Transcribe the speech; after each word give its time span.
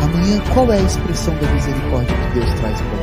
Amanhã 0.00 0.40
qual 0.54 0.72
é 0.72 0.78
a 0.78 0.82
expressão 0.82 1.34
da 1.38 1.52
misericórdia 1.52 2.16
que 2.16 2.38
Deus 2.38 2.54
traz 2.60 2.80
para 2.80 2.99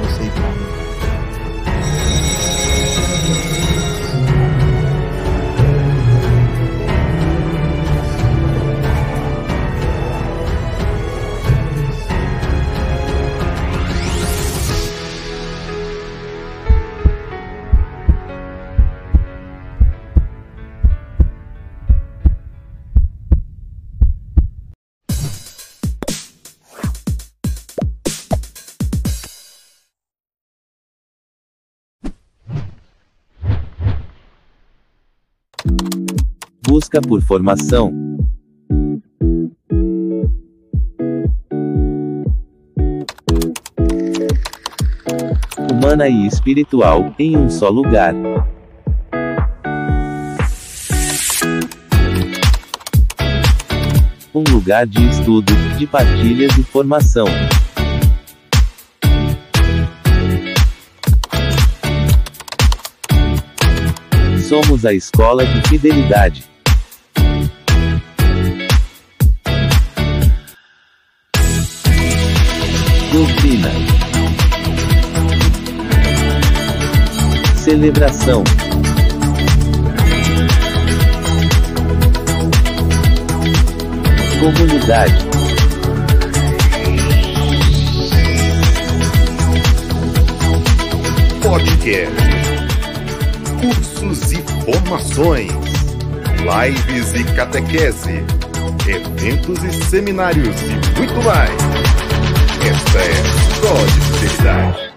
Busca 36.87 37.01
por 37.01 37.21
formação. 37.21 37.93
Humana 45.69 46.07
e 46.07 46.25
espiritual, 46.25 47.13
em 47.19 47.35
um 47.35 47.49
só 47.49 47.67
lugar. 47.67 48.13
Um 54.33 54.43
lugar 54.49 54.87
de 54.87 55.05
estudo, 55.09 55.53
de 55.77 55.85
partilhas 55.85 56.57
e 56.57 56.63
formação. 56.63 57.27
Somos 64.47 64.85
a 64.85 64.93
escola 64.93 65.45
de 65.45 65.67
fidelidade. 65.67 66.56
Doutrina. 73.11 73.71
Celebração. 77.55 78.43
Comunidade. 84.39 85.25
Podcast. 91.41 92.13
Cursos 93.61 94.31
e 94.33 94.43
formações. 94.65 95.51
Lives 96.41 97.13
e 97.13 97.23
catequese. 97.35 98.23
Eventos 98.85 99.63
e 99.63 99.85
seminários 99.85 100.61
e 100.61 100.99
muito 100.99 101.23
mais. 101.23 101.96
Esta 102.67 102.99
é 102.99 103.85
de 103.85 104.27
Fidelidade. 104.27 104.93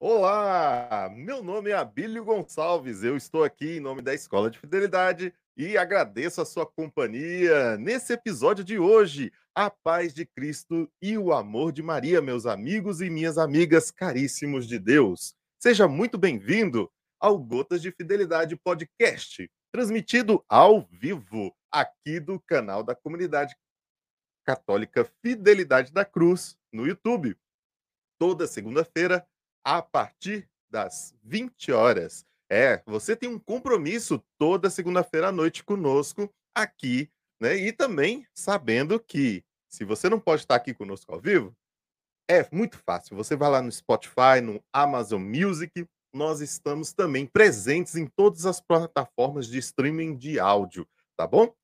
Olá, 0.00 1.12
meu 1.14 1.44
nome 1.44 1.70
é 1.70 1.74
Abílio 1.74 2.24
Gonçalves. 2.24 3.04
Eu 3.04 3.16
estou 3.16 3.44
aqui 3.44 3.76
em 3.76 3.80
nome 3.80 4.02
da 4.02 4.12
Escola 4.12 4.50
de 4.50 4.58
Fidelidade 4.58 5.32
e 5.56 5.78
agradeço 5.78 6.40
a 6.40 6.44
sua 6.44 6.66
companhia 6.66 7.76
nesse 7.76 8.14
episódio 8.14 8.64
de 8.64 8.80
hoje. 8.80 9.30
A 9.54 9.70
paz 9.70 10.12
de 10.12 10.26
Cristo 10.26 10.90
e 11.00 11.16
o 11.16 11.32
amor 11.32 11.70
de 11.70 11.84
Maria, 11.84 12.20
meus 12.20 12.46
amigos 12.46 13.00
e 13.00 13.08
minhas 13.08 13.38
amigas 13.38 13.92
caríssimos 13.92 14.66
de 14.66 14.80
Deus. 14.80 15.36
Seja 15.56 15.86
muito 15.86 16.18
bem-vindo 16.18 16.90
ao 17.20 17.38
Gotas 17.38 17.80
de 17.80 17.92
Fidelidade 17.92 18.56
Podcast, 18.56 19.48
transmitido 19.70 20.44
ao 20.48 20.88
vivo 20.90 21.54
aqui 21.72 22.20
do 22.20 22.40
canal 22.40 22.82
da 22.82 22.94
comunidade 22.94 23.56
católica 24.44 25.04
Fidelidade 25.22 25.92
da 25.92 26.04
Cruz 26.04 26.56
no 26.72 26.86
YouTube. 26.86 27.36
Toda 28.18 28.46
segunda-feira, 28.46 29.26
a 29.64 29.80
partir 29.80 30.48
das 30.70 31.14
20 31.22 31.72
horas. 31.72 32.24
É, 32.50 32.82
você 32.84 33.14
tem 33.14 33.28
um 33.28 33.38
compromisso 33.38 34.22
toda 34.38 34.70
segunda-feira 34.70 35.28
à 35.28 35.32
noite 35.32 35.62
conosco 35.62 36.32
aqui, 36.54 37.10
né? 37.40 37.56
E 37.56 37.72
também 37.72 38.26
sabendo 38.34 38.98
que 38.98 39.44
se 39.68 39.84
você 39.84 40.08
não 40.08 40.18
pode 40.18 40.42
estar 40.42 40.56
aqui 40.56 40.74
conosco 40.74 41.12
ao 41.12 41.20
vivo, 41.20 41.56
é 42.28 42.46
muito 42.52 42.78
fácil. 42.78 43.16
Você 43.16 43.36
vai 43.36 43.50
lá 43.50 43.62
no 43.62 43.70
Spotify, 43.70 44.40
no 44.42 44.62
Amazon 44.72 45.22
Music, 45.22 45.86
nós 46.12 46.40
estamos 46.40 46.92
também 46.92 47.26
presentes 47.26 47.94
em 47.94 48.06
todas 48.06 48.46
as 48.46 48.60
plataformas 48.60 49.46
de 49.46 49.58
streaming 49.58 50.16
de 50.16 50.40
áudio, 50.40 50.88
tá 51.16 51.26
bom? 51.26 51.54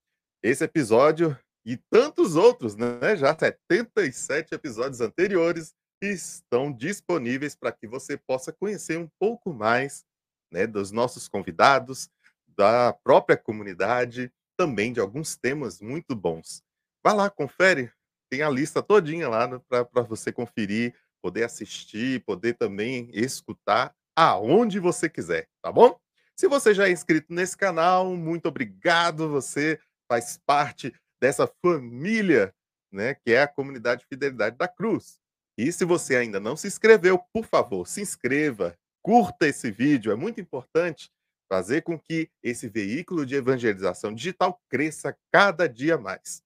Esse 0.46 0.62
episódio 0.62 1.36
e 1.64 1.76
tantos 1.76 2.36
outros, 2.36 2.76
né? 2.76 3.16
Já 3.16 3.36
77 3.36 4.54
episódios 4.54 5.00
anteriores 5.00 5.74
estão 6.00 6.72
disponíveis 6.72 7.56
para 7.56 7.72
que 7.72 7.88
você 7.88 8.16
possa 8.16 8.52
conhecer 8.52 8.96
um 8.96 9.08
pouco 9.18 9.52
mais 9.52 10.04
né, 10.52 10.64
dos 10.64 10.92
nossos 10.92 11.26
convidados, 11.26 12.08
da 12.56 12.92
própria 12.92 13.36
comunidade, 13.36 14.32
também 14.56 14.92
de 14.92 15.00
alguns 15.00 15.36
temas 15.36 15.80
muito 15.80 16.14
bons. 16.14 16.62
Vai 17.04 17.14
lá, 17.16 17.28
confere, 17.28 17.90
tem 18.30 18.42
a 18.42 18.48
lista 18.48 18.80
todinha 18.80 19.28
lá 19.28 19.48
né, 19.48 19.60
para 19.68 20.02
você 20.02 20.30
conferir, 20.30 20.94
poder 21.20 21.42
assistir, 21.42 22.22
poder 22.24 22.54
também 22.54 23.10
escutar 23.12 23.92
aonde 24.14 24.78
você 24.78 25.08
quiser, 25.08 25.48
tá 25.60 25.72
bom? 25.72 25.98
Se 26.36 26.46
você 26.46 26.72
já 26.72 26.86
é 26.86 26.92
inscrito 26.92 27.34
nesse 27.34 27.56
canal, 27.56 28.14
muito 28.14 28.46
obrigado, 28.46 29.28
você 29.28 29.80
faz 30.08 30.38
parte 30.46 30.94
dessa 31.20 31.50
família, 31.62 32.54
né, 32.92 33.14
que 33.14 33.32
é 33.32 33.42
a 33.42 33.48
comunidade 33.48 34.06
Fidelidade 34.08 34.56
da 34.56 34.68
Cruz. 34.68 35.18
E 35.58 35.72
se 35.72 35.84
você 35.84 36.16
ainda 36.16 36.38
não 36.38 36.56
se 36.56 36.66
inscreveu, 36.66 37.18
por 37.32 37.46
favor, 37.46 37.86
se 37.86 38.00
inscreva, 38.00 38.76
curta 39.02 39.46
esse 39.46 39.70
vídeo, 39.70 40.12
é 40.12 40.14
muito 40.14 40.40
importante 40.40 41.10
fazer 41.48 41.82
com 41.82 41.98
que 41.98 42.28
esse 42.42 42.68
veículo 42.68 43.24
de 43.24 43.36
evangelização 43.36 44.12
digital 44.12 44.60
cresça 44.68 45.16
cada 45.32 45.68
dia 45.68 45.96
mais. 45.96 46.42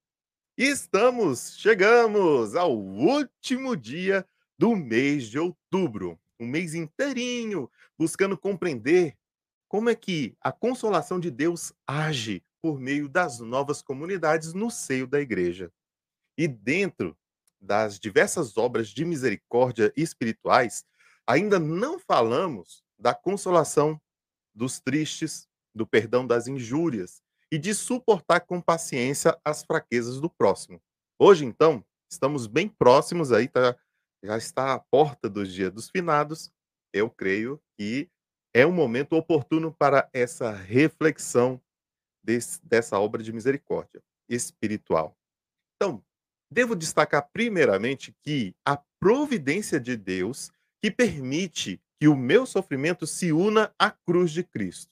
E 0.56 0.64
estamos, 0.64 1.56
chegamos 1.56 2.54
ao 2.54 2.76
último 2.76 3.76
dia 3.76 4.26
do 4.58 4.76
mês 4.76 5.26
de 5.28 5.38
outubro, 5.38 6.20
um 6.38 6.46
mês 6.46 6.74
inteirinho 6.74 7.70
buscando 7.98 8.36
compreender 8.36 9.16
como 9.68 9.88
é 9.88 9.94
que 9.94 10.36
a 10.40 10.52
consolação 10.52 11.18
de 11.18 11.30
Deus 11.30 11.72
age 11.86 12.44
por 12.62 12.78
meio 12.78 13.08
das 13.08 13.40
novas 13.40 13.82
comunidades 13.82 14.52
no 14.52 14.70
seio 14.70 15.06
da 15.06 15.20
igreja. 15.20 15.72
E 16.36 16.46
dentro 16.48 17.16
das 17.60 17.98
diversas 17.98 18.56
obras 18.56 18.88
de 18.88 19.04
misericórdia 19.04 19.92
espirituais, 19.96 20.84
ainda 21.26 21.58
não 21.58 21.98
falamos 21.98 22.82
da 22.98 23.14
consolação 23.14 24.00
dos 24.54 24.80
tristes, 24.80 25.48
do 25.74 25.86
perdão 25.86 26.26
das 26.26 26.48
injúrias 26.48 27.22
e 27.52 27.58
de 27.58 27.74
suportar 27.74 28.40
com 28.40 28.60
paciência 28.60 29.38
as 29.44 29.62
fraquezas 29.62 30.20
do 30.20 30.30
próximo. 30.30 30.80
Hoje, 31.18 31.44
então, 31.44 31.84
estamos 32.10 32.46
bem 32.46 32.68
próximos 32.68 33.32
aí, 33.32 33.48
tá, 33.48 33.76
já 34.22 34.36
está 34.36 34.74
à 34.74 34.78
porta 34.78 35.28
dos 35.28 35.52
dias 35.52 35.72
dos 35.72 35.88
finados. 35.88 36.50
Eu 36.92 37.10
creio 37.10 37.60
que 37.78 38.08
é 38.54 38.66
um 38.66 38.72
momento 38.72 39.14
oportuno 39.14 39.72
para 39.72 40.08
essa 40.12 40.50
reflexão 40.50 41.60
desse, 42.22 42.64
dessa 42.64 42.98
obra 42.98 43.22
de 43.22 43.32
misericórdia 43.32 44.02
espiritual. 44.28 45.16
Então, 45.76 46.02
Devo 46.52 46.74
destacar 46.74 47.30
primeiramente 47.32 48.12
que 48.22 48.56
a 48.66 48.76
providência 48.98 49.78
de 49.78 49.96
Deus 49.96 50.50
que 50.82 50.90
permite 50.90 51.80
que 52.00 52.08
o 52.08 52.16
meu 52.16 52.44
sofrimento 52.44 53.06
se 53.06 53.30
una 53.32 53.72
à 53.78 53.90
cruz 53.90 54.32
de 54.32 54.42
Cristo. 54.42 54.90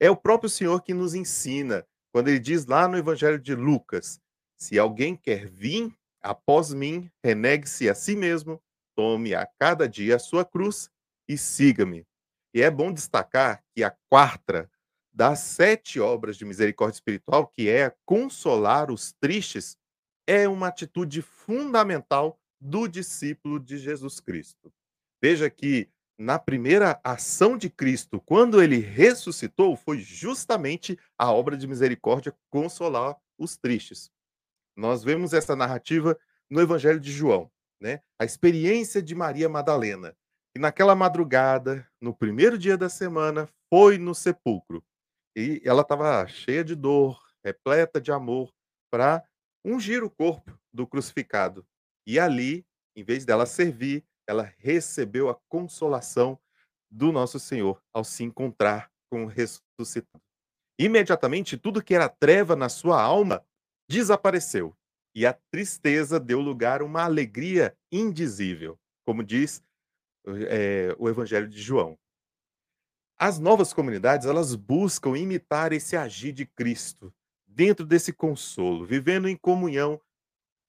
É 0.00 0.10
o 0.10 0.16
próprio 0.16 0.48
Senhor 0.48 0.82
que 0.82 0.94
nos 0.94 1.14
ensina, 1.14 1.86
quando 2.10 2.28
ele 2.28 2.38
diz 2.38 2.64
lá 2.64 2.88
no 2.88 2.96
Evangelho 2.96 3.38
de 3.38 3.54
Lucas: 3.54 4.18
Se 4.56 4.78
alguém 4.78 5.14
quer 5.14 5.46
vir 5.46 5.92
após 6.22 6.72
mim, 6.72 7.10
renegue-se 7.22 7.88
a 7.88 7.94
si 7.94 8.16
mesmo, 8.16 8.58
tome 8.96 9.34
a 9.34 9.46
cada 9.58 9.86
dia 9.86 10.16
a 10.16 10.20
sua 10.20 10.44
cruz 10.44 10.90
e 11.28 11.36
siga-me. 11.36 12.06
E 12.54 12.62
é 12.62 12.70
bom 12.70 12.90
destacar 12.90 13.62
que 13.74 13.84
a 13.84 13.94
quarta 14.08 14.70
das 15.18 15.40
sete 15.40 15.98
obras 15.98 16.36
de 16.36 16.44
misericórdia 16.44 16.94
espiritual, 16.94 17.48
que 17.48 17.68
é 17.68 17.92
consolar 18.06 18.88
os 18.88 19.12
tristes, 19.20 19.76
é 20.28 20.48
uma 20.48 20.68
atitude 20.68 21.22
fundamental 21.22 22.38
do 22.60 22.86
discípulo 22.86 23.58
de 23.58 23.78
Jesus 23.78 24.20
Cristo. 24.20 24.72
Veja 25.20 25.50
que 25.50 25.90
na 26.16 26.38
primeira 26.38 27.00
ação 27.02 27.58
de 27.58 27.68
Cristo, 27.68 28.20
quando 28.20 28.62
ele 28.62 28.78
ressuscitou, 28.78 29.74
foi 29.74 29.98
justamente 29.98 30.96
a 31.18 31.32
obra 31.32 31.56
de 31.56 31.66
misericórdia 31.66 32.32
consolar 32.48 33.16
os 33.36 33.56
tristes. 33.56 34.12
Nós 34.76 35.02
vemos 35.02 35.32
essa 35.32 35.56
narrativa 35.56 36.16
no 36.48 36.60
Evangelho 36.60 37.00
de 37.00 37.10
João, 37.10 37.50
né? 37.80 38.02
A 38.20 38.24
experiência 38.24 39.02
de 39.02 39.16
Maria 39.16 39.48
Madalena, 39.48 40.16
que 40.54 40.60
naquela 40.60 40.94
madrugada, 40.94 41.84
no 42.00 42.14
primeiro 42.14 42.56
dia 42.56 42.78
da 42.78 42.88
semana, 42.88 43.48
foi 43.68 43.98
no 43.98 44.14
sepulcro. 44.14 44.80
E 45.38 45.62
ela 45.64 45.82
estava 45.82 46.26
cheia 46.26 46.64
de 46.64 46.74
dor, 46.74 47.22
repleta 47.44 48.00
de 48.00 48.10
amor, 48.10 48.52
para 48.90 49.24
ungir 49.64 50.02
o 50.02 50.10
corpo 50.10 50.58
do 50.74 50.84
crucificado. 50.84 51.64
E 52.04 52.18
ali, 52.18 52.66
em 52.96 53.04
vez 53.04 53.24
dela 53.24 53.46
servir, 53.46 54.04
ela 54.26 54.52
recebeu 54.58 55.28
a 55.28 55.38
consolação 55.48 56.36
do 56.90 57.12
nosso 57.12 57.38
Senhor 57.38 57.80
ao 57.94 58.02
se 58.02 58.24
encontrar 58.24 58.90
com 59.08 59.26
o 59.26 59.28
ressuscitado. 59.28 60.20
Imediatamente, 60.76 61.56
tudo 61.56 61.84
que 61.84 61.94
era 61.94 62.08
treva 62.08 62.56
na 62.56 62.68
sua 62.68 63.00
alma 63.00 63.46
desapareceu 63.88 64.76
e 65.14 65.24
a 65.24 65.32
tristeza 65.52 66.18
deu 66.18 66.40
lugar 66.40 66.80
a 66.80 66.84
uma 66.84 67.04
alegria 67.04 67.76
indizível, 67.92 68.76
como 69.06 69.22
diz 69.22 69.62
é, 70.48 70.96
o 70.98 71.08
Evangelho 71.08 71.48
de 71.48 71.60
João. 71.62 71.96
As 73.20 73.40
novas 73.40 73.72
comunidades 73.72 74.28
elas 74.28 74.54
buscam 74.54 75.18
imitar 75.18 75.72
esse 75.72 75.96
agir 75.96 76.30
de 76.32 76.46
Cristo 76.46 77.12
dentro 77.48 77.84
desse 77.84 78.12
consolo, 78.12 78.86
vivendo 78.86 79.28
em 79.28 79.36
comunhão 79.36 80.00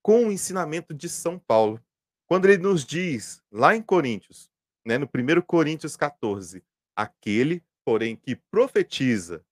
com 0.01 0.25
o 0.25 0.31
ensinamento 0.31 0.91
de 0.91 1.07
São 1.07 1.37
Paulo, 1.37 1.79
quando 2.25 2.45
ele 2.45 2.57
nos 2.57 2.83
diz, 2.83 3.43
lá 3.51 3.75
em 3.75 3.83
Coríntios, 3.83 4.49
né, 4.83 4.97
no 4.97 5.05
1 5.05 5.41
Coríntios 5.43 5.95
14, 5.95 6.63
aquele, 6.95 7.63
porém, 7.85 8.15
que 8.15 8.35
profetiza, 8.35 9.45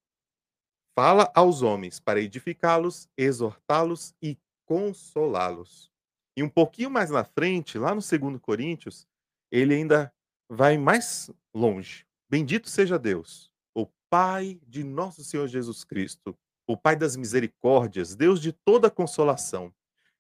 fala 0.98 1.32
aos 1.36 1.62
homens 1.62 2.00
para 2.00 2.20
edificá-los, 2.20 3.08
exortá-los 3.16 4.16
e 4.20 4.36
consolá-los. 4.66 5.92
E 6.36 6.42
um 6.42 6.50
pouquinho 6.50 6.90
mais 6.90 7.12
na 7.12 7.24
frente, 7.24 7.78
lá 7.78 7.94
no 7.94 8.02
2 8.02 8.42
Coríntios, 8.42 9.08
ele 9.52 9.76
ainda 9.76 10.12
vai 10.50 10.80
mais 10.80 11.30
longe. 11.54 12.07
Bendito 12.30 12.70
seja 12.70 13.00
Deus, 13.00 13.50
o 13.74 13.88
Pai 14.10 14.60
de 14.68 14.84
nosso 14.84 15.24
Senhor 15.24 15.48
Jesus 15.48 15.86
Cristo, 15.86 16.38
o 16.68 16.76
Pai 16.76 16.94
das 16.94 17.16
misericórdias, 17.16 18.16
Deus 18.16 18.42
de 18.42 18.52
toda 18.52 18.92
consolação, 18.92 19.74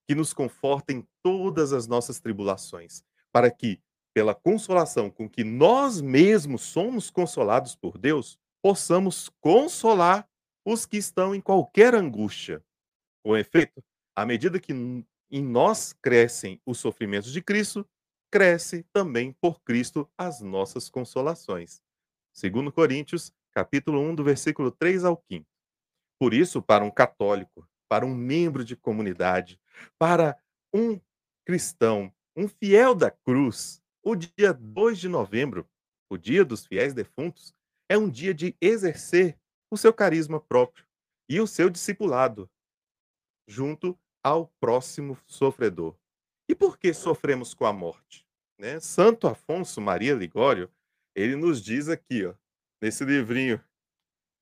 que 0.08 0.16
nos 0.16 0.32
conforta 0.32 0.94
em 0.94 1.06
todas 1.22 1.74
as 1.74 1.86
nossas 1.86 2.18
tribulações, 2.22 3.04
para 3.30 3.52
que, 3.52 3.82
pela 4.14 4.34
consolação 4.34 5.10
com 5.10 5.30
que 5.30 5.44
nós 5.44 6.00
mesmos 6.00 6.62
somos 6.62 7.10
consolados 7.10 7.76
por 7.76 7.98
Deus, 7.98 8.40
possamos 8.62 9.30
consolar 9.42 10.26
os 10.66 10.86
que 10.86 10.96
estão 10.96 11.36
em 11.36 11.42
qualquer 11.42 11.94
angústia. 11.94 12.64
Com 13.22 13.36
efeito, 13.36 13.84
à 14.16 14.26
medida 14.26 14.62
que 14.62 14.72
em 14.72 15.44
nós 15.44 15.92
crescem 16.02 16.62
os 16.66 16.80
sofrimentos 16.80 17.34
de 17.34 17.42
Cristo, 17.42 17.86
cresce 18.32 18.84
também 18.94 19.34
por 19.42 19.62
Cristo 19.62 20.10
as 20.18 20.40
nossas 20.40 20.90
consolações. 20.90 21.82
Segundo 22.38 22.72
Coríntios, 22.72 23.34
capítulo 23.52 24.00
1, 24.00 24.14
do 24.14 24.24
versículo 24.24 24.70
3 24.70 25.06
ao 25.06 25.20
5. 25.28 25.44
Por 26.20 26.36
isso, 26.36 26.62
para 26.62 26.84
um 26.84 26.92
católico, 26.92 27.68
para 27.90 28.06
um 28.06 28.14
membro 28.14 28.64
de 28.64 28.76
comunidade, 28.76 29.60
para 29.98 30.38
um 30.72 31.02
cristão, 31.44 32.14
um 32.36 32.48
fiel 32.48 32.94
da 32.94 33.10
cruz, 33.10 33.82
o 34.04 34.16
dia 34.16 34.54
2 34.54 35.00
de 35.00 35.10
novembro, 35.10 35.68
o 36.12 36.16
dia 36.16 36.46
dos 36.46 36.64
fiéis 36.64 36.94
defuntos, 36.94 37.56
é 37.90 37.98
um 37.98 38.08
dia 38.08 38.36
de 38.36 38.56
exercer 38.62 39.36
o 39.72 39.76
seu 39.76 39.92
carisma 39.92 40.40
próprio 40.40 40.86
e 41.28 41.42
o 41.42 41.48
seu 41.48 41.72
discipulado 41.72 42.48
junto 43.48 43.98
ao 44.24 44.54
próximo 44.60 45.18
sofredor. 45.26 45.98
E 46.48 46.54
por 46.54 46.78
que 46.78 46.94
sofremos 46.94 47.56
com 47.56 47.66
a 47.66 47.74
morte? 47.74 48.28
Né? 48.60 48.80
Santo 48.80 49.28
Afonso 49.28 49.82
Maria 49.82 50.14
Ligório, 50.14 50.72
ele 51.18 51.36
nos 51.36 51.64
diz 51.64 51.90
aqui, 51.90 52.26
ó, 52.26 52.34
nesse 52.80 53.04
livrinho, 53.04 53.60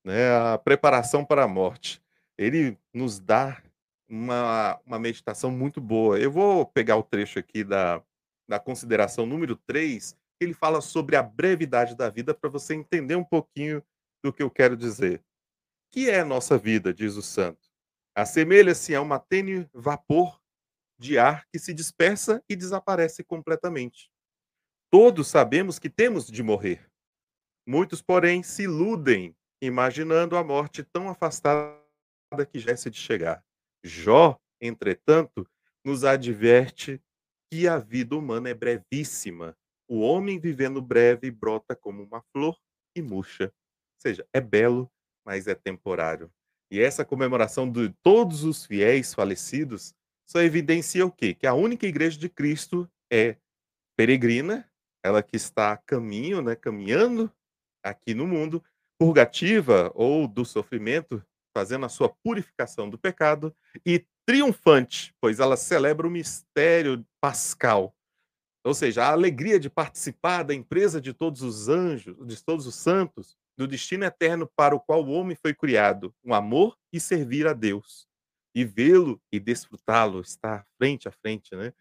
né, 0.04 0.36
a 0.36 0.58
preparação 0.58 1.24
para 1.24 1.44
a 1.44 1.48
morte. 1.48 2.04
Ele 2.38 2.78
nos 2.94 3.18
dá 3.18 3.64
uma, 4.10 4.80
uma 4.86 5.00
meditação 5.00 5.50
muito 5.50 5.80
boa. 5.80 6.20
Eu 6.20 6.30
vou 6.30 6.66
pegar 6.66 6.98
o 6.98 7.04
trecho 7.04 7.40
aqui 7.40 7.64
da, 7.64 8.04
da 8.48 8.60
consideração 8.60 9.26
número 9.26 9.56
3, 9.56 10.18
ele 10.40 10.54
fala 10.54 10.82
sobre 10.82 11.16
a 11.16 11.24
brevidade 11.24 11.96
da 11.96 12.10
vida 12.10 12.34
para 12.34 12.50
você 12.50 12.76
entender 12.76 13.16
um 13.16 13.24
pouquinho 13.24 13.82
do 14.22 14.34
que 14.34 14.44
eu 14.44 14.52
quero 14.52 14.76
dizer. 14.76 15.24
Que 15.92 16.10
é 16.10 16.26
nossa 16.26 16.58
vida, 16.58 16.94
diz 16.94 17.16
o 17.16 17.22
santo. 17.22 17.70
Assemelha-se 18.14 18.94
a 18.94 19.02
uma 19.02 19.18
tênue 19.18 19.70
vapor 19.74 20.42
de 21.00 21.18
ar 21.18 21.46
que 21.52 21.58
se 21.58 21.74
dispersa 21.74 22.44
e 22.50 22.56
desaparece 22.56 23.24
completamente. 23.24 24.10
Todos 24.92 25.28
sabemos 25.28 25.80
que 25.80 25.90
temos 25.90 26.28
de 26.28 26.42
morrer. 26.42 26.90
Muitos, 27.68 28.02
porém, 28.02 28.44
se 28.44 28.64
iludem, 28.64 29.36
imaginando 29.62 30.38
a 30.38 30.44
morte 30.44 30.84
tão 30.84 31.10
afastada 31.10 31.76
que 32.52 32.60
já 32.60 32.72
é 32.72 32.76
de 32.76 32.98
chegar. 32.98 33.44
Jó, 33.84 34.40
entretanto, 34.62 35.48
nos 35.84 36.04
adverte 36.04 37.02
que 37.52 37.68
a 37.68 37.78
vida 37.78 38.16
humana 38.16 38.50
é 38.50 38.54
brevíssima. 38.54 39.56
O 39.88 40.00
homem 40.00 40.40
vivendo 40.40 40.82
breve 40.82 41.30
brota 41.30 41.76
como 41.76 42.04
uma 42.04 42.24
flor 42.32 42.58
e 42.96 43.02
murcha. 43.02 43.46
Ou 43.46 44.02
seja, 44.02 44.28
é 44.34 44.42
belo, 44.42 44.92
mas 45.26 45.48
é 45.48 45.56
temporário. 45.56 46.32
E 46.72 46.80
essa 46.80 47.06
comemoração 47.06 47.72
de 47.72 47.94
todos 48.02 48.44
os 48.44 48.66
fiéis 48.66 49.14
falecidos 49.14 49.94
só 50.28 50.42
evidencia 50.42 51.06
o 51.06 51.12
quê? 51.12 51.34
Que 51.34 51.46
a 51.46 51.54
única 51.54 51.86
igreja 51.86 52.18
de 52.18 52.28
Cristo 52.28 52.90
é 53.12 53.38
peregrina, 53.96 54.70
ela 55.06 55.22
que 55.22 55.36
está 55.36 55.72
a 55.72 55.78
caminho, 55.78 56.42
né, 56.42 56.56
caminhando 56.56 57.32
aqui 57.84 58.16
no 58.16 58.26
mundo, 58.26 58.64
purgativa 59.00 59.92
ou 59.94 60.28
do 60.28 60.44
sofrimento, 60.44 61.24
fazendo 61.56 61.86
a 61.86 61.90
sua 61.90 62.10
purificação 62.10 62.90
do 62.90 62.98
pecado, 62.98 63.56
e 63.86 64.04
triunfante, 64.26 65.14
pois 65.22 65.40
ela 65.40 65.56
celebra 65.56 66.08
o 66.08 66.10
mistério 66.10 67.06
pascal, 67.22 67.96
ou 68.66 68.74
seja, 68.74 69.04
a 69.04 69.12
alegria 69.12 69.60
de 69.60 69.70
participar 69.70 70.42
da 70.42 70.56
empresa 70.56 71.00
de 71.00 71.14
todos 71.14 71.44
os 71.44 71.70
anjos, 71.70 72.18
de 72.26 72.44
todos 72.44 72.66
os 72.66 72.74
santos, 72.74 73.38
do 73.56 73.68
destino 73.68 74.06
eterno 74.06 74.50
para 74.56 74.76
o 74.76 74.80
qual 74.80 75.06
o 75.06 75.12
homem 75.12 75.38
foi 75.40 75.54
criado, 75.54 76.16
um 76.24 76.34
amor 76.34 76.76
e 76.92 77.00
servir 77.00 77.46
a 77.46 77.54
Deus, 77.54 78.08
e 78.56 78.66
vê-lo 78.66 79.22
e 79.32 79.40
desfrutá-lo, 79.40 80.20
estar 80.20 80.66
frente 80.80 81.08
a 81.08 81.12
frente, 81.12 81.56
né? 81.56 81.72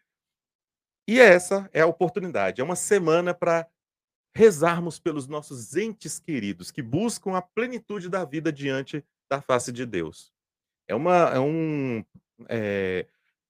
E 1.06 1.20
essa 1.20 1.68
é 1.72 1.82
a 1.82 1.86
oportunidade, 1.86 2.60
é 2.60 2.64
uma 2.64 2.76
semana 2.76 3.34
para 3.34 3.68
rezarmos 4.34 4.98
pelos 4.98 5.28
nossos 5.28 5.76
entes 5.76 6.18
queridos 6.18 6.70
que 6.70 6.82
buscam 6.82 7.36
a 7.36 7.42
plenitude 7.42 8.08
da 8.08 8.24
vida 8.24 8.52
diante 8.52 9.04
da 9.30 9.40
face 9.40 9.70
de 9.70 9.86
Deus. 9.86 10.32
É 10.88 10.94
uma 10.94 11.30
é 11.30 11.38
um 11.38 12.04
é, 12.48 13.06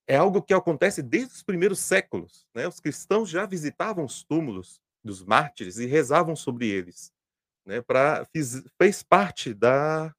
é 0.06 0.16
algo 0.16 0.42
que 0.42 0.52
acontece 0.52 1.02
desde 1.02 1.34
os 1.34 1.42
primeiros 1.42 1.78
séculos, 1.78 2.46
né? 2.54 2.68
Os 2.68 2.80
cristãos 2.80 3.30
já 3.30 3.46
visitavam 3.46 4.04
os 4.04 4.22
túmulos 4.22 4.80
dos 5.02 5.22
mártires 5.24 5.78
e 5.78 5.86
rezavam 5.86 6.36
sobre 6.36 6.68
eles, 6.68 7.12
né? 7.64 7.80
Para 7.80 8.26
fez 8.78 9.02
parte 9.02 9.54
da, 9.54 10.14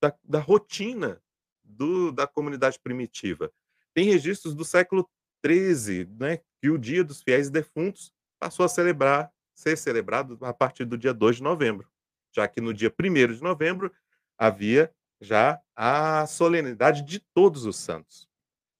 da, 0.00 0.14
da 0.22 0.40
rotina 0.40 1.22
do, 1.64 2.12
da 2.12 2.26
comunidade 2.26 2.78
primitiva. 2.78 3.50
Tem 3.94 4.04
registros 4.04 4.54
do 4.54 4.64
século 4.64 5.08
XIII, 5.44 6.06
né? 6.18 6.40
Que 6.62 6.70
o 6.70 6.78
Dia 6.78 7.02
dos 7.02 7.20
Fiéis 7.20 7.50
Defuntos 7.50 8.14
passou 8.38 8.64
a 8.64 8.68
celebrar 8.68 9.32
ser 9.54 9.76
celebrado 9.76 10.38
a 10.42 10.52
partir 10.52 10.84
do 10.84 10.96
dia 10.96 11.12
2 11.12 11.36
de 11.36 11.42
novembro, 11.42 11.88
já 12.34 12.48
que 12.48 12.60
no 12.60 12.72
dia 12.72 12.92
1 12.92 13.34
de 13.34 13.42
novembro 13.42 13.92
havia 14.38 14.92
já 15.20 15.60
a 15.76 16.26
solenidade 16.26 17.02
de 17.02 17.20
todos 17.34 17.64
os 17.64 17.76
santos. 17.76 18.28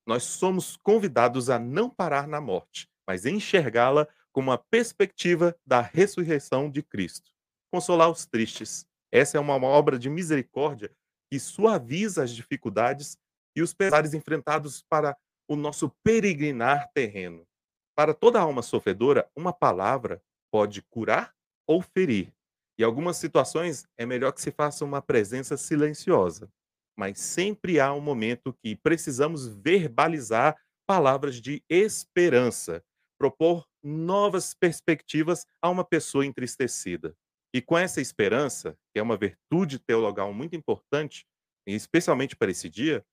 Nós 0.06 0.24
somos 0.24 0.76
convidados 0.76 1.48
a 1.48 1.58
não 1.58 1.88
parar 1.88 2.26
na 2.26 2.40
morte, 2.40 2.88
mas 3.06 3.26
enxergá-la 3.26 4.08
como 4.32 4.50
uma 4.50 4.58
perspectiva 4.58 5.56
da 5.64 5.80
ressurreição 5.80 6.70
de 6.70 6.82
Cristo. 6.82 7.30
Consolar 7.70 8.10
os 8.10 8.26
tristes. 8.26 8.86
Essa 9.12 9.36
é 9.36 9.40
uma 9.40 9.54
obra 9.54 9.98
de 9.98 10.08
misericórdia 10.08 10.90
que 11.30 11.38
suaviza 11.38 12.24
as 12.24 12.30
dificuldades 12.30 13.16
e 13.54 13.62
os 13.62 13.72
pesares 13.72 14.14
enfrentados 14.14 14.82
para 14.88 15.16
o 15.46 15.54
nosso 15.54 15.90
peregrinar 16.02 16.90
terreno. 16.92 17.46
Para 17.94 18.14
toda 18.14 18.40
alma 18.40 18.62
sofredora, 18.62 19.28
uma 19.36 19.52
palavra 19.52 20.22
pode 20.50 20.82
curar 20.82 21.34
ou 21.66 21.82
ferir. 21.82 22.32
Em 22.78 22.84
algumas 22.84 23.16
situações, 23.16 23.86
é 23.98 24.06
melhor 24.06 24.32
que 24.32 24.40
se 24.40 24.50
faça 24.50 24.84
uma 24.84 25.02
presença 25.02 25.56
silenciosa, 25.56 26.50
mas 26.96 27.20
sempre 27.20 27.78
há 27.78 27.92
um 27.92 28.00
momento 28.00 28.52
que 28.62 28.74
precisamos 28.76 29.46
verbalizar 29.46 30.56
palavras 30.86 31.36
de 31.36 31.62
esperança, 31.68 32.82
propor 33.18 33.66
novas 33.82 34.54
perspectivas 34.54 35.46
a 35.60 35.68
uma 35.68 35.84
pessoa 35.84 36.24
entristecida. 36.24 37.14
E 37.54 37.60
com 37.60 37.76
essa 37.76 38.00
esperança, 38.00 38.76
que 38.92 38.98
é 38.98 39.02
uma 39.02 39.16
virtude 39.16 39.78
teologal 39.78 40.32
muito 40.32 40.56
importante, 40.56 41.26
especialmente 41.66 42.34
para 42.34 42.50
esse 42.50 42.68
dia, 42.70 43.04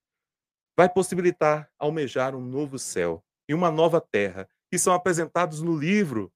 vai 0.78 0.90
possibilitar 0.90 1.70
almejar 1.78 2.36
um 2.36 2.42
novo 2.42 2.80
céu 2.80 3.24
e 3.50 3.54
uma 3.54 3.70
nova 3.72 4.00
terra, 4.00 4.48
que 4.70 4.78
são 4.78 4.94
apresentados 4.94 5.62
no 5.62 5.76
livro 5.76 6.32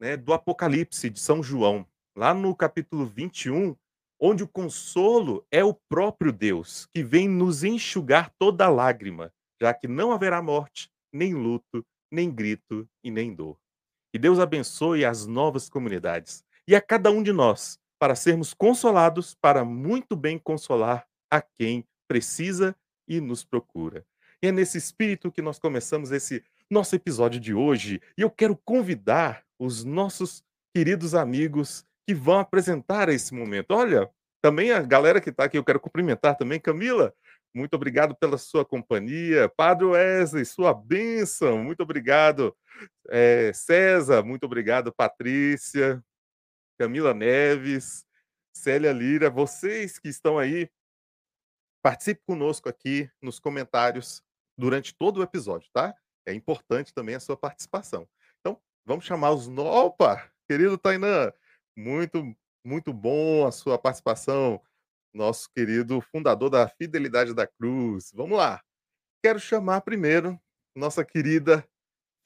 né, 0.00 0.16
do 0.16 0.32
Apocalipse 0.32 1.08
de 1.10 1.20
São 1.20 1.42
João, 1.42 1.86
lá 2.16 2.34
no 2.34 2.54
capítulo 2.54 3.06
21, 3.06 3.76
onde 4.20 4.42
o 4.42 4.48
consolo 4.48 5.46
é 5.50 5.62
o 5.62 5.74
próprio 5.74 6.32
Deus, 6.32 6.86
que 6.92 7.02
vem 7.02 7.28
nos 7.28 7.62
enxugar 7.62 8.32
toda 8.38 8.68
lágrima, 8.68 9.32
já 9.60 9.72
que 9.72 9.86
não 9.86 10.12
haverá 10.12 10.42
morte, 10.42 10.90
nem 11.12 11.34
luto, 11.34 11.84
nem 12.10 12.30
grito 12.30 12.88
e 13.02 13.10
nem 13.10 13.34
dor. 13.34 13.56
Que 14.12 14.18
Deus 14.18 14.38
abençoe 14.38 15.04
as 15.04 15.26
novas 15.26 15.68
comunidades 15.68 16.44
e 16.66 16.74
a 16.74 16.80
cada 16.80 17.10
um 17.10 17.22
de 17.22 17.32
nós, 17.32 17.78
para 17.98 18.14
sermos 18.14 18.54
consolados, 18.54 19.34
para 19.34 19.64
muito 19.64 20.16
bem 20.16 20.38
consolar 20.38 21.06
a 21.30 21.40
quem 21.40 21.84
precisa 22.08 22.76
e 23.06 23.20
nos 23.20 23.44
procura. 23.44 24.06
E 24.42 24.46
é 24.46 24.52
nesse 24.52 24.78
espírito 24.78 25.32
que 25.32 25.42
nós 25.42 25.58
começamos 25.58 26.12
esse 26.12 26.44
nosso 26.70 26.94
episódio 26.94 27.40
de 27.40 27.54
hoje. 27.54 28.00
E 28.16 28.22
eu 28.22 28.30
quero 28.30 28.56
convidar 28.64 29.44
os 29.58 29.84
nossos 29.84 30.42
queridos 30.74 31.14
amigos 31.14 31.84
que 32.06 32.14
vão 32.14 32.38
apresentar 32.38 33.08
esse 33.08 33.34
momento. 33.34 33.72
Olha, 33.72 34.10
também 34.42 34.70
a 34.70 34.80
galera 34.80 35.20
que 35.20 35.30
está 35.30 35.44
aqui, 35.44 35.58
eu 35.58 35.64
quero 35.64 35.80
cumprimentar 35.80 36.36
também. 36.36 36.60
Camila, 36.60 37.14
muito 37.54 37.74
obrigado 37.74 38.14
pela 38.14 38.38
sua 38.38 38.64
companhia. 38.64 39.48
Padre 39.48 39.86
Wesley, 39.86 40.44
sua 40.44 40.72
bênção, 40.72 41.62
muito 41.64 41.82
obrigado. 41.82 42.56
É, 43.08 43.52
César, 43.52 44.22
muito 44.22 44.44
obrigado. 44.44 44.92
Patrícia, 44.92 46.02
Camila 46.78 47.12
Neves, 47.12 48.06
Célia 48.54 48.92
Lira, 48.92 49.30
vocês 49.30 49.98
que 49.98 50.08
estão 50.08 50.38
aí, 50.38 50.70
participe 51.82 52.22
conosco 52.26 52.68
aqui 52.68 53.10
nos 53.20 53.38
comentários 53.38 54.22
durante 54.56 54.94
todo 54.94 55.18
o 55.18 55.22
episódio, 55.22 55.68
tá? 55.72 55.94
É 56.28 56.34
importante 56.34 56.92
também 56.92 57.14
a 57.14 57.20
sua 57.20 57.38
participação. 57.38 58.06
Então, 58.40 58.60
vamos 58.84 59.06
chamar 59.06 59.30
os. 59.30 59.48
Opa! 59.48 60.30
Querido 60.46 60.76
Tainan, 60.76 61.32
muito, 61.74 62.22
muito 62.62 62.92
bom 62.92 63.46
a 63.46 63.50
sua 63.50 63.78
participação. 63.78 64.60
Nosso 65.14 65.50
querido 65.50 66.02
fundador 66.02 66.50
da 66.50 66.68
Fidelidade 66.68 67.32
da 67.34 67.46
Cruz. 67.46 68.12
Vamos 68.14 68.36
lá. 68.36 68.62
Quero 69.24 69.40
chamar 69.40 69.80
primeiro 69.80 70.38
nossa 70.76 71.02
querida 71.02 71.66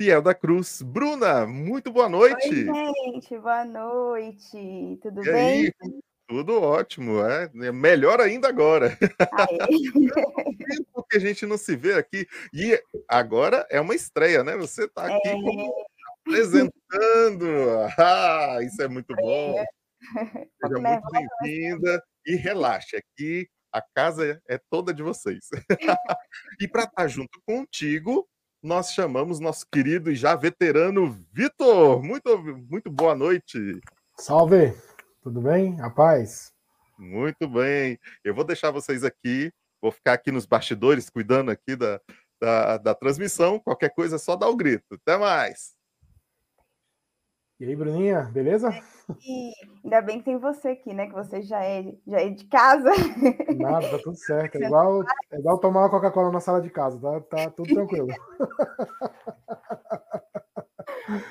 Fiel 0.01 0.21
da 0.21 0.35
Cruz. 0.35 0.83
Bruna, 0.83 1.47
muito 1.47 1.93
boa 1.93 2.09
noite. 2.09 2.69
Oi, 2.69 3.13
gente, 3.13 3.39
boa 3.39 3.65
noite. 3.65 4.99
Tudo 5.01 5.23
E 5.23 5.33
bem? 5.33 5.65
aí? 5.81 5.93
Tudo 6.33 6.63
ótimo, 6.63 7.21
é 7.27 7.71
melhor 7.71 8.19
ainda 8.19 8.49
agora. 8.49 8.97
Aê. 9.33 9.83
Tempo 10.67 11.07
que 11.07 11.19
a 11.19 11.21
gente 11.21 11.45
não 11.45 11.59
se 11.59 11.77
vê 11.77 11.93
aqui. 11.93 12.27
E 12.55 12.83
agora 13.07 13.67
é 13.71 13.79
uma 13.79 13.95
estreia, 13.95 14.43
né? 14.43 14.57
Você 14.57 14.85
está 14.85 15.15
aqui 15.15 15.29
É, 15.29 15.33
como 15.33 15.75
apresentando. 16.27 17.47
Ah, 17.99 18.61
isso 18.63 18.81
é 18.81 18.89
muito 18.89 19.15
bom. 19.15 19.61
um 19.61 19.65
Seja 20.67 20.79
muito 20.81 21.03
bem-vinda 21.13 22.03
e 22.25 22.35
relaxe, 22.35 22.97
aqui 22.97 23.47
a 23.71 23.83
casa 23.95 24.41
é 24.49 24.59
toda 24.71 24.95
de 24.95 25.03
vocês. 25.03 25.51
E 26.59 26.67
para 26.67 26.85
estar 26.85 27.09
junto 27.09 27.43
contigo, 27.45 28.27
nós 28.63 28.93
chamamos 28.93 29.39
nosso 29.39 29.67
querido 29.71 30.11
e 30.11 30.15
já 30.15 30.35
veterano 30.35 31.15
Vitor. 31.31 32.03
Muito, 32.03 32.43
muito 32.71 32.91
boa 32.91 33.15
noite. 33.15 33.83
Salve! 34.17 34.73
Tudo 35.23 35.41
bem? 35.41 35.81
A 35.81 35.89
paz? 35.89 36.53
Muito 36.99 37.49
bem. 37.49 37.97
Eu 38.25 38.35
vou 38.35 38.43
deixar 38.43 38.73
vocês 38.73 39.05
aqui, 39.05 39.53
vou 39.81 39.93
ficar 39.93 40.15
aqui 40.15 40.33
nos 40.33 40.45
bastidores 40.45 41.09
cuidando 41.09 41.53
aqui 41.53 41.77
da, 41.77 42.01
da, 42.41 42.77
da 42.79 42.95
transmissão. 42.95 43.61
Qualquer 43.61 43.91
coisa 43.91 44.17
é 44.17 44.19
só 44.19 44.35
dar 44.35 44.49
o 44.49 44.57
grito. 44.57 44.95
Até 44.95 45.17
mais. 45.17 45.77
E 47.61 47.65
aí, 47.65 47.77
Bruninha, 47.77 48.23
beleza? 48.33 48.71
E 49.25 49.53
ainda 49.85 50.03
bem 50.03 50.19
que 50.19 50.25
tem 50.25 50.37
você 50.37 50.71
aqui, 50.71 50.93
né? 50.93 51.07
Que 51.07 51.13
você 51.13 51.41
já 51.41 51.65
é, 51.65 51.95
já 52.05 52.21
é 52.21 52.29
de 52.29 52.45
casa. 52.47 52.91
Nada, 53.57 53.89
tá 53.89 53.99
tudo 54.03 54.17
certo. 54.17 54.59
É 54.59 54.67
igual, 54.67 55.05
é 55.31 55.39
igual 55.39 55.59
tomar 55.61 55.83
uma 55.83 55.91
Coca-Cola 55.91 56.33
na 56.33 56.41
sala 56.41 56.61
de 56.61 56.71
casa, 56.71 56.99
tá, 56.99 57.21
tá 57.21 57.51
tudo 57.51 57.69
tranquilo. 57.73 58.09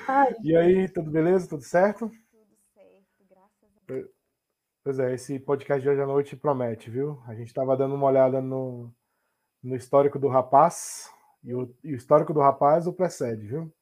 Ai, 0.08 0.34
E 0.42 0.56
aí, 0.56 0.88
tudo 0.88 1.10
beleza? 1.10 1.46
Tudo 1.46 1.62
certo? 1.62 2.10
Pois 4.84 4.98
é, 4.98 5.14
esse 5.14 5.38
podcast 5.38 5.80
de 5.80 5.88
hoje 5.88 6.00
à 6.00 6.06
noite 6.06 6.36
promete, 6.36 6.90
viu? 6.90 7.22
A 7.26 7.34
gente 7.34 7.48
estava 7.48 7.76
dando 7.76 7.94
uma 7.94 8.06
olhada 8.06 8.40
no, 8.40 8.92
no 9.62 9.76
histórico 9.76 10.18
do 10.18 10.28
rapaz, 10.28 11.08
e 11.44 11.54
o, 11.54 11.72
e 11.84 11.92
o 11.92 11.96
histórico 11.96 12.32
do 12.32 12.40
rapaz 12.40 12.86
o 12.86 12.92
precede, 12.92 13.46
viu? 13.46 13.72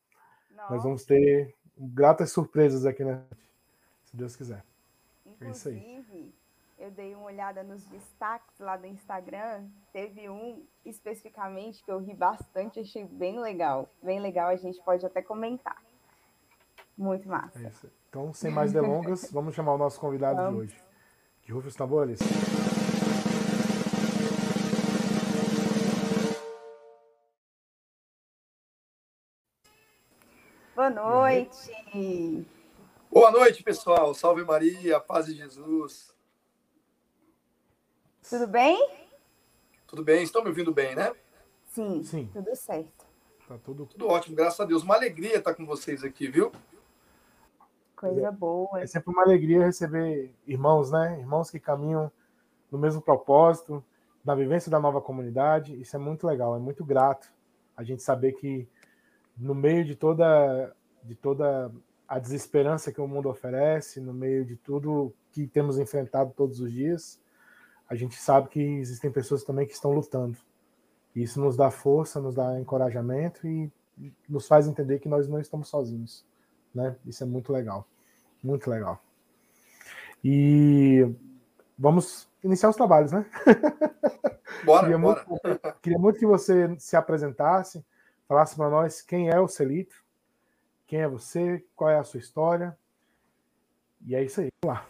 Nós 0.68 0.82
vamos 0.82 1.04
ter 1.04 1.54
gratas 1.76 2.32
surpresas 2.32 2.84
aqui, 2.84 3.02
né? 3.02 3.24
Se 4.04 4.16
Deus 4.16 4.36
quiser. 4.36 4.64
é 5.40 5.50
isso 5.50 5.68
aí. 5.68 5.78
inclusive, 5.78 6.34
eu 6.78 6.90
dei 6.90 7.14
uma 7.14 7.24
olhada 7.24 7.62
nos 7.62 7.82
destaques 7.84 8.58
lá 8.58 8.76
do 8.76 8.86
Instagram. 8.86 9.68
Teve 9.92 10.28
um 10.28 10.64
especificamente 10.84 11.82
que 11.82 11.90
eu 11.90 11.98
ri 11.98 12.14
bastante, 12.14 12.80
achei 12.80 13.04
bem 13.04 13.40
legal. 13.40 13.88
Bem 14.02 14.20
legal, 14.20 14.48
a 14.48 14.56
gente 14.56 14.82
pode 14.82 15.04
até 15.04 15.22
comentar. 15.22 15.80
Muito 17.00 17.26
massa. 17.26 17.58
É. 17.58 17.72
Então, 18.10 18.30
sem 18.34 18.50
mais 18.50 18.74
delongas, 18.74 19.26
vamos 19.32 19.54
chamar 19.54 19.72
o 19.72 19.78
nosso 19.78 19.98
convidado 19.98 20.36
de 20.36 20.44
Vamos. 20.44 20.60
hoje. 20.60 20.76
Que 21.40 21.50
rufe 21.50 21.68
os 21.68 21.74
tambores. 21.74 22.20
Boa 30.76 30.90
noite! 30.90 32.46
Boa 33.10 33.30
noite, 33.30 33.62
pessoal. 33.62 34.12
Salve 34.12 34.44
Maria, 34.44 35.00
paz 35.00 35.24
de 35.24 35.34
Jesus. 35.34 36.14
Tudo 38.28 38.46
bem? 38.46 38.90
Tudo 39.86 40.04
bem? 40.04 40.22
Estão 40.22 40.42
me 40.42 40.48
ouvindo 40.48 40.70
bem, 40.70 40.94
né? 40.94 41.14
Sim, 41.64 42.02
Sim. 42.02 42.30
tudo 42.30 42.54
certo. 42.54 43.06
Tá 43.48 43.56
tudo. 43.64 43.86
Tudo 43.86 44.06
ótimo, 44.06 44.36
graças 44.36 44.60
a 44.60 44.66
Deus. 44.66 44.82
Uma 44.82 44.96
alegria 44.96 45.38
estar 45.38 45.54
com 45.54 45.64
vocês 45.64 46.04
aqui, 46.04 46.28
viu? 46.28 46.52
Coisa 48.00 48.32
boa. 48.32 48.80
É 48.80 48.86
sempre 48.86 49.10
uma 49.10 49.22
alegria 49.22 49.66
receber 49.66 50.34
irmãos, 50.46 50.90
né? 50.90 51.20
Irmãos 51.20 51.50
que 51.50 51.60
caminham 51.60 52.10
no 52.70 52.78
mesmo 52.78 53.02
propósito, 53.02 53.84
na 54.24 54.34
vivência 54.34 54.70
da 54.70 54.80
nova 54.80 55.02
comunidade. 55.02 55.78
Isso 55.78 55.96
é 55.96 55.98
muito 55.98 56.26
legal, 56.26 56.56
é 56.56 56.58
muito 56.58 56.82
grato 56.82 57.30
a 57.76 57.82
gente 57.82 58.02
saber 58.02 58.32
que 58.32 58.66
no 59.36 59.54
meio 59.54 59.84
de 59.84 59.94
toda 59.94 60.74
de 61.02 61.14
toda 61.14 61.70
a 62.08 62.18
desesperança 62.18 62.90
que 62.90 63.02
o 63.02 63.06
mundo 63.06 63.28
oferece, 63.28 64.00
no 64.00 64.14
meio 64.14 64.46
de 64.46 64.56
tudo 64.56 65.14
que 65.30 65.46
temos 65.46 65.78
enfrentado 65.78 66.32
todos 66.34 66.58
os 66.58 66.72
dias, 66.72 67.20
a 67.86 67.94
gente 67.94 68.16
sabe 68.16 68.48
que 68.48 68.60
existem 68.60 69.10
pessoas 69.12 69.44
também 69.44 69.66
que 69.66 69.74
estão 69.74 69.92
lutando. 69.92 70.38
Isso 71.14 71.38
nos 71.38 71.54
dá 71.54 71.70
força, 71.70 72.18
nos 72.18 72.34
dá 72.34 72.58
encorajamento 72.58 73.46
e 73.46 73.70
nos 74.26 74.48
faz 74.48 74.66
entender 74.66 75.00
que 75.00 75.08
nós 75.08 75.28
não 75.28 75.38
estamos 75.38 75.68
sozinhos, 75.68 76.24
né? 76.74 76.96
Isso 77.04 77.22
é 77.22 77.26
muito 77.26 77.52
legal, 77.52 77.86
muito 78.42 78.68
legal. 78.70 79.02
E 80.22 81.06
vamos 81.78 82.28
iniciar 82.42 82.70
os 82.70 82.76
trabalhos, 82.76 83.12
né? 83.12 83.24
Bora, 84.64 84.82
Queria 84.82 84.98
bora. 84.98 85.24
muito, 85.26 85.60
queria 85.80 85.98
muito 85.98 86.18
que 86.18 86.26
você 86.26 86.76
se 86.78 86.94
apresentasse, 86.94 87.82
falasse 88.28 88.54
para 88.56 88.68
nós 88.68 89.00
quem 89.00 89.30
é 89.30 89.40
o 89.40 89.48
Celito, 89.48 89.94
quem 90.86 91.00
é 91.00 91.08
você, 91.08 91.64
qual 91.74 91.88
é 91.88 91.98
a 91.98 92.04
sua 92.04 92.20
história. 92.20 92.76
E 94.06 94.14
é 94.14 94.22
isso 94.22 94.40
aí. 94.40 94.48
Vamos 94.62 94.76
lá. 94.78 94.86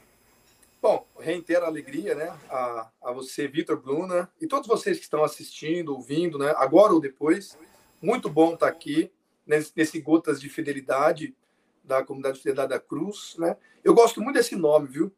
Bom, 0.83 1.07
reitero 1.21 1.67
a 1.67 1.69
alegria, 1.69 2.15
né? 2.15 2.37
A, 2.49 2.91
a 3.03 3.13
você, 3.13 3.47
Vitor 3.47 3.77
Bruna, 3.81 4.29
e 4.41 4.47
todos 4.47 4.67
vocês 4.67 4.97
que 4.97 5.05
estão 5.05 5.23
assistindo, 5.23 5.95
ouvindo, 5.95 6.39
né? 6.39 6.53
Agora 6.57 6.93
ou 6.93 7.01
depois. 7.01 7.57
Muito 8.03 8.31
bom 8.31 8.55
estar 8.55 8.67
aqui 8.67 9.13
nesse, 9.47 9.73
nesse 9.77 10.01
Gotas 10.01 10.41
de 10.41 10.49
Fidelidade 10.49 11.37
da 11.83 12.05
comunidade 12.05 12.39
Fidelidade 12.39 12.71
da 12.71 12.81
Cruz, 12.81 13.37
né? 13.39 13.57
Eu 13.83 13.95
gosto 13.95 14.21
muito 14.21 14.37
desse 14.37 14.57
nome, 14.57 14.89
viu? 14.89 15.13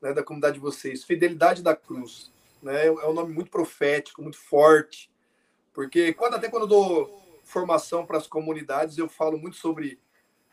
Né, 0.00 0.12
da 0.12 0.22
comunidade 0.22 0.54
de 0.54 0.60
vocês, 0.60 1.04
Fidelidade 1.04 1.62
da 1.62 1.74
Cruz. 1.74 2.32
Né? 2.62 2.86
É 2.86 3.06
um 3.06 3.12
nome 3.12 3.32
muito 3.32 3.50
profético, 3.50 4.22
muito 4.22 4.38
forte, 4.38 5.10
porque 5.72 6.12
quando 6.12 6.34
até 6.34 6.48
quando 6.48 6.64
eu 6.64 6.68
dou 6.68 7.40
formação 7.42 8.06
para 8.06 8.18
as 8.18 8.26
comunidades, 8.26 8.96
eu 8.96 9.08
falo 9.08 9.38
muito 9.38 9.56
sobre 9.56 9.98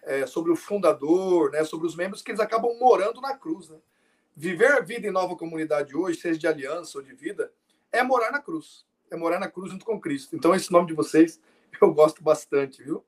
é, 0.03 0.25
sobre 0.25 0.51
o 0.51 0.55
fundador, 0.55 1.51
né, 1.51 1.63
sobre 1.63 1.85
os 1.87 1.95
membros 1.95 2.21
que 2.21 2.31
eles 2.31 2.39
acabam 2.39 2.77
morando 2.79 3.21
na 3.21 3.35
cruz. 3.37 3.69
Né? 3.69 3.77
Viver 4.35 4.71
a 4.71 4.79
vida 4.79 5.07
em 5.07 5.11
nova 5.11 5.35
comunidade 5.35 5.95
hoje, 5.95 6.19
seja 6.19 6.39
de 6.39 6.47
aliança 6.47 6.97
ou 6.97 7.03
de 7.03 7.13
vida, 7.13 7.51
é 7.91 8.01
morar 8.01 8.31
na 8.31 8.41
cruz. 8.41 8.85
É 9.09 9.15
morar 9.15 9.39
na 9.39 9.49
cruz 9.49 9.71
junto 9.71 9.85
com 9.85 9.99
Cristo. 9.99 10.35
Então, 10.35 10.55
esse 10.55 10.71
nome 10.71 10.87
de 10.87 10.93
vocês 10.93 11.39
eu 11.81 11.93
gosto 11.93 12.23
bastante, 12.23 12.83
viu? 12.83 13.05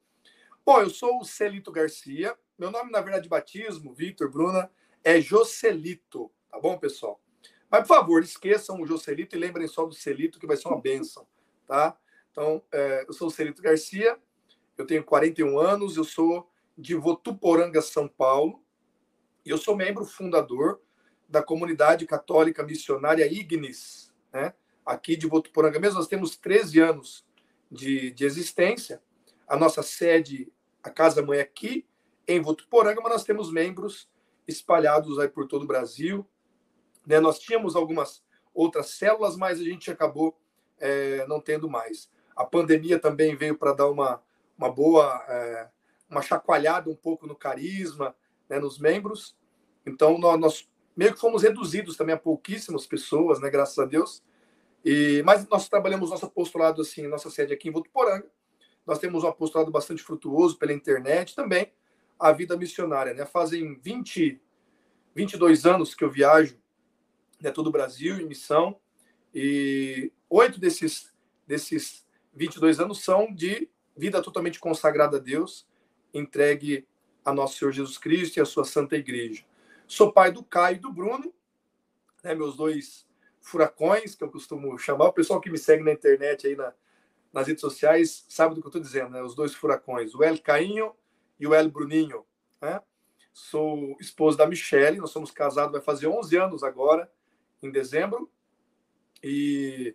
Bom, 0.66 0.82
eu 0.82 0.90
sou 0.90 1.20
o 1.20 1.26
Celito 1.26 1.72
Garcia. 1.72 2.38
Meu 2.58 2.70
nome, 2.70 2.92
na 2.92 3.02
verdade, 3.02 3.24
de 3.24 3.30
batismo, 3.30 3.94
Vitor, 3.94 4.30
Bruna, 4.30 4.70
é 5.04 5.20
Jocelito. 5.20 6.32
Tá 6.52 6.60
bom, 6.60 6.78
pessoal? 6.78 7.20
Mas, 7.70 7.82
por 7.82 7.96
favor, 7.96 8.22
esqueçam 8.22 8.80
o 8.80 8.86
Jocelito 8.86 9.36
e 9.36 9.40
lembrem 9.40 9.68
só 9.68 9.86
do 9.86 9.96
Celito, 9.96 10.40
que 10.40 10.46
vai 10.46 10.56
ser 10.56 10.68
uma 10.68 10.80
benção, 10.80 11.26
tá? 11.68 11.98
Então, 12.32 12.62
é, 12.72 13.06
eu 13.08 13.14
sou 13.14 13.28
o 13.28 13.32
Celito 13.32 13.62
Garcia, 13.62 14.18
eu 14.78 14.86
tenho 14.86 15.04
41 15.04 15.58
anos, 15.58 15.98
eu 15.98 16.04
sou 16.04 16.50
de 16.78 16.96
Votuporanga, 16.96 17.82
São 17.82 18.08
Paulo, 18.08 18.64
e 19.44 19.50
eu 19.50 19.58
sou 19.58 19.76
membro 19.76 20.06
fundador 20.06 20.82
da 21.28 21.42
comunidade 21.42 22.06
católica 22.06 22.64
missionária 22.64 23.26
Ignis, 23.26 24.14
né? 24.32 24.54
aqui 24.86 25.16
de 25.16 25.28
Votuporanga 25.28 25.80
mesmo. 25.80 25.98
Nós 25.98 26.08
temos 26.08 26.38
13 26.38 26.80
anos 26.80 27.26
de, 27.72 28.12
de 28.12 28.26
existência. 28.26 29.02
A 29.48 29.58
nossa 29.58 29.82
sede, 29.82 30.52
a 30.82 30.90
Casa 30.90 31.22
Mãe 31.22 31.40
é 31.40 31.42
aqui, 31.42 31.86
em 32.28 32.42
Votuporanga, 32.42 33.02
mas 33.02 33.12
nós 33.12 33.24
temos 33.24 33.52
membros 33.52 34.10
espalhados 34.48 35.20
aí 35.20 35.28
por 35.28 35.48
todo 35.48 35.64
o 35.64 35.68
Brasil. 35.68 36.28
Né? 37.06 37.20
Nós 37.20 37.40
tínhamos 37.40 37.76
algumas 37.76 38.24
outras 38.54 38.92
células, 38.92 39.36
mas 39.36 39.60
a 39.60 39.64
gente 39.64 39.92
acabou 39.92 40.38
é, 40.80 41.26
não 41.28 41.40
tendo 41.40 41.70
mais. 41.70 42.10
A 42.36 42.46
pandemia 42.46 43.00
também 43.00 43.36
veio 43.36 43.58
para 43.58 43.74
dar 43.74 43.90
uma, 43.90 44.22
uma 44.58 44.72
boa, 44.72 45.24
é, 45.28 45.70
uma 46.10 46.22
chacoalhada 46.22 46.90
um 46.90 46.96
pouco 46.96 47.28
no 47.28 47.36
carisma, 47.36 48.16
né, 48.50 48.60
nos 48.60 48.80
membros. 48.80 49.36
Então, 49.86 50.18
nós, 50.18 50.40
nós, 50.40 50.70
meio 50.96 51.14
que 51.14 51.20
fomos 51.20 51.44
reduzidos 51.44 51.98
também 51.98 52.16
a 52.16 52.20
pouquíssimas 52.20 52.86
pessoas, 52.86 53.40
né, 53.40 53.50
graças 53.50 53.78
a 53.80 53.86
Deus. 53.86 54.24
E, 54.84 55.22
mas 55.26 55.48
nós 55.48 55.70
trabalhamos 55.70 56.10
nosso 56.10 56.26
apostolado, 56.26 56.82
assim, 56.82 57.08
nossa 57.08 57.30
sede 57.30 57.54
aqui 57.54 57.70
em 57.70 57.72
Votuporanga. 57.72 58.28
Nós 58.86 59.00
temos 59.00 59.24
um 59.24 59.28
apostolado 59.28 59.72
bastante 59.72 60.04
frutuoso 60.04 60.58
pela 60.58 60.74
internet 60.74 61.36
também, 61.36 61.72
a 62.20 62.32
vida 62.32 62.56
missionária. 62.56 63.14
Né? 63.14 63.26
Fazem 63.26 63.80
20, 63.80 64.42
22 65.16 65.66
anos 65.66 65.94
que 65.94 66.04
eu 66.04 66.10
viajo 66.10 66.58
né, 67.42 67.52
todo 67.52 67.68
o 67.68 67.72
Brasil 67.72 68.20
em 68.20 68.26
missão, 68.26 68.80
e 69.36 70.12
oito 70.30 70.60
desses, 70.60 71.12
desses 71.46 72.06
22 72.34 72.80
anos 72.80 73.04
são 73.04 73.34
de 73.34 73.70
vida 73.98 74.22
totalmente 74.22 74.60
consagrada 74.60 75.18
a 75.18 75.20
Deus, 75.20 75.68
entregue 76.14 76.88
a 77.26 77.34
nosso 77.34 77.58
Senhor 77.58 77.72
Jesus 77.72 77.98
Cristo 77.98 78.38
e 78.38 78.42
a 78.42 78.46
sua 78.46 78.64
Santa 78.64 78.96
Igreja. 78.96 79.44
Sou 79.88 80.12
pai 80.14 80.32
do 80.32 80.44
Caio 80.44 80.78
e 80.78 80.80
do 80.80 80.92
Bruno, 80.92 81.34
né, 82.24 82.34
meus 82.34 82.56
dois 82.56 83.06
furacões, 83.42 84.16
que 84.16 84.24
eu 84.24 84.32
costumo 84.32 84.78
chamar. 84.78 85.08
O 85.08 85.14
pessoal 85.14 85.42
que 85.42 85.50
me 85.50 85.58
segue 85.58 85.84
na 85.84 85.92
internet, 85.92 86.48
aí 86.48 86.56
na, 86.56 86.74
nas 87.34 87.48
redes 87.48 87.62
sociais, 87.62 88.26
sabe 88.30 88.56
do 88.56 88.62
que 88.62 88.68
eu 88.68 88.70
estou 88.70 88.82
dizendo, 88.82 89.10
né? 89.10 89.22
Os 89.22 89.36
dois 89.36 89.54
furacões, 89.54 90.16
o 90.16 90.24
El 90.24 90.40
Cainho 90.40 90.96
e 91.44 91.48
o 91.48 91.54
El 91.54 91.70
Bruninho. 91.70 92.26
Né? 92.62 92.80
Sou 93.34 93.98
esposo 94.00 94.38
da 94.38 94.48
Michelle, 94.48 95.00
nós 95.00 95.12
somos 95.12 95.30
casados, 95.30 95.74
vai 95.74 95.82
fazer 95.82 96.08
11 96.08 96.38
anos 96.38 96.64
agora, 96.64 97.12
em 97.62 97.70
dezembro. 97.70 98.32
E 99.22 99.94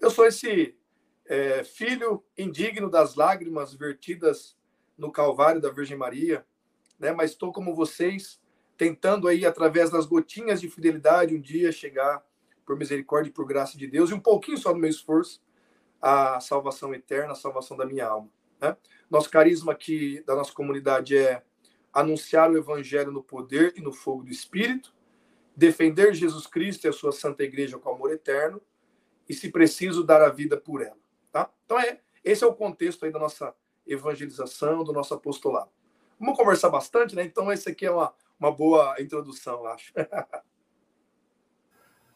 eu 0.00 0.08
sou 0.08 0.24
esse 0.24 0.78
é, 1.26 1.64
filho 1.64 2.24
indigno 2.38 2.88
das 2.88 3.16
lágrimas 3.16 3.74
vertidas 3.74 4.56
no 4.96 5.10
Calvário 5.10 5.60
da 5.60 5.70
Virgem 5.70 5.96
Maria, 5.96 6.46
né? 6.96 7.10
Mas 7.10 7.32
estou 7.32 7.52
como 7.52 7.74
vocês, 7.74 8.40
tentando 8.76 9.26
aí 9.26 9.44
através 9.44 9.90
das 9.90 10.06
gotinhas 10.06 10.60
de 10.60 10.70
fidelidade 10.70 11.34
um 11.34 11.40
dia 11.40 11.72
chegar 11.72 12.24
por 12.64 12.76
misericórdia 12.76 13.30
e 13.30 13.32
por 13.32 13.46
graça 13.46 13.76
de 13.76 13.88
Deus 13.88 14.10
e 14.10 14.14
um 14.14 14.20
pouquinho 14.20 14.58
só 14.58 14.72
do 14.72 14.78
meu 14.78 14.90
esforço 14.90 15.42
a 16.00 16.38
salvação 16.38 16.94
eterna, 16.94 17.32
a 17.32 17.36
salvação 17.36 17.76
da 17.76 17.84
minha 17.84 18.06
alma. 18.06 18.30
Né? 18.60 18.76
Nosso 19.10 19.30
carisma 19.30 19.72
aqui 19.72 20.22
da 20.26 20.34
nossa 20.34 20.52
comunidade 20.52 21.16
é 21.16 21.42
anunciar 21.92 22.50
o 22.50 22.58
evangelho 22.58 23.12
no 23.12 23.22
poder 23.22 23.74
e 23.76 23.80
no 23.80 23.92
fogo 23.92 24.24
do 24.24 24.30
Espírito, 24.30 24.92
defender 25.56 26.12
Jesus 26.14 26.46
Cristo 26.46 26.86
e 26.86 26.88
a 26.88 26.92
sua 26.92 27.12
santa 27.12 27.44
igreja 27.44 27.78
com 27.78 27.90
amor 27.90 28.10
eterno 28.10 28.60
e, 29.28 29.34
se 29.34 29.50
preciso, 29.50 30.02
dar 30.02 30.20
a 30.20 30.28
vida 30.28 30.56
por 30.56 30.82
ela. 30.82 30.98
Tá? 31.30 31.48
Então, 31.64 31.78
é, 31.78 32.00
esse 32.24 32.42
é 32.42 32.46
o 32.46 32.54
contexto 32.54 33.04
aí 33.04 33.12
da 33.12 33.18
nossa 33.18 33.54
evangelização, 33.86 34.82
do 34.82 34.92
nosso 34.92 35.14
apostolado. 35.14 35.70
Vamos 36.18 36.36
conversar 36.36 36.70
bastante, 36.70 37.14
né? 37.14 37.22
Então, 37.22 37.52
esse 37.52 37.68
aqui 37.68 37.86
é 37.86 37.90
uma, 37.90 38.12
uma 38.38 38.50
boa 38.50 38.96
introdução, 39.00 39.66
acho. 39.66 39.92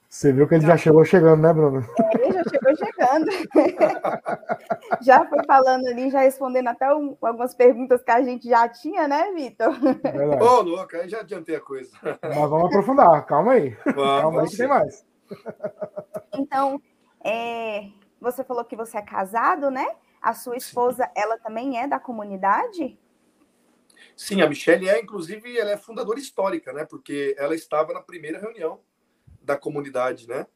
Você 0.08 0.32
viu 0.32 0.48
que 0.48 0.54
ele 0.54 0.66
já 0.66 0.76
chegou 0.76 1.04
chegando, 1.04 1.42
né, 1.42 1.52
Bruno? 1.52 1.82
Chegou 2.48 2.76
chegando. 2.76 3.30
já 5.02 5.26
foi 5.28 5.44
falando 5.44 5.86
ali, 5.86 6.10
já 6.10 6.20
respondendo 6.20 6.68
até 6.68 6.92
um, 6.94 7.16
algumas 7.20 7.54
perguntas 7.54 8.02
que 8.02 8.10
a 8.10 8.22
gente 8.22 8.48
já 8.48 8.68
tinha, 8.68 9.06
né, 9.06 9.32
Vitor? 9.32 9.70
Ô, 10.40 10.44
oh, 10.44 10.62
louco, 10.62 10.96
aí 10.96 11.08
já 11.08 11.20
adiantei 11.20 11.56
a 11.56 11.60
coisa. 11.60 11.90
Mas 12.02 12.50
vamos 12.50 12.66
aprofundar, 12.66 13.24
calma 13.26 13.52
aí. 13.52 13.76
Vamos, 13.84 14.22
calma 14.22 14.42
aí 14.42 14.48
que 14.48 14.56
tem 14.56 14.68
mais. 14.68 15.06
Então, 16.34 16.80
é, 17.24 17.88
você 18.20 18.44
falou 18.44 18.64
que 18.64 18.76
você 18.76 18.98
é 18.98 19.02
casado, 19.02 19.70
né? 19.70 19.86
A 20.20 20.34
sua 20.34 20.56
esposa, 20.56 21.04
Sim. 21.04 21.10
ela 21.14 21.38
também 21.38 21.80
é 21.80 21.86
da 21.86 21.98
comunidade? 21.98 22.98
Sim, 24.16 24.42
a 24.42 24.48
Michelle 24.48 24.88
é, 24.88 25.00
inclusive, 25.00 25.56
ela 25.56 25.70
é 25.70 25.76
fundadora 25.76 26.18
histórica, 26.18 26.72
né? 26.72 26.84
Porque 26.84 27.34
ela 27.38 27.54
estava 27.54 27.92
na 27.92 28.00
primeira 28.00 28.38
reunião 28.38 28.80
da 29.40 29.56
comunidade, 29.56 30.28
né? 30.28 30.46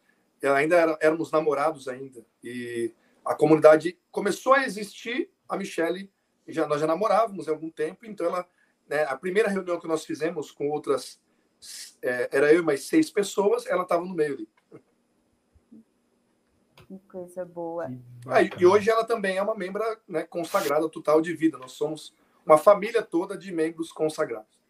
Ela 0.43 0.59
ainda 0.59 0.77
era, 0.77 0.99
éramos 1.01 1.31
namorados 1.31 1.89
ainda 1.89 2.25
e 2.43 2.93
a 3.25 3.35
comunidade 3.35 3.97
começou 4.11 4.55
a 4.55 4.65
existir. 4.65 5.31
A 5.49 5.57
Michelle 5.57 6.11
já 6.49 6.67
nós 6.67 6.81
já 6.81 6.87
namorávamos 6.87 7.49
há 7.49 7.53
algum 7.53 7.71
tempo, 7.71 8.05
então 8.05 8.27
ela, 8.27 8.47
né, 8.89 9.05
a 9.05 9.17
primeira 9.17 9.49
reunião 9.49 9.79
que 9.79 9.87
nós 9.87 10.05
fizemos 10.05 10.51
com 10.51 10.69
outras 10.69 11.21
é, 12.03 12.29
era 12.33 12.53
eu 12.53 12.61
e 12.61 12.65
mais 12.65 12.85
seis 12.85 13.11
pessoas, 13.11 13.67
ela 13.67 13.85
estava 13.85 14.05
no 14.05 14.15
meio 14.15 14.35
ali. 14.35 14.49
Que 16.77 16.99
coisa 17.09 17.45
boa. 17.45 17.91
Ah, 18.27 18.43
e 18.43 18.67
hoje 18.67 18.91
ela 18.91 19.05
também 19.05 19.37
é 19.39 19.43
uma 19.43 19.55
membra 19.55 19.99
né, 20.07 20.25
consagrada 20.25 20.89
total 20.89 21.23
de 21.23 21.33
vida. 21.33 21.57
Nós 21.57 21.73
somos 21.73 22.15
uma 22.45 22.59
família 22.59 23.03
toda 23.03 23.37
de 23.37 23.51
membros 23.53 23.91
consagrados. 23.91 24.61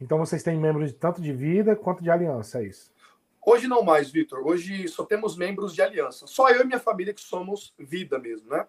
Então 0.00 0.18
vocês 0.18 0.42
têm 0.44 0.56
membros 0.56 0.92
tanto 0.92 1.20
de 1.20 1.32
vida 1.32 1.74
quanto 1.74 2.02
de 2.02 2.10
aliança, 2.10 2.60
é 2.60 2.66
isso? 2.66 2.92
Hoje 3.50 3.66
não 3.66 3.82
mais, 3.82 4.10
Vitor. 4.10 4.46
Hoje 4.46 4.86
só 4.88 5.06
temos 5.06 5.34
membros 5.34 5.74
de 5.74 5.80
aliança. 5.80 6.26
Só 6.26 6.50
eu 6.50 6.60
e 6.60 6.64
minha 6.66 6.78
família 6.78 7.14
que 7.14 7.20
somos 7.22 7.72
vida 7.78 8.18
mesmo, 8.18 8.50
né? 8.50 8.66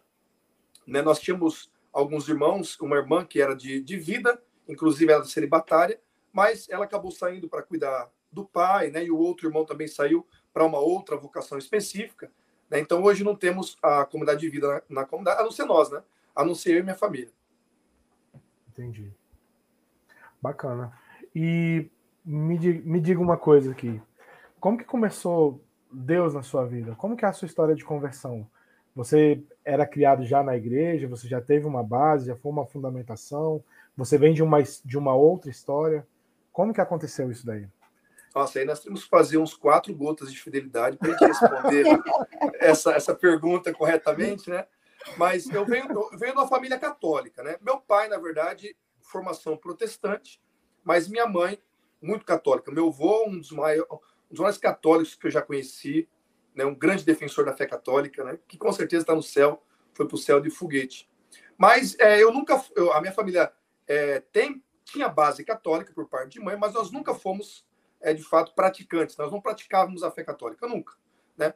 né? 0.87 1.01
Nós 1.01 1.19
tínhamos 1.19 1.69
alguns 1.91 2.29
irmãos, 2.29 2.79
uma 2.79 2.95
irmã 2.95 3.25
que 3.25 3.41
era 3.41 3.53
de, 3.53 3.81
de 3.81 3.97
vida, 3.97 4.41
inclusive 4.69 5.11
ela 5.11 5.25
celibatária, 5.25 5.99
mas 6.31 6.69
ela 6.69 6.85
acabou 6.85 7.11
saindo 7.11 7.49
para 7.49 7.61
cuidar 7.61 8.09
do 8.31 8.45
pai, 8.45 8.89
né? 8.89 9.03
E 9.03 9.11
o 9.11 9.17
outro 9.17 9.49
irmão 9.49 9.65
também 9.65 9.85
saiu 9.85 10.25
para 10.53 10.63
uma 10.63 10.79
outra 10.79 11.17
vocação 11.17 11.57
específica. 11.57 12.31
Né? 12.69 12.79
Então, 12.79 13.03
hoje 13.03 13.21
não 13.21 13.35
temos 13.35 13.77
a 13.83 14.05
comunidade 14.05 14.39
de 14.39 14.49
vida 14.49 14.81
na, 14.87 15.01
na, 15.01 15.05
comunidade, 15.05 15.41
a 15.41 15.43
não 15.43 15.51
ser 15.51 15.65
nós, 15.65 15.91
né? 15.91 16.01
A 16.33 16.45
não 16.45 16.55
ser 16.55 16.75
eu 16.75 16.79
e 16.79 16.83
minha 16.83 16.95
família. 16.95 17.33
Entendi. 18.69 19.11
Bacana. 20.41 20.97
E 21.35 21.91
me, 22.23 22.57
me 22.57 23.01
diga 23.01 23.19
uma 23.19 23.35
coisa 23.35 23.71
aqui. 23.71 24.01
Como 24.59 24.77
que 24.77 24.83
começou 24.83 25.63
Deus 25.91 26.33
na 26.33 26.43
sua 26.43 26.65
vida? 26.65 26.95
Como 26.95 27.15
que 27.15 27.25
é 27.25 27.27
a 27.27 27.33
sua 27.33 27.45
história 27.45 27.75
de 27.75 27.85
conversão? 27.85 28.47
Você 28.95 29.41
era 29.63 29.85
criado 29.85 30.25
já 30.25 30.43
na 30.43 30.55
igreja? 30.55 31.07
Você 31.07 31.27
já 31.27 31.39
teve 31.39 31.65
uma 31.65 31.83
base? 31.83 32.27
Já 32.27 32.35
foi 32.35 32.51
uma 32.51 32.65
fundamentação? 32.65 33.63
Você 33.95 34.17
vem 34.17 34.33
de 34.33 34.43
uma, 34.43 34.61
de 34.61 34.97
uma 34.97 35.15
outra 35.15 35.49
história? 35.49 36.05
Como 36.51 36.73
que 36.73 36.81
aconteceu 36.81 37.31
isso 37.31 37.45
daí? 37.45 37.67
Nossa, 38.35 38.59
aí 38.59 38.65
nós 38.65 38.79
temos 38.79 39.03
que 39.03 39.09
fazer 39.09 39.37
uns 39.37 39.53
quatro 39.53 39.93
gotas 39.95 40.31
de 40.31 40.39
fidelidade 40.39 40.97
para 40.97 41.09
a 41.09 41.11
gente 41.11 41.25
responder 41.25 41.85
essa, 42.59 42.91
essa 42.93 43.15
pergunta 43.15 43.73
corretamente, 43.73 44.49
né? 44.49 44.65
Mas 45.17 45.49
eu 45.49 45.65
venho, 45.65 45.89
eu 45.91 46.17
venho 46.17 46.33
de 46.33 46.39
uma 46.39 46.47
família 46.47 46.77
católica, 46.77 47.41
né? 47.41 47.57
Meu 47.61 47.79
pai, 47.79 48.07
na 48.07 48.17
verdade, 48.17 48.75
formação 49.01 49.57
protestante, 49.57 50.41
mas 50.83 51.07
minha 51.07 51.25
mãe, 51.25 51.59
muito 52.01 52.25
católica. 52.25 52.71
Meu 52.71 52.89
avô, 52.89 53.25
um 53.27 53.39
dos, 53.39 53.51
maiores, 53.51 53.89
um 54.29 54.35
dos 54.35 54.39
mais 54.39 54.57
católicos 54.57 55.15
que 55.15 55.27
eu 55.27 55.31
já 55.31 55.41
conheci, 55.41 56.07
né? 56.55 56.65
um 56.65 56.75
grande 56.75 57.03
defensor 57.05 57.45
da 57.45 57.53
fé 57.53 57.65
católica, 57.65 58.23
né? 58.23 58.39
que 58.47 58.57
com 58.57 58.71
certeza 58.71 59.03
está 59.03 59.15
no 59.15 59.23
céu, 59.23 59.63
foi 59.93 60.07
para 60.07 60.15
o 60.15 60.19
céu 60.19 60.39
de 60.39 60.49
foguete. 60.49 61.09
Mas 61.57 61.97
é, 61.99 62.21
eu 62.21 62.31
nunca, 62.31 62.63
eu, 62.75 62.93
a 62.93 63.01
minha 63.01 63.13
família 63.13 63.51
é, 63.87 64.19
tem, 64.31 64.63
tinha 64.85 65.09
base 65.09 65.43
católica 65.43 65.91
por 65.93 66.07
parte 66.07 66.33
de 66.33 66.39
mãe, 66.39 66.55
mas 66.55 66.73
nós 66.73 66.91
nunca 66.91 67.13
fomos 67.13 67.65
é, 67.99 68.13
de 68.13 68.23
fato 68.23 68.53
praticantes. 68.53 69.17
Nós 69.17 69.31
não 69.31 69.41
praticávamos 69.41 70.03
a 70.03 70.11
fé 70.11 70.23
católica 70.23 70.67
nunca, 70.67 70.93
né? 71.37 71.53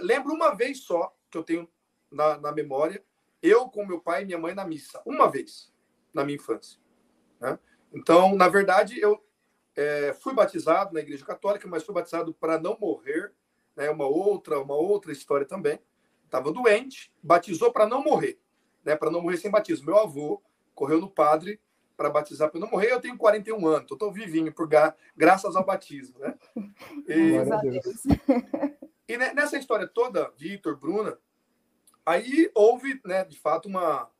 Lembro 0.00 0.32
uma 0.32 0.54
vez 0.54 0.84
só 0.84 1.14
que 1.30 1.36
eu 1.36 1.42
tenho 1.42 1.68
na, 2.10 2.38
na, 2.38 2.52
memória, 2.52 3.04
eu 3.42 3.68
com 3.68 3.84
meu 3.84 4.00
pai 4.00 4.22
e 4.22 4.24
minha 4.26 4.38
mãe 4.38 4.54
na 4.54 4.64
missa, 4.64 5.02
uma 5.04 5.30
vez 5.30 5.72
na 6.12 6.24
minha 6.24 6.36
infância. 6.36 6.78
Né? 7.40 7.58
Então, 7.92 8.34
na 8.34 8.48
verdade, 8.48 9.00
eu 9.00 9.22
é, 9.74 10.12
fui 10.20 10.34
batizado 10.34 10.92
na 10.92 11.00
Igreja 11.00 11.24
Católica, 11.24 11.66
mas 11.68 11.82
fui 11.82 11.94
batizado 11.94 12.34
para 12.34 12.58
não 12.58 12.76
morrer, 12.78 13.32
né? 13.76 13.90
Uma 13.90 14.06
outra, 14.06 14.60
uma 14.60 14.74
outra 14.74 15.12
história 15.12 15.46
também. 15.46 15.80
Estava 16.24 16.52
doente, 16.52 17.12
batizou 17.22 17.72
para 17.72 17.86
não 17.86 18.02
morrer. 18.02 18.38
né, 18.84 18.96
para 18.96 19.10
não 19.10 19.22
morrer 19.22 19.36
sem 19.36 19.50
batismo. 19.50 19.86
Meu 19.86 19.98
avô 19.98 20.42
correu 20.74 21.00
no 21.00 21.08
padre 21.08 21.60
para 21.96 22.10
batizar 22.10 22.50
para 22.50 22.60
não 22.60 22.68
morrer. 22.68 22.92
Eu 22.92 23.00
tenho 23.00 23.16
41 23.16 23.66
anos, 23.66 23.90
estou 23.90 24.12
vivinho 24.12 24.52
por 24.52 24.66
gra 24.66 24.96
graças 25.16 25.54
ao 25.54 25.64
batismo, 25.64 26.18
né? 26.18 26.34
E, 27.06 27.36
e 29.08 29.16
nessa 29.16 29.56
história 29.56 29.86
toda, 29.86 30.32
Vitor, 30.36 30.76
Bruna, 30.76 31.18
aí 32.04 32.50
houve, 32.54 33.00
né, 33.04 33.24
de 33.24 33.38
fato, 33.38 33.68
uma, 33.68 34.10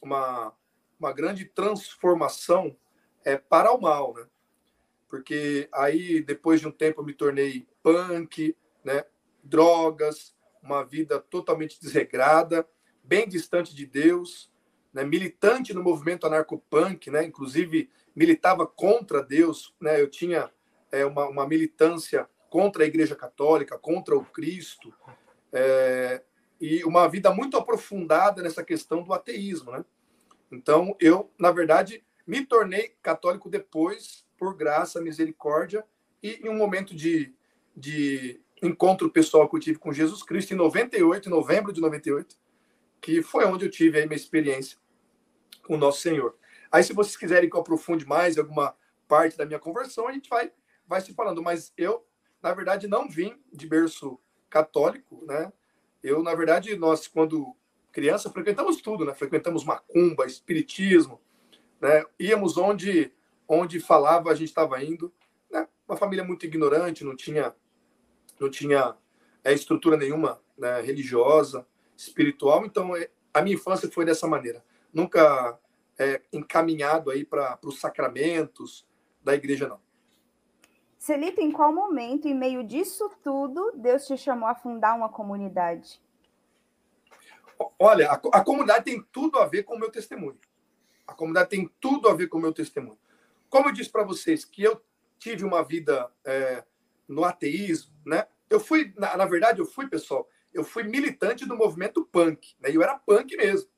uma, 0.00 0.54
uma 1.00 1.12
grande 1.12 1.44
transformação 1.44 2.76
é, 3.24 3.36
para 3.36 3.72
o 3.72 3.80
mal, 3.80 4.14
né? 4.14 4.26
Porque 5.12 5.68
aí, 5.74 6.22
depois 6.22 6.58
de 6.58 6.66
um 6.66 6.70
tempo, 6.70 7.02
eu 7.02 7.04
me 7.04 7.12
tornei 7.12 7.68
punk, 7.82 8.56
né? 8.82 9.04
Drogas, 9.44 10.34
uma 10.62 10.82
vida 10.82 11.20
totalmente 11.20 11.78
desregrada, 11.78 12.66
bem 13.04 13.28
distante 13.28 13.74
de 13.74 13.84
Deus, 13.84 14.50
né? 14.90 15.04
militante 15.04 15.74
no 15.74 15.82
movimento 15.82 16.26
anarcopunk, 16.26 17.10
né? 17.10 17.26
Inclusive, 17.26 17.90
militava 18.16 18.66
contra 18.66 19.22
Deus, 19.22 19.74
né? 19.78 20.00
Eu 20.00 20.08
tinha 20.08 20.50
é, 20.90 21.04
uma, 21.04 21.28
uma 21.28 21.46
militância 21.46 22.26
contra 22.48 22.82
a 22.82 22.86
Igreja 22.86 23.14
Católica, 23.14 23.78
contra 23.78 24.16
o 24.16 24.24
Cristo, 24.24 24.94
é, 25.52 26.22
e 26.58 26.82
uma 26.84 27.06
vida 27.06 27.30
muito 27.34 27.58
aprofundada 27.58 28.40
nessa 28.42 28.64
questão 28.64 29.02
do 29.02 29.12
ateísmo, 29.12 29.72
né? 29.72 29.84
Então, 30.50 30.96
eu, 30.98 31.30
na 31.38 31.50
verdade, 31.50 32.02
me 32.26 32.46
tornei 32.46 32.96
católico 33.02 33.50
depois, 33.50 34.24
por 34.42 34.56
graça, 34.56 35.00
misericórdia, 35.00 35.86
e 36.20 36.40
em 36.44 36.48
um 36.48 36.56
momento 36.56 36.96
de, 36.96 37.32
de 37.76 38.40
encontro 38.60 39.08
pessoal 39.08 39.48
que 39.48 39.54
eu 39.54 39.60
tive 39.60 39.78
com 39.78 39.92
Jesus 39.92 40.20
Cristo, 40.24 40.52
em 40.52 40.56
98, 40.56 41.28
em 41.28 41.30
novembro 41.30 41.72
de 41.72 41.80
98, 41.80 42.36
que 43.00 43.22
foi 43.22 43.44
onde 43.44 43.66
eu 43.66 43.70
tive 43.70 43.98
aí 43.98 44.04
minha 44.04 44.16
experiência 44.16 44.76
com 45.64 45.74
o 45.74 45.78
nosso 45.78 46.00
Senhor. 46.00 46.36
Aí, 46.72 46.82
se 46.82 46.92
vocês 46.92 47.16
quiserem 47.16 47.48
que 47.48 47.54
eu 47.54 47.60
aprofunde 47.60 48.04
mais 48.04 48.36
alguma 48.36 48.74
parte 49.06 49.38
da 49.38 49.46
minha 49.46 49.60
conversão, 49.60 50.08
a 50.08 50.12
gente 50.12 50.28
vai, 50.28 50.50
vai 50.88 51.00
se 51.00 51.14
falando. 51.14 51.40
Mas 51.40 51.72
eu, 51.78 52.04
na 52.42 52.52
verdade, 52.52 52.88
não 52.88 53.08
vim 53.08 53.40
de 53.52 53.68
berço 53.68 54.18
católico, 54.50 55.24
né? 55.24 55.52
Eu, 56.02 56.20
na 56.20 56.34
verdade, 56.34 56.74
nós, 56.74 57.06
quando 57.06 57.54
criança, 57.92 58.28
frequentamos 58.28 58.82
tudo, 58.82 59.04
né? 59.04 59.14
Frequentamos 59.14 59.62
macumba, 59.62 60.26
espiritismo, 60.26 61.20
né? 61.80 62.04
Íamos 62.18 62.56
onde 62.56 63.12
onde 63.48 63.80
falava, 63.80 64.30
a 64.30 64.34
gente 64.34 64.48
estava 64.48 64.82
indo, 64.82 65.12
né? 65.50 65.68
Uma 65.86 65.96
família 65.96 66.24
muito 66.24 66.46
ignorante, 66.46 67.04
não 67.04 67.16
tinha 67.16 67.54
não 68.40 68.50
tinha 68.50 68.96
é, 69.44 69.52
estrutura 69.52 69.96
nenhuma 69.96 70.40
né, 70.58 70.80
religiosa, 70.80 71.66
espiritual. 71.96 72.64
Então, 72.66 72.96
é, 72.96 73.08
a 73.32 73.40
minha 73.40 73.54
infância 73.54 73.90
foi 73.90 74.04
dessa 74.04 74.26
maneira. 74.26 74.64
Nunca 74.92 75.58
é, 75.98 76.20
encaminhado 76.32 77.10
aí 77.10 77.24
para 77.24 77.58
os 77.64 77.78
sacramentos 77.78 78.86
da 79.22 79.34
igreja, 79.34 79.68
não. 79.68 79.80
Celito, 80.98 81.40
em 81.40 81.50
qual 81.50 81.72
momento, 81.72 82.28
em 82.28 82.34
meio 82.34 82.62
disso 82.62 83.10
tudo, 83.22 83.72
Deus 83.74 84.06
te 84.06 84.16
chamou 84.16 84.48
a 84.48 84.54
fundar 84.54 84.94
uma 84.94 85.08
comunidade? 85.08 86.00
Olha, 87.78 88.10
a, 88.10 88.14
a, 88.14 88.44
comunidade 88.44 88.84
tem 88.84 89.02
tudo 89.12 89.38
a 89.38 89.46
ver 89.46 89.64
com 89.64 89.74
o 89.74 89.78
meu 89.78 89.90
testemunho. 89.90 90.38
A 91.06 91.12
comunidade 91.12 91.50
tem 91.50 91.70
tudo 91.80 92.08
a 92.08 92.14
ver 92.14 92.28
com 92.28 92.38
o 92.38 92.40
meu 92.40 92.52
testemunho. 92.52 92.98
Como 93.52 93.68
eu 93.68 93.72
disse 93.72 93.90
para 93.90 94.02
vocês 94.02 94.46
que 94.46 94.62
eu 94.62 94.82
tive 95.18 95.44
uma 95.44 95.62
vida 95.62 96.10
é, 96.24 96.64
no 97.06 97.22
ateísmo, 97.22 97.92
né? 98.02 98.26
Eu 98.48 98.58
fui, 98.58 98.94
na, 98.96 99.14
na, 99.14 99.26
verdade, 99.26 99.60
eu 99.60 99.66
fui, 99.66 99.86
pessoal, 99.86 100.26
eu 100.54 100.64
fui 100.64 100.84
militante 100.84 101.44
do 101.44 101.54
movimento 101.54 102.02
punk, 102.06 102.54
né? 102.58 102.70
Eu 102.72 102.82
era 102.82 102.98
punk 102.98 103.36
mesmo, 103.36 103.68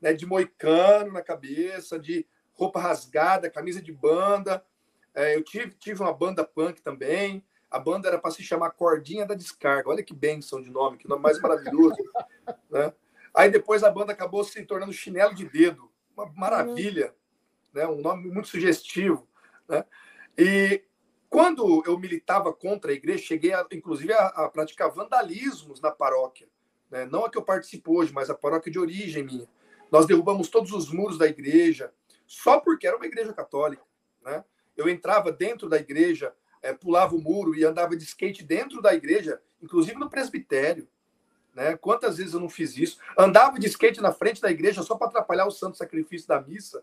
né? 0.00 0.12
De 0.12 0.26
moicano 0.26 1.12
na 1.12 1.22
cabeça, 1.22 2.00
de 2.00 2.26
roupa 2.52 2.80
rasgada, 2.80 3.48
camisa 3.48 3.80
de 3.80 3.92
banda. 3.92 4.66
É, 5.14 5.36
eu 5.36 5.44
tive, 5.44 5.70
tive 5.74 6.02
uma 6.02 6.12
banda 6.12 6.44
punk 6.44 6.82
também. 6.82 7.46
A 7.70 7.78
banda 7.78 8.08
era 8.08 8.18
para 8.18 8.32
se 8.32 8.42
chamar 8.42 8.72
Cordinha 8.72 9.24
da 9.24 9.36
Descarga. 9.36 9.88
Olha 9.88 10.02
que 10.02 10.12
benção 10.12 10.60
de 10.60 10.68
nome, 10.68 10.98
que 10.98 11.08
nome 11.08 11.22
mais 11.22 11.40
maravilhoso. 11.40 11.94
né? 12.68 12.92
Aí 13.32 13.48
depois 13.52 13.84
a 13.84 13.90
banda 13.90 14.12
acabou 14.12 14.42
se 14.42 14.60
tornando 14.64 14.92
Chinelo 14.92 15.32
de 15.32 15.48
Dedo. 15.48 15.92
Uma 16.16 16.26
maravilha, 16.34 17.14
né? 17.72 17.86
um 17.86 18.00
nome 18.00 18.30
muito 18.30 18.48
sugestivo. 18.48 19.28
Né? 19.68 19.84
E 20.36 20.84
quando 21.28 21.82
eu 21.86 21.98
militava 21.98 22.52
contra 22.52 22.90
a 22.90 22.94
igreja, 22.94 23.24
cheguei, 23.24 23.52
a, 23.52 23.66
inclusive, 23.72 24.12
a, 24.12 24.26
a, 24.26 24.48
praticar 24.48 24.90
vandalismos 24.90 25.80
na 25.80 25.90
paróquia. 25.90 26.48
Né? 26.90 27.06
Não 27.06 27.24
a 27.24 27.30
que 27.30 27.38
eu 27.38 27.42
participo 27.42 27.98
hoje, 27.98 28.12
mas 28.12 28.28
a 28.28 28.34
paróquia 28.34 28.70
de 28.70 28.78
origem 28.78 29.24
minha. 29.24 29.48
Nós 29.90 30.06
derrubamos 30.06 30.48
todos 30.48 30.72
os 30.72 30.90
muros 30.90 31.18
da 31.18 31.26
igreja, 31.26 31.92
só 32.26 32.60
porque 32.60 32.86
era 32.86 32.96
uma 32.96 33.06
igreja 33.06 33.32
católica. 33.32 33.82
Né? 34.22 34.44
Eu 34.76 34.88
entrava 34.88 35.32
dentro 35.32 35.68
da 35.68 35.76
igreja, 35.76 36.34
é, 36.62 36.72
pulava 36.72 37.14
o 37.14 37.20
muro 37.20 37.54
e 37.54 37.64
andava 37.64 37.96
de 37.96 38.04
skate 38.04 38.42
dentro 38.42 38.80
da 38.80 38.94
igreja, 38.94 39.40
inclusive 39.60 39.98
no 39.98 40.08
presbitério. 40.08 40.88
Né? 41.54 41.76
Quantas 41.76 42.16
vezes 42.16 42.34
eu 42.34 42.40
não 42.40 42.48
fiz 42.48 42.76
isso? 42.76 42.98
Andava 43.18 43.58
de 43.58 43.66
skate 43.66 44.00
na 44.00 44.12
frente 44.12 44.40
da 44.40 44.50
igreja 44.50 44.82
só 44.82 44.96
para 44.96 45.08
atrapalhar 45.08 45.46
o 45.46 45.50
santo 45.50 45.76
sacrifício 45.76 46.28
da 46.28 46.40
missa, 46.40 46.82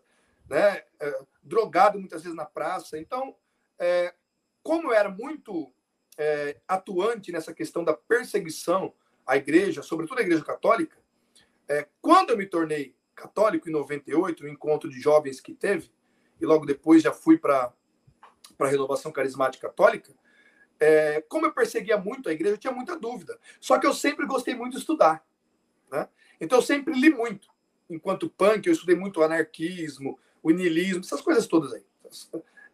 né? 0.49 0.83
É, 0.99 1.21
drogado 1.43 1.99
muitas 1.99 2.23
vezes 2.23 2.35
na 2.35 2.45
praça. 2.45 2.97
Então, 2.97 3.35
é, 3.77 4.13
como 4.63 4.89
eu 4.89 4.93
era 4.93 5.09
muito 5.09 5.73
é, 6.17 6.59
atuante 6.67 7.31
nessa 7.31 7.53
questão 7.53 7.83
da 7.83 7.93
perseguição 7.93 8.93
à 9.25 9.37
igreja, 9.37 9.81
sobretudo 9.81 10.19
à 10.19 10.21
igreja 10.21 10.43
católica, 10.43 10.97
é, 11.67 11.87
quando 12.01 12.31
eu 12.31 12.37
me 12.37 12.45
tornei 12.45 12.95
católico 13.15 13.69
em 13.69 13.71
98, 13.71 14.43
no 14.43 14.49
encontro 14.49 14.89
de 14.89 14.99
jovens 14.99 15.39
que 15.39 15.53
teve, 15.53 15.91
e 16.39 16.45
logo 16.45 16.65
depois 16.65 17.03
já 17.03 17.11
fui 17.11 17.37
para 17.37 17.73
a 18.57 18.67
renovação 18.67 19.11
carismática 19.11 19.67
católica, 19.67 20.13
é, 20.79 21.21
como 21.21 21.45
eu 21.45 21.53
perseguia 21.53 21.97
muito 21.97 22.29
a 22.29 22.31
igreja, 22.31 22.55
eu 22.55 22.59
tinha 22.59 22.73
muita 22.73 22.97
dúvida. 22.97 23.37
Só 23.59 23.77
que 23.77 23.85
eu 23.85 23.93
sempre 23.93 24.25
gostei 24.25 24.55
muito 24.55 24.73
de 24.73 24.79
estudar. 24.79 25.25
Né? 25.91 26.07
Então 26.39 26.59
eu 26.59 26.61
sempre 26.61 26.93
li 26.93 27.09
muito. 27.09 27.49
Enquanto 27.89 28.29
punk, 28.29 28.65
eu 28.65 28.73
estudei 28.73 28.95
muito 28.95 29.21
anarquismo, 29.21 30.17
o 30.41 30.51
niilismo, 30.51 31.01
essas 31.01 31.21
coisas 31.21 31.47
todas 31.47 31.73
aí. 31.73 31.83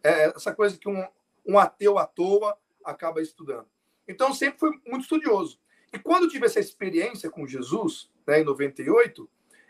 É, 0.03 0.25
essa 0.35 0.53
coisa 0.53 0.77
que 0.77 0.87
um, 0.87 1.05
um 1.45 1.59
ateu 1.59 1.97
à 1.97 2.05
toa 2.05 2.57
acaba 2.83 3.21
estudando. 3.21 3.67
Então 4.07 4.33
sempre 4.33 4.59
fui 4.59 4.69
muito 4.85 5.03
estudioso. 5.03 5.59
E 5.91 5.99
quando 5.99 6.27
tive 6.27 6.45
essa 6.45 6.59
experiência 6.59 7.29
com 7.29 7.47
Jesus, 7.47 8.11
né, 8.27 8.41
em 8.41 8.43
98, 8.43 9.29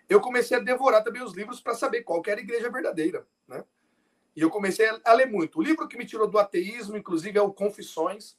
eu 0.10 0.19
comecei 0.19 0.58
a 0.58 0.60
devorar 0.60 1.03
também 1.03 1.23
os 1.23 1.34
livros 1.34 1.62
para 1.62 1.75
saber 1.75 2.03
qual 2.03 2.21
era 2.25 2.39
a 2.39 2.43
igreja 2.43 2.69
verdadeira. 2.69 3.27
Né? 3.47 3.63
E 4.36 4.41
eu 4.41 4.49
comecei 4.49 4.88
a 5.03 5.13
ler 5.13 5.27
muito. 5.27 5.60
O 5.60 5.63
livro 5.63 5.88
que 5.88 5.97
me 5.97 6.05
tirou 6.05 6.27
do 6.27 6.38
ateísmo, 6.38 6.97
inclusive, 6.97 7.38
é 7.38 7.41
o 7.41 7.53
Confissões 7.53 8.38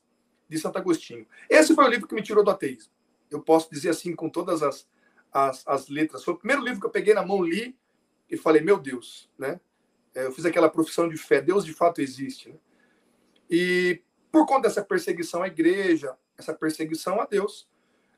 de 0.49 0.59
Santo 0.59 0.79
Agostinho. 0.79 1.27
Esse 1.49 1.75
foi 1.75 1.85
o 1.85 1.89
livro 1.89 2.07
que 2.07 2.15
me 2.15 2.23
tirou 2.23 2.45
do 2.45 2.51
ateísmo. 2.51 2.93
Eu 3.31 3.41
posso 3.41 3.71
dizer 3.71 3.91
assim 3.91 4.15
com 4.15 4.29
todas 4.29 4.63
as, 4.63 4.87
as, 5.33 5.67
as 5.67 5.89
letras. 5.89 6.23
Foi 6.23 6.35
o 6.35 6.39
primeiro 6.39 6.63
livro 6.63 6.81
que 6.81 6.87
eu 6.87 6.91
peguei 6.91 7.15
na 7.15 7.25
mão, 7.25 7.43
li 7.43 7.77
e 8.31 8.37
falei, 8.37 8.63
meu 8.63 8.79
Deus, 8.79 9.31
né? 9.39 9.61
É, 10.15 10.25
eu 10.27 10.33
fiz 10.33 10.45
aquela 10.47 10.69
profissão 10.69 11.09
de 11.09 11.17
fé. 11.17 11.41
Deus 11.41 11.65
de 11.65 11.75
fato 11.75 12.01
existe. 12.01 12.49
Né? 12.49 12.57
E 13.51 14.03
por 14.33 14.47
conta 14.47 14.69
dessa 14.69 14.83
perseguição 14.83 15.43
à 15.43 15.47
igreja, 15.47 16.17
essa 16.37 16.55
perseguição 16.55 17.21
a 17.21 17.27
Deus, 17.27 17.69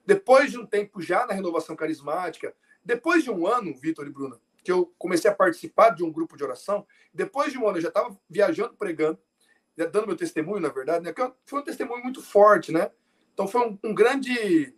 depois 0.07 0.51
de 0.51 0.59
um 0.59 0.64
tempo 0.64 1.03
já 1.03 1.27
na 1.27 1.35
renovação 1.35 1.77
carismática, 1.77 2.55
depois 2.85 3.23
de 3.23 3.31
um 3.31 3.47
ano, 3.47 3.77
Vitor 3.77 4.07
e 4.07 4.11
Bruna, 4.11 4.40
que 4.64 4.73
eu 4.73 4.92
comecei 4.99 5.31
a 5.31 5.35
participar 5.35 5.90
de 5.90 6.03
um 6.03 6.11
grupo 6.11 6.37
de 6.37 6.44
oração. 6.44 6.87
Depois 7.12 7.53
de 7.53 7.59
um 7.59 7.68
ano, 7.68 7.79
eu 7.79 7.83
já 7.83 7.88
estava 7.88 8.18
viajando, 8.29 8.75
pregando, 8.75 9.18
dando 9.77 10.07
meu 10.07 10.16
testemunho, 10.16 10.61
na 10.61 10.68
verdade, 10.68 11.05
né? 11.05 11.12
Que 11.12 11.31
foi 11.44 11.61
um 11.61 11.64
testemunho 11.64 12.03
muito 12.03 12.23
forte, 12.23 12.73
né? 12.73 12.90
Então 13.35 13.47
foi 13.47 13.68
um, 13.68 13.79
um, 13.85 13.94
grande. 13.94 14.75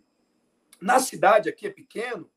Na 0.79 0.99
cidade 0.99 1.49
aqui, 1.49 1.67
é 1.67 1.69
pequeno, 1.69 2.29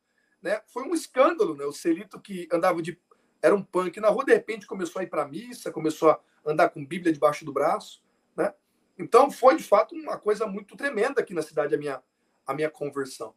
né? 0.45 0.61
Foi 0.67 0.83
um 0.83 0.95
escândalo, 0.95 1.57
né? 1.57 1.65
O 1.65 1.73
Celito 1.73 2.21
que 2.21 2.47
andava 2.53 2.83
de. 2.83 3.01
Era 3.41 3.55
um 3.55 3.63
punk 3.63 3.99
na 3.99 4.09
rua, 4.09 4.25
de 4.25 4.33
repente 4.33 4.67
começou 4.67 5.01
a 5.01 5.03
ir 5.03 5.09
para 5.09 5.27
missa, 5.27 5.73
começou 5.73 6.11
a 6.11 6.21
andar 6.45 6.69
com 6.69 6.85
Bíblia 6.85 7.13
debaixo 7.13 7.45
do 7.45 7.53
braço, 7.53 8.03
né? 8.37 8.55
Então 8.99 9.31
foi 9.31 9.57
de 9.57 9.65
fato 9.65 9.95
uma 9.95 10.19
coisa 10.19 10.47
muito 10.47 10.77
tremenda 10.77 11.21
aqui 11.21 11.35
na 11.35 11.43
cidade 11.43 11.75
a 11.75 11.79
minha, 11.79 12.03
a 12.47 12.55
minha 12.55 12.71
conversão. 12.71 13.35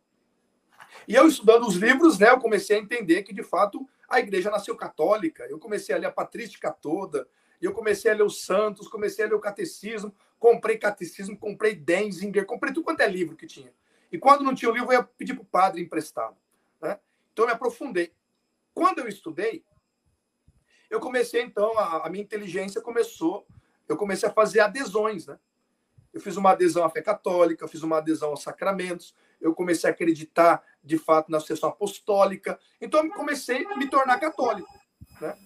E 1.08 1.15
eu 1.15 1.28
estudando 1.28 1.65
os 1.67 1.76
livros, 1.76 2.20
né, 2.20 2.30
eu 2.30 2.39
comecei 2.39 2.78
a 2.78 2.80
entender 2.80 3.24
que 3.24 3.34
de 3.34 3.43
fato 3.43 3.86
a 4.08 4.20
igreja 4.20 4.50
nasceu 4.50 4.76
católica. 4.76 5.46
Eu 5.50 5.60
comecei 5.60 5.96
a 5.96 5.98
ler 5.98 6.08
a 6.08 6.12
patrística 6.12 6.72
toda, 6.72 7.28
eu 7.62 7.74
comecei 7.74 8.12
a 8.12 8.13
ler 8.13 8.24
os 8.24 8.46
santos, 8.46 8.88
comecei 8.88 9.26
a 9.26 9.28
ler 9.28 9.34
o 9.36 9.39
catecismo, 9.39 10.13
comprei 10.39 10.78
catecismo, 10.78 11.38
comprei 11.38 11.76
Denzinger, 11.76 12.46
comprei 12.46 12.74
tudo 12.74 12.84
quanto 12.84 13.02
é 13.02 13.08
livro 13.08 13.36
que 13.36 13.48
tinha. 13.48 13.74
E 14.12 14.17
quando 14.17 14.43
não 14.43 14.56
tinha 14.56 14.72
o 14.72 14.74
livro, 14.74 14.91
eu 14.91 15.00
ia 15.00 15.04
pedir 15.04 15.34
para 15.34 15.43
o 15.43 15.46
padre 15.46 15.82
emprestado. 15.82 16.38
Então 17.38 17.45
eu 17.45 17.50
me 17.50 17.54
aprofundei. 17.54 18.12
Quando 18.73 18.97
eu 18.97 19.08
estudei, 19.08 19.63
eu 20.89 21.00
comecei 21.00 21.43
então, 21.43 21.78
a, 21.78 22.08
a 22.08 22.10
minha 22.10 22.23
inteligência 22.23 22.82
começou, 22.82 23.45
eu 23.88 23.95
comecei 23.95 24.28
a 24.28 24.34
fazer 24.34 24.60
adesões, 24.60 25.28
né? 25.28 25.38
eu 26.12 26.19
fiz 26.19 26.36
uma 26.36 26.50
adesão 26.50 26.84
à 26.84 26.89
fé 26.89 27.00
católica, 27.00 27.67
fiz 27.67 27.84
uma 27.84 28.00
adesão 28.00 28.32
aos 28.32 28.41
sacramentos, 28.41 29.13
eu 29.39 29.54
comecei 29.54 29.88
a 29.88 29.93
acreditar 29.93 30.63
de 30.84 30.97
fato 30.97 31.30
na 31.30 31.39
sucessão 31.39 31.69
apostólica, 31.69 32.60
então 32.82 33.06
eu 33.06 33.12
comecei 33.12 33.67
a 33.67 33.78
me 33.78 33.88
tornar 33.88 34.19
católico. 34.19 34.73
Né? 35.21 35.38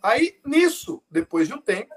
Aí, 0.00 0.38
nisso, 0.46 1.02
depois 1.10 1.48
de 1.48 1.54
um 1.54 1.60
tempo, 1.60 1.92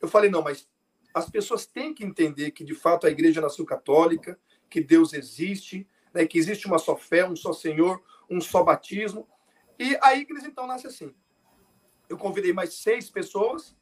eu 0.00 0.08
falei: 0.08 0.28
não, 0.28 0.42
mas 0.42 0.68
as 1.14 1.30
pessoas 1.30 1.66
têm 1.66 1.94
que 1.94 2.04
entender 2.04 2.50
que 2.50 2.64
de 2.64 2.74
fato 2.74 3.06
a 3.06 3.10
igreja 3.10 3.40
nasceu 3.40 3.64
católica, 3.64 4.36
que 4.68 4.80
Deus 4.80 5.12
existe, 5.12 5.88
né, 6.12 6.26
que 6.26 6.36
existe 6.36 6.66
uma 6.66 6.78
só 6.78 6.96
fé, 6.96 7.24
um 7.24 7.36
só 7.36 7.52
Senhor, 7.52 8.02
um 8.32 8.40
só 8.40 8.62
batismo. 8.62 9.28
E 9.78 9.96
a 10.02 10.16
igreja 10.16 10.46
então 10.46 10.66
nasce 10.66 10.86
assim. 10.86 11.14
Eu 12.08 12.16
convidei 12.16 12.52
mais 12.52 12.74
seis 12.74 13.10
pessoas 13.10 13.76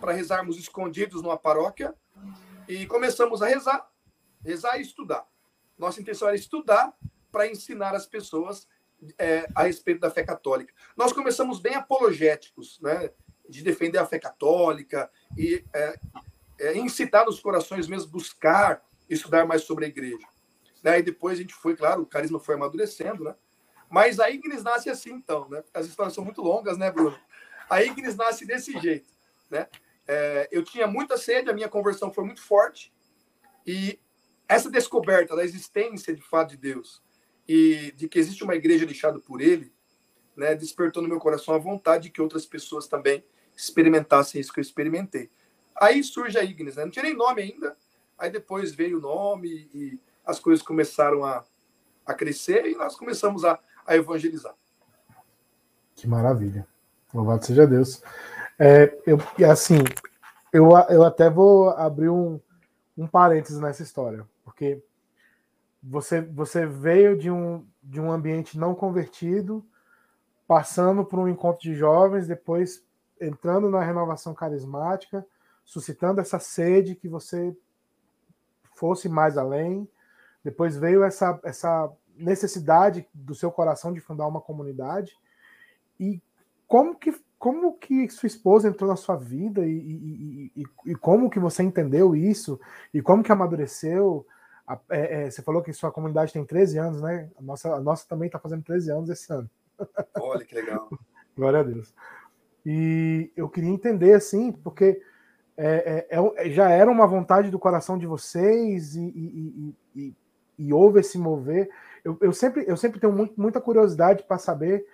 para 0.00 0.12
rezarmos 0.12 0.56
escondidos 0.58 1.22
numa 1.22 1.36
paróquia 1.36 1.94
e 2.68 2.86
começamos 2.86 3.42
a 3.42 3.46
rezar, 3.46 3.90
rezar 4.44 4.78
e 4.78 4.82
estudar. 4.82 5.26
Nossa 5.76 6.00
intenção 6.00 6.28
era 6.28 6.36
estudar 6.36 6.92
para 7.30 7.46
ensinar 7.46 7.94
as 7.94 8.06
pessoas 8.06 8.68
é, 9.18 9.48
a 9.54 9.62
respeito 9.64 10.00
da 10.00 10.10
fé 10.10 10.22
católica. 10.24 10.72
Nós 10.96 11.12
começamos 11.12 11.60
bem 11.60 11.74
apologéticos, 11.74 12.80
né, 12.80 13.10
de 13.48 13.62
defender 13.62 13.98
a 13.98 14.06
fé 14.06 14.18
católica 14.18 15.10
e 15.36 15.64
é, 15.72 16.00
é, 16.58 16.78
incitar 16.78 17.24
nos 17.24 17.40
corações 17.40 17.86
mesmo 17.86 18.10
buscar 18.10 18.84
estudar 19.08 19.46
mais 19.46 19.62
sobre 19.62 19.86
a 19.86 19.88
igreja. 19.88 20.26
Né? 20.82 20.98
E 20.98 21.02
depois 21.02 21.38
a 21.38 21.42
gente 21.42 21.54
foi, 21.54 21.76
claro, 21.76 22.02
o 22.02 22.06
carisma 22.06 22.38
foi 22.38 22.54
amadurecendo, 22.54 23.24
né? 23.24 23.34
Mas 23.88 24.20
a 24.20 24.30
Ignis 24.30 24.62
nasce 24.62 24.90
assim, 24.90 25.12
então, 25.12 25.48
né? 25.48 25.62
As 25.72 25.86
histórias 25.86 26.14
são 26.14 26.24
muito 26.24 26.42
longas, 26.42 26.76
né, 26.76 26.90
Bruno? 26.90 27.18
A 27.70 27.82
Ignis 27.82 28.16
nasce 28.16 28.46
desse 28.46 28.78
jeito, 28.78 29.12
né? 29.50 29.66
É, 30.06 30.48
eu 30.50 30.62
tinha 30.62 30.86
muita 30.86 31.16
sede, 31.16 31.50
a 31.50 31.52
minha 31.52 31.68
conversão 31.68 32.12
foi 32.12 32.24
muito 32.24 32.42
forte, 32.42 32.92
e 33.66 33.98
essa 34.48 34.70
descoberta 34.70 35.36
da 35.36 35.44
existência 35.44 36.14
de 36.14 36.22
fato 36.22 36.50
de 36.50 36.56
Deus 36.56 37.02
e 37.46 37.92
de 37.94 38.08
que 38.08 38.18
existe 38.18 38.42
uma 38.42 38.54
igreja 38.54 38.86
deixada 38.86 39.18
por 39.18 39.42
Ele, 39.42 39.70
né, 40.34 40.54
despertou 40.54 41.02
no 41.02 41.08
meu 41.08 41.18
coração 41.18 41.54
a 41.54 41.58
vontade 41.58 42.04
de 42.04 42.10
que 42.10 42.22
outras 42.22 42.46
pessoas 42.46 42.86
também 42.86 43.22
experimentassem 43.54 44.40
isso 44.40 44.52
que 44.52 44.60
eu 44.60 44.62
experimentei. 44.62 45.30
Aí 45.76 46.02
surge 46.02 46.38
a 46.38 46.44
Ignis, 46.44 46.76
né? 46.76 46.84
Não 46.84 46.90
tinha 46.90 47.02
nem 47.02 47.14
nome 47.14 47.42
ainda, 47.42 47.76
aí 48.16 48.30
depois 48.30 48.72
veio 48.72 48.98
o 48.98 49.00
nome 49.00 49.68
e 49.74 49.98
as 50.24 50.38
coisas 50.38 50.64
começaram 50.64 51.24
a, 51.24 51.44
a 52.06 52.14
crescer 52.14 52.66
e 52.66 52.74
nós 52.74 52.96
começamos 52.96 53.44
a, 53.44 53.58
a 53.88 53.96
evangelizar. 53.96 54.54
Que 55.96 56.06
maravilha. 56.06 56.66
Louvado 57.12 57.44
seja 57.44 57.66
Deus. 57.66 58.02
É, 58.58 58.96
eu, 59.06 59.18
assim, 59.50 59.78
eu, 60.52 60.70
eu 60.90 61.02
até 61.02 61.30
vou 61.30 61.70
abrir 61.70 62.10
um, 62.10 62.38
um 62.96 63.06
parênteses 63.06 63.58
nessa 63.58 63.82
história, 63.82 64.26
porque 64.44 64.82
você, 65.82 66.20
você 66.20 66.66
veio 66.66 67.16
de 67.16 67.30
um, 67.30 67.66
de 67.82 68.00
um 68.00 68.12
ambiente 68.12 68.58
não 68.58 68.74
convertido, 68.74 69.64
passando 70.46 71.04
por 71.04 71.18
um 71.18 71.28
encontro 71.28 71.62
de 71.62 71.74
jovens, 71.74 72.28
depois 72.28 72.84
entrando 73.20 73.70
na 73.70 73.82
renovação 73.82 74.34
carismática, 74.34 75.26
suscitando 75.64 76.20
essa 76.20 76.38
sede 76.38 76.94
que 76.94 77.08
você 77.08 77.56
fosse 78.74 79.08
mais 79.08 79.36
além. 79.36 79.88
Depois 80.44 80.76
veio 80.76 81.02
essa, 81.02 81.38
essa 81.42 81.90
necessidade 82.18 83.06
do 83.14 83.34
seu 83.34 83.50
coração 83.50 83.92
de 83.92 84.00
fundar 84.00 84.26
uma 84.26 84.40
comunidade. 84.40 85.16
E 85.98 86.22
como 86.66 86.96
que 86.96 87.12
como 87.38 87.78
que 87.78 88.10
sua 88.10 88.26
esposa 88.26 88.68
entrou 88.68 88.90
na 88.90 88.96
sua 88.96 89.14
vida 89.14 89.64
e, 89.64 89.70
e, 89.70 90.52
e, 90.56 90.90
e 90.90 90.94
como 90.96 91.30
que 91.30 91.38
você 91.38 91.62
entendeu 91.62 92.16
isso 92.16 92.60
e 92.92 93.00
como 93.00 93.22
que 93.22 93.30
amadureceu? 93.30 94.26
É, 94.90 95.22
é, 95.22 95.30
você 95.30 95.40
falou 95.40 95.62
que 95.62 95.72
sua 95.72 95.92
comunidade 95.92 96.32
tem 96.32 96.44
13 96.44 96.78
anos, 96.78 97.00
né? 97.00 97.30
A 97.38 97.42
nossa, 97.42 97.74
a 97.74 97.80
nossa 97.80 98.06
também 98.08 98.26
está 98.26 98.38
fazendo 98.38 98.64
13 98.64 98.90
anos 98.90 99.08
esse 99.08 99.32
ano. 99.32 99.48
Olha 100.20 100.44
que 100.44 100.54
legal. 100.54 100.90
Glória 101.36 101.60
a 101.60 101.62
Deus. 101.62 101.94
E 102.66 103.32
eu 103.36 103.48
queria 103.48 103.70
entender, 103.70 104.14
assim, 104.14 104.50
porque 104.50 105.00
é, 105.56 106.06
é, 106.10 106.18
é, 106.36 106.50
já 106.50 106.68
era 106.68 106.90
uma 106.90 107.06
vontade 107.06 107.50
do 107.50 107.58
coração 107.58 107.96
de 107.96 108.06
vocês 108.06 108.94
e, 108.96 109.74
e, 109.94 110.14
e 110.58 110.72
houve 110.72 111.00
esse 111.00 111.16
mover. 111.16 111.70
Eu, 112.04 112.16
eu, 112.20 112.32
sempre, 112.32 112.64
eu 112.66 112.76
sempre 112.76 113.00
tenho 113.00 113.12
muito, 113.12 113.40
muita 113.40 113.60
curiosidade 113.60 114.24
para 114.24 114.38
saber 114.38 114.86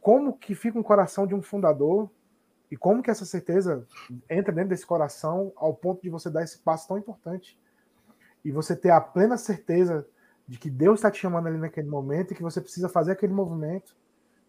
como 0.00 0.36
que 0.36 0.54
fica 0.54 0.78
um 0.78 0.82
coração 0.82 1.26
de 1.26 1.34
um 1.34 1.42
fundador 1.42 2.10
e 2.70 2.76
como 2.76 3.02
que 3.02 3.10
essa 3.10 3.24
certeza 3.24 3.86
entra 4.28 4.52
dentro 4.52 4.70
desse 4.70 4.86
coração 4.86 5.52
ao 5.56 5.74
ponto 5.74 6.02
de 6.02 6.10
você 6.10 6.30
dar 6.30 6.42
esse 6.42 6.58
passo 6.58 6.88
tão 6.88 6.98
importante 6.98 7.58
e 8.44 8.50
você 8.50 8.76
ter 8.76 8.90
a 8.90 9.00
plena 9.00 9.36
certeza 9.36 10.06
de 10.46 10.58
que 10.58 10.70
Deus 10.70 10.98
está 10.98 11.10
te 11.10 11.18
chamando 11.18 11.48
ali 11.48 11.58
naquele 11.58 11.88
momento 11.88 12.32
e 12.32 12.36
que 12.36 12.42
você 12.42 12.60
precisa 12.60 12.88
fazer 12.88 13.12
aquele 13.12 13.32
movimento 13.32 13.96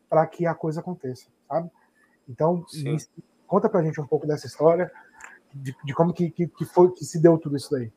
para 0.09 0.25
que 0.25 0.45
a 0.45 0.55
coisa 0.55 0.79
aconteça, 0.79 1.27
sabe? 1.47 1.69
Então, 2.27 2.65
conta 3.45 3.67
pra 3.67 3.83
gente 3.83 3.99
um 3.99 4.07
pouco 4.07 4.25
dessa 4.25 4.47
história, 4.47 4.91
de, 5.53 5.75
de 5.83 5.93
como 5.93 6.13
que, 6.13 6.29
que, 6.29 6.47
que, 6.47 6.65
foi 6.65 6.91
que 6.91 7.03
se 7.03 7.19
deu 7.19 7.37
tudo 7.37 7.57
isso 7.57 7.71
daí. 7.71 7.91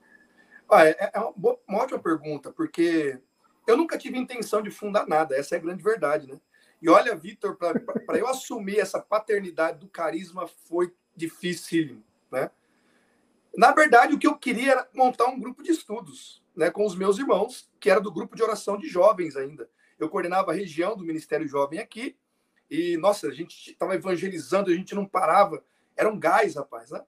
Ah, 0.71 0.87
é, 0.87 1.11
é 1.15 1.21
uma, 1.21 1.57
uma 1.69 1.79
ótima 1.83 1.99
pergunta, 1.99 2.51
porque 2.51 3.21
eu 3.67 3.77
nunca 3.77 3.99
tive 3.99 4.19
intenção 4.19 4.63
de 4.63 4.71
fundar 4.71 5.07
nada, 5.07 5.37
essa 5.37 5.55
é 5.55 5.59
a 5.59 5.61
grande 5.61 5.83
verdade, 5.83 6.27
né? 6.27 6.41
E 6.81 6.89
olha, 6.89 7.15
Vitor, 7.15 7.57
para 7.57 8.19
eu 8.19 8.27
assumir 8.27 8.81
essa 8.81 9.01
paternidade 9.01 9.79
do 9.79 9.89
carisma 9.89 10.49
foi 10.49 10.93
difícil, 11.15 12.03
né? 12.31 12.51
Na 13.57 13.71
verdade, 13.71 14.15
o 14.15 14.19
que 14.19 14.27
eu 14.27 14.37
queria 14.37 14.73
era 14.73 14.89
montar 14.95 15.27
um 15.27 15.39
grupo 15.39 15.63
de 15.63 15.71
estudos, 15.71 16.43
né, 16.57 16.71
com 16.71 16.87
os 16.87 16.97
meus 16.97 17.19
irmãos, 17.19 17.71
que 17.79 17.91
era 17.91 18.01
do 18.01 18.11
grupo 18.11 18.35
de 18.35 18.43
oração 18.43 18.79
de 18.79 18.89
jovens 18.89 19.37
ainda. 19.37 19.69
Eu 19.99 20.09
coordenava 20.09 20.51
a 20.51 20.55
região 20.55 20.97
do 20.97 21.05
Ministério 21.05 21.47
Jovem 21.47 21.79
aqui, 21.79 22.17
e 22.71 22.97
nossa, 22.97 23.29
a 23.29 23.31
gente 23.31 23.71
estava 23.71 23.95
evangelizando, 23.95 24.71
a 24.71 24.75
gente 24.75 24.95
não 24.95 25.07
parava, 25.07 25.63
era 25.95 26.09
um 26.09 26.19
gás, 26.19 26.57
rapaz, 26.57 26.91
né? 26.91 27.03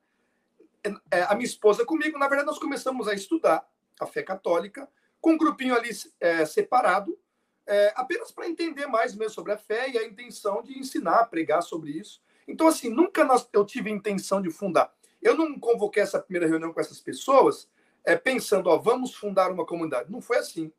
É, 1.11 1.23
a 1.23 1.35
minha 1.35 1.47
esposa 1.47 1.85
comigo, 1.87 2.19
na 2.19 2.29
verdade, 2.29 2.47
nós 2.47 2.59
começamos 2.59 3.09
a 3.09 3.14
estudar 3.14 3.67
a 3.99 4.07
fé 4.07 4.23
católica, 4.23 4.87
com 5.25 5.33
um 5.33 5.39
grupinho 5.39 5.75
ali 5.75 5.89
é, 6.21 6.45
separado, 6.45 7.19
é, 7.67 7.95
apenas 7.97 8.31
para 8.31 8.47
entender 8.47 8.85
mais 8.85 9.15
mesmo 9.15 9.33
sobre 9.33 9.53
a 9.53 9.57
fé 9.57 9.89
e 9.89 9.97
a 9.97 10.05
intenção 10.05 10.63
de 10.63 10.79
ensinar, 10.79 11.25
pregar 11.31 11.63
sobre 11.63 11.93
isso. 11.93 12.23
Então, 12.47 12.67
assim, 12.67 12.91
nunca 12.91 13.25
nós, 13.25 13.49
eu 13.51 13.65
tive 13.65 13.89
intenção 13.89 14.43
de 14.43 14.51
fundar. 14.51 14.95
Eu 15.23 15.35
não 15.35 15.59
convoquei 15.59 16.03
essa 16.03 16.21
primeira 16.21 16.47
reunião 16.47 16.75
com 16.75 16.79
essas 16.79 17.01
pessoas 17.01 17.67
é, 18.05 18.15
pensando, 18.15 18.69
ó, 18.69 18.77
vamos 18.77 19.15
fundar 19.15 19.51
uma 19.51 19.65
comunidade. 19.65 20.13
Não 20.13 20.21
foi 20.21 20.37
assim. 20.37 20.71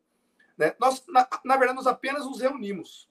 Né? 0.55 0.75
Nós, 0.79 1.03
na, 1.07 1.27
na 1.43 1.57
verdade, 1.57 1.77
nós 1.77 1.87
apenas 1.87 2.23
nos 2.23 2.39
reunimos. 2.39 3.09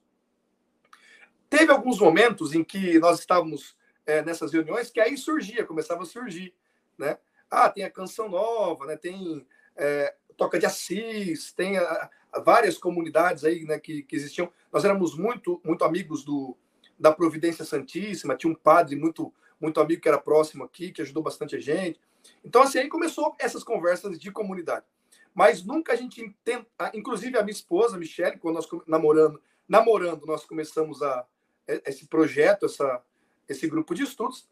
Teve 1.51 1.73
alguns 1.73 1.99
momentos 1.99 2.55
em 2.55 2.62
que 2.62 2.97
nós 3.01 3.18
estávamos 3.18 3.77
é, 4.07 4.23
nessas 4.23 4.53
reuniões 4.53 4.88
que 4.88 5.01
aí 5.01 5.18
surgia, 5.18 5.66
começava 5.66 6.05
a 6.05 6.07
surgir. 6.07 6.55
Né? 6.97 7.18
Ah, 7.51 7.68
tem 7.68 7.83
a 7.83 7.90
canção 7.90 8.29
nova, 8.29 8.87
né? 8.87 8.97
tem 8.97 9.44
é, 9.77 10.14
Toca 10.37 10.59
de 10.59 10.66
Assis, 10.66 11.53
tem 11.53 11.79
a, 11.79 12.11
a 12.33 12.40
várias 12.40 12.77
comunidades 12.79 13.44
aí 13.44 13.64
né, 13.64 13.79
que, 13.79 14.03
que 14.03 14.16
existiam. 14.16 14.51
Nós 14.73 14.85
éramos 14.85 15.16
muito, 15.16 15.61
muito 15.64 15.85
amigos 15.85 16.25
do, 16.25 16.57
da 16.99 17.12
Providência 17.12 17.64
Santíssima, 17.64 18.37
tinha 18.37 18.53
um 18.53 18.57
padre 18.57 18.97
muito, 18.97 19.33
muito 19.61 19.81
amigo 19.81 20.03
que 20.03 20.09
era 20.09 20.18
próximo 20.18 20.64
aqui, 20.64 20.90
que 20.90 21.03
ajudou 21.03 21.23
bastante 21.23 21.57
a 21.57 21.61
gente. 21.61 22.01
Então, 22.44 22.62
assim, 22.62 22.79
aí 22.79 22.88
começou 22.88 23.35
essas 23.38 23.62
conversas 23.62 24.18
de 24.18 24.31
comunidade. 24.31 24.87
Mas 25.35 25.64
nunca 25.64 25.92
a 25.92 25.97
gente 25.97 26.35
tenta, 26.44 26.92
inclusive 26.94 27.37
a 27.37 27.42
minha 27.42 27.53
esposa, 27.53 27.99
Michelle, 27.99 28.38
quando 28.38 28.55
nós 28.55 28.68
namorando, 28.87 29.42
namorando, 29.68 30.27
nós 30.27 30.44
começamos 30.44 31.03
a 31.03 31.27
esse 31.66 32.07
projeto, 32.07 32.66
essa, 32.66 33.03
esse 33.49 33.66
grupo 33.66 33.94
de 33.94 34.05
estudos, 34.05 34.49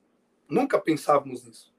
nunca 0.48 0.80
pensávamos 0.80 1.44
nisso. 1.44 1.72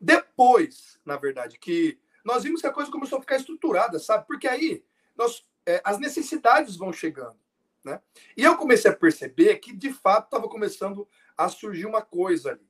Depois, 0.00 1.00
na 1.04 1.16
verdade, 1.16 1.58
que 1.58 1.98
nós 2.26 2.42
vimos 2.42 2.60
que 2.60 2.66
a 2.66 2.72
coisa 2.72 2.90
começou 2.90 3.18
a 3.18 3.20
ficar 3.20 3.36
estruturada, 3.36 4.00
sabe? 4.00 4.26
Porque 4.26 4.48
aí 4.48 4.84
nós, 5.16 5.46
é, 5.64 5.80
as 5.84 5.98
necessidades 5.98 6.76
vão 6.76 6.92
chegando. 6.92 7.38
Né? 7.84 8.02
E 8.36 8.42
eu 8.42 8.56
comecei 8.56 8.90
a 8.90 8.96
perceber 8.96 9.56
que, 9.60 9.72
de 9.72 9.92
fato, 9.92 10.24
estava 10.24 10.48
começando 10.48 11.08
a 11.38 11.48
surgir 11.48 11.86
uma 11.86 12.02
coisa 12.02 12.50
ali. 12.50 12.68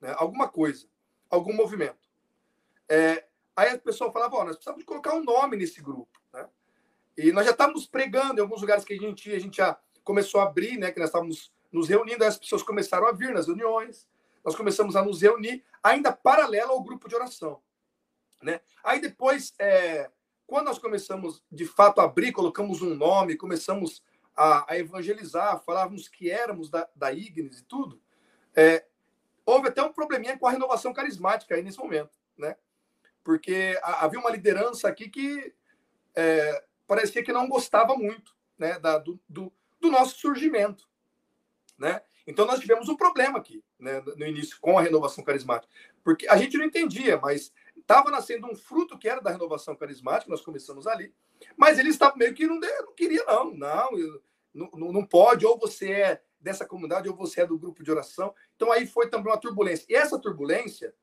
Né? 0.00 0.14
Alguma 0.16 0.48
coisa, 0.48 0.86
algum 1.28 1.52
movimento. 1.52 2.08
É, 2.88 3.26
aí 3.54 3.68
a 3.68 3.78
pessoa 3.78 4.10
falava, 4.10 4.44
nós 4.44 4.56
precisamos 4.56 4.82
colocar 4.84 5.14
um 5.14 5.22
nome 5.22 5.58
nesse 5.58 5.82
grupo. 5.82 6.18
Né? 6.32 6.48
E 7.18 7.32
nós 7.32 7.44
já 7.44 7.52
estávamos 7.52 7.86
pregando 7.86 8.40
em 8.40 8.42
alguns 8.42 8.62
lugares 8.62 8.82
que 8.82 8.94
a 8.94 8.98
gente 8.98 9.30
a 9.30 9.38
gente 9.38 9.58
já 9.58 9.78
começou 10.02 10.40
a 10.40 10.44
abrir, 10.44 10.78
né? 10.78 10.90
que 10.90 10.98
nós 10.98 11.10
estávamos 11.10 11.52
nos 11.70 11.86
reunindo, 11.86 12.24
as 12.24 12.38
pessoas 12.38 12.62
começaram 12.62 13.06
a 13.06 13.12
vir 13.12 13.34
nas 13.34 13.46
reuniões, 13.46 14.08
nós 14.42 14.56
começamos 14.56 14.96
a 14.96 15.04
nos 15.04 15.20
reunir, 15.20 15.62
ainda 15.82 16.12
paralelo 16.12 16.72
ao 16.72 16.82
grupo 16.82 17.10
de 17.10 17.14
oração. 17.14 17.60
Né? 18.42 18.60
Aí 18.84 19.00
depois, 19.00 19.54
é, 19.58 20.10
quando 20.46 20.66
nós 20.66 20.78
começamos 20.78 21.42
de 21.50 21.64
fato 21.64 22.00
a 22.00 22.04
abrir, 22.04 22.32
colocamos 22.32 22.82
um 22.82 22.94
nome, 22.94 23.36
começamos 23.36 24.02
a, 24.34 24.72
a 24.72 24.78
evangelizar, 24.78 25.62
falávamos 25.64 26.08
que 26.08 26.30
éramos 26.30 26.68
da, 26.70 26.88
da 26.94 27.12
Ignis 27.12 27.60
e 27.60 27.64
tudo, 27.64 28.00
é, 28.54 28.84
houve 29.44 29.68
até 29.68 29.82
um 29.82 29.92
probleminha 29.92 30.38
com 30.38 30.46
a 30.46 30.50
renovação 30.50 30.92
carismática 30.92 31.54
aí 31.54 31.62
nesse 31.62 31.78
momento, 31.78 32.18
né? 32.36 32.56
porque 33.26 33.76
havia 33.82 34.20
uma 34.20 34.30
liderança 34.30 34.88
aqui 34.88 35.08
que 35.08 35.52
é, 36.14 36.64
parecia 36.86 37.24
que 37.24 37.32
não 37.32 37.48
gostava 37.48 37.96
muito 37.96 38.36
né, 38.56 38.78
da, 38.78 38.98
do, 38.98 39.20
do, 39.28 39.52
do, 39.80 39.90
nosso 39.90 40.16
surgimento. 40.18 40.88
Né? 41.76 42.00
Então, 42.24 42.46
nós 42.46 42.60
tivemos 42.60 42.88
um 42.88 42.96
problema 42.96 43.38
aqui 43.38 43.64
né, 43.78 44.00
no 44.00 44.26
início 44.26 44.56
com 44.60 44.78
a 44.78 44.82
renovação 44.82 45.24
carismática, 45.24 45.72
porque 46.04 46.28
a 46.28 46.36
gente 46.36 46.56
não 46.56 46.64
entendia, 46.64 47.18
mas 47.18 47.52
estava 47.86 48.10
nascendo 48.10 48.48
um 48.48 48.56
fruto 48.56 48.98
que 48.98 49.08
era 49.08 49.20
da 49.20 49.30
renovação 49.30 49.76
carismática, 49.76 50.30
nós 50.30 50.40
começamos 50.40 50.88
ali, 50.88 51.14
mas 51.56 51.78
eles 51.78 51.94
estavam 51.94 52.18
meio 52.18 52.34
que 52.34 52.44
não, 52.46 52.58
não 52.58 52.94
queria, 52.94 53.24
não, 53.24 53.54
não, 53.54 53.90
não, 54.52 54.92
não 54.92 55.06
pode, 55.06 55.46
ou 55.46 55.56
você 55.56 55.92
é 55.92 56.22
dessa 56.40 56.66
comunidade, 56.66 57.08
ou 57.08 57.14
você 57.14 57.42
é 57.42 57.46
do 57.46 57.58
grupo 57.58 57.82
de 57.82 57.90
oração. 57.90 58.34
Então, 58.56 58.72
aí 58.72 58.86
foi 58.86 59.08
também 59.08 59.32
uma 59.32 59.40
turbulência. 59.40 59.86
E 59.88 59.94
essa 59.94 60.18
turbulência, 60.18 60.94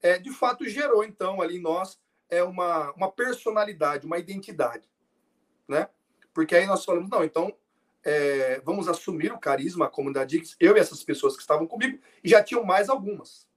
é, 0.00 0.18
de 0.18 0.30
fato, 0.30 0.68
gerou, 0.68 1.02
então, 1.04 1.40
ali 1.42 1.56
em 1.56 1.62
nós, 1.62 2.00
é 2.28 2.42
uma, 2.42 2.92
uma 2.92 3.10
personalidade, 3.10 4.06
uma 4.06 4.18
identidade, 4.18 4.88
né? 5.66 5.88
Porque 6.32 6.54
aí 6.54 6.66
nós 6.66 6.84
falamos, 6.84 7.08
não, 7.08 7.24
então 7.24 7.52
é, 8.04 8.60
vamos 8.60 8.86
assumir 8.86 9.32
o 9.32 9.38
carisma, 9.38 9.86
a 9.86 9.90
comunidade 9.90 10.40
eu 10.60 10.76
e 10.76 10.80
essas 10.80 11.02
pessoas 11.02 11.34
que 11.34 11.40
estavam 11.40 11.66
comigo, 11.66 11.98
e 12.22 12.28
já 12.28 12.42
tinham 12.42 12.62
mais 12.64 12.88
algumas? 12.88 13.47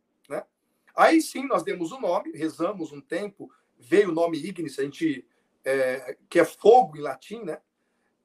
Aí 0.95 1.21
sim, 1.21 1.45
nós 1.47 1.63
demos 1.63 1.91
o 1.91 1.99
nome, 1.99 2.31
rezamos 2.31 2.91
um 2.91 3.01
tempo, 3.01 3.51
veio 3.77 4.09
o 4.09 4.13
nome 4.13 4.37
Ignis, 4.37 4.77
a 4.79 4.83
gente, 4.83 5.25
é, 5.63 6.17
que 6.29 6.39
é 6.39 6.45
fogo 6.45 6.97
em 6.97 7.01
latim, 7.01 7.43
né? 7.43 7.59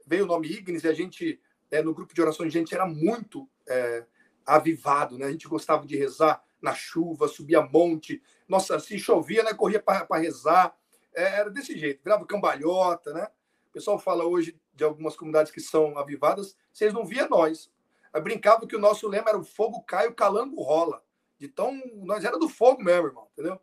Veio 0.06 0.24
o 0.24 0.28
nome 0.28 0.48
Ignis 0.48 0.84
e 0.84 0.88
a 0.88 0.92
gente, 0.92 1.40
é, 1.70 1.82
no 1.82 1.94
grupo 1.94 2.14
de 2.14 2.22
oração, 2.22 2.46
a 2.46 2.48
gente 2.48 2.74
era 2.74 2.86
muito 2.86 3.48
é, 3.68 4.04
avivado, 4.44 5.18
né? 5.18 5.26
A 5.26 5.30
gente 5.30 5.48
gostava 5.48 5.86
de 5.86 5.96
rezar 5.96 6.42
na 6.60 6.74
chuva, 6.74 7.28
subia 7.28 7.62
monte, 7.62 8.22
nossa, 8.48 8.78
se 8.78 8.98
chovia, 8.98 9.42
né, 9.42 9.52
corria 9.54 9.80
para 9.80 10.18
rezar. 10.18 10.76
É, 11.14 11.22
era 11.22 11.50
desse 11.50 11.78
jeito, 11.78 12.02
virava 12.02 12.26
cambalhota, 12.26 13.12
né? 13.12 13.28
O 13.68 13.72
pessoal 13.72 13.98
fala 13.98 14.24
hoje 14.24 14.58
de 14.74 14.84
algumas 14.84 15.16
comunidades 15.16 15.52
que 15.52 15.60
são 15.60 15.98
avivadas, 15.98 16.56
vocês 16.72 16.92
não 16.92 17.04
via 17.04 17.28
nós. 17.28 17.70
Eu 18.12 18.22
brincava 18.22 18.66
que 18.66 18.76
o 18.76 18.80
nosso 18.80 19.08
lema 19.08 19.28
era 19.30 19.38
o 19.38 19.44
fogo 19.44 19.82
cai, 19.82 20.06
o 20.06 20.14
calango 20.14 20.62
rola. 20.62 21.02
De 21.38 21.48
tão, 21.48 21.80
nós 21.96 22.24
era 22.24 22.38
do 22.38 22.48
fogo 22.48 22.82
mesmo, 22.82 23.08
irmão, 23.08 23.28
entendeu? 23.32 23.60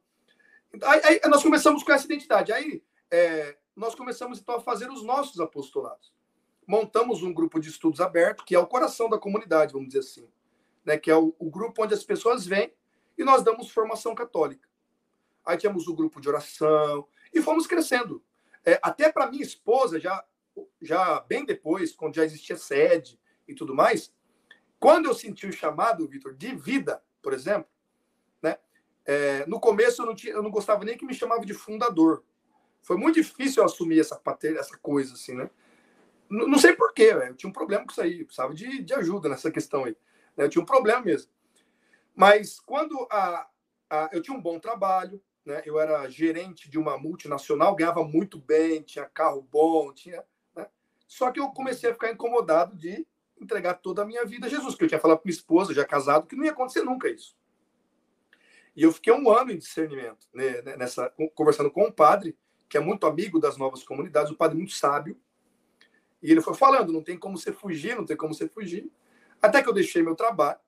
Aí, 0.83 1.19
aí 1.23 1.29
nós 1.29 1.43
começamos 1.43 1.83
com 1.83 1.91
essa 1.91 2.05
identidade. 2.05 2.51
Aí 2.51 2.83
é, 3.11 3.57
nós 3.75 3.95
começamos 3.95 4.39
então 4.39 4.55
a 4.55 4.61
fazer 4.61 4.89
os 4.89 5.03
nossos 5.03 5.39
apostolados. 5.39 6.13
Montamos 6.65 7.21
um 7.21 7.33
grupo 7.33 7.59
de 7.59 7.69
estudos 7.69 7.99
aberto, 7.99 8.45
que 8.45 8.55
é 8.55 8.59
o 8.59 8.67
coração 8.67 9.09
da 9.09 9.17
comunidade, 9.17 9.73
vamos 9.73 9.87
dizer 9.87 9.99
assim, 9.99 10.27
né? 10.85 10.97
Que 10.97 11.11
é 11.11 11.15
o, 11.15 11.35
o 11.37 11.49
grupo 11.49 11.83
onde 11.83 11.93
as 11.93 12.03
pessoas 12.03 12.45
vêm 12.45 12.73
e 13.17 13.23
nós 13.23 13.43
damos 13.43 13.69
formação 13.69 14.15
católica. 14.15 14.67
Aí 15.45 15.57
tínhamos 15.57 15.87
o 15.87 15.93
grupo 15.93 16.21
de 16.21 16.29
oração 16.29 17.07
e 17.33 17.41
fomos 17.41 17.67
crescendo. 17.67 18.23
É, 18.65 18.79
até 18.81 19.11
para 19.11 19.29
minha 19.29 19.43
esposa, 19.43 19.99
já, 19.99 20.23
já 20.81 21.19
bem 21.21 21.45
depois, 21.45 21.93
quando 21.93 22.15
já 22.15 22.23
existia 22.23 22.55
sede 22.55 23.19
e 23.47 23.53
tudo 23.53 23.75
mais, 23.75 24.13
quando 24.79 25.05
eu 25.05 25.13
senti 25.13 25.45
o 25.47 25.51
chamado, 25.51 26.07
Vitor, 26.07 26.33
de 26.33 26.55
vida, 26.55 27.03
por 27.23 27.33
exemplo, 27.33 27.67
né? 28.41 28.57
É, 29.05 29.45
no 29.47 29.59
começo 29.59 30.01
eu 30.01 30.05
não, 30.05 30.13
tinha, 30.13 30.33
eu 30.33 30.43
não 30.43 30.51
gostava 30.51 30.83
nem 30.83 30.97
que 30.97 31.05
me 31.05 31.13
chamava 31.13 31.45
de 31.45 31.53
fundador. 31.53 32.23
Foi 32.81 32.97
muito 32.97 33.15
difícil 33.15 33.63
eu 33.63 33.65
assumir 33.65 34.01
essa, 34.01 34.21
essa 34.59 34.77
coisa, 34.77 35.13
assim, 35.13 35.33
né? 35.33 35.49
Não, 36.29 36.47
não 36.47 36.59
sei 36.59 36.73
porquê, 36.73 37.13
eu 37.13 37.35
tinha 37.35 37.49
um 37.49 37.53
problema 37.53 37.85
com 37.85 37.91
isso 37.91 38.01
aí, 38.01 38.19
eu 38.19 38.25
precisava 38.25 38.53
de, 38.53 38.83
de 38.83 38.93
ajuda 38.93 39.29
nessa 39.29 39.49
questão 39.49 39.85
aí. 39.85 39.95
Né? 40.35 40.45
Eu 40.45 40.49
tinha 40.49 40.61
um 40.61 40.65
problema 40.65 41.01
mesmo. 41.01 41.31
Mas 42.13 42.59
quando 42.59 43.07
a, 43.09 43.47
a, 43.89 44.09
eu 44.11 44.21
tinha 44.21 44.35
um 44.35 44.41
bom 44.41 44.59
trabalho, 44.59 45.21
né? 45.45 45.61
eu 45.65 45.79
era 45.79 46.07
gerente 46.09 46.69
de 46.69 46.77
uma 46.77 46.97
multinacional, 46.97 47.75
ganhava 47.75 48.03
muito 48.03 48.37
bem, 48.37 48.81
tinha 48.81 49.05
carro 49.05 49.41
bom, 49.41 49.93
tinha. 49.93 50.23
Né? 50.55 50.67
Só 51.07 51.31
que 51.31 51.39
eu 51.39 51.49
comecei 51.49 51.89
a 51.89 51.93
ficar 51.93 52.11
incomodado 52.11 52.75
de 52.75 53.07
entregar 53.43 53.75
toda 53.75 54.01
a 54.01 54.05
minha 54.05 54.25
vida 54.25 54.47
a 54.47 54.49
Jesus, 54.49 54.75
que 54.75 54.83
eu 54.83 54.87
tinha 54.87 54.99
falado 54.99 55.17
para 55.17 55.27
minha 55.27 55.35
esposa, 55.35 55.73
já 55.73 55.85
casado, 55.85 56.27
que 56.27 56.35
não 56.35 56.45
ia 56.45 56.51
acontecer 56.51 56.83
nunca 56.83 57.09
isso. 57.09 57.35
E 58.75 58.83
eu 58.83 58.91
fiquei 58.91 59.13
um 59.13 59.29
ano 59.29 59.51
em 59.51 59.57
discernimento, 59.57 60.27
né? 60.33 60.61
nessa, 60.77 61.13
conversando 61.35 61.69
com 61.69 61.85
um 61.85 61.91
padre, 61.91 62.37
que 62.67 62.77
é 62.77 62.79
muito 62.79 63.05
amigo 63.05 63.39
das 63.39 63.57
novas 63.57 63.83
comunidades, 63.83 64.31
um 64.31 64.35
padre 64.35 64.57
muito 64.57 64.73
sábio. 64.73 65.19
E 66.21 66.31
ele 66.31 66.41
foi 66.41 66.55
falando: 66.55 66.91
não 66.91 67.03
tem 67.03 67.17
como 67.17 67.37
você 67.37 67.53
fugir, 67.53 67.95
não 67.95 68.05
tem 68.05 68.17
como 68.17 68.33
você 68.33 68.47
fugir. 68.47 68.91
Até 69.41 69.61
que 69.61 69.69
eu 69.69 69.73
deixei 69.73 70.01
meu 70.01 70.15
trabalho 70.15 70.59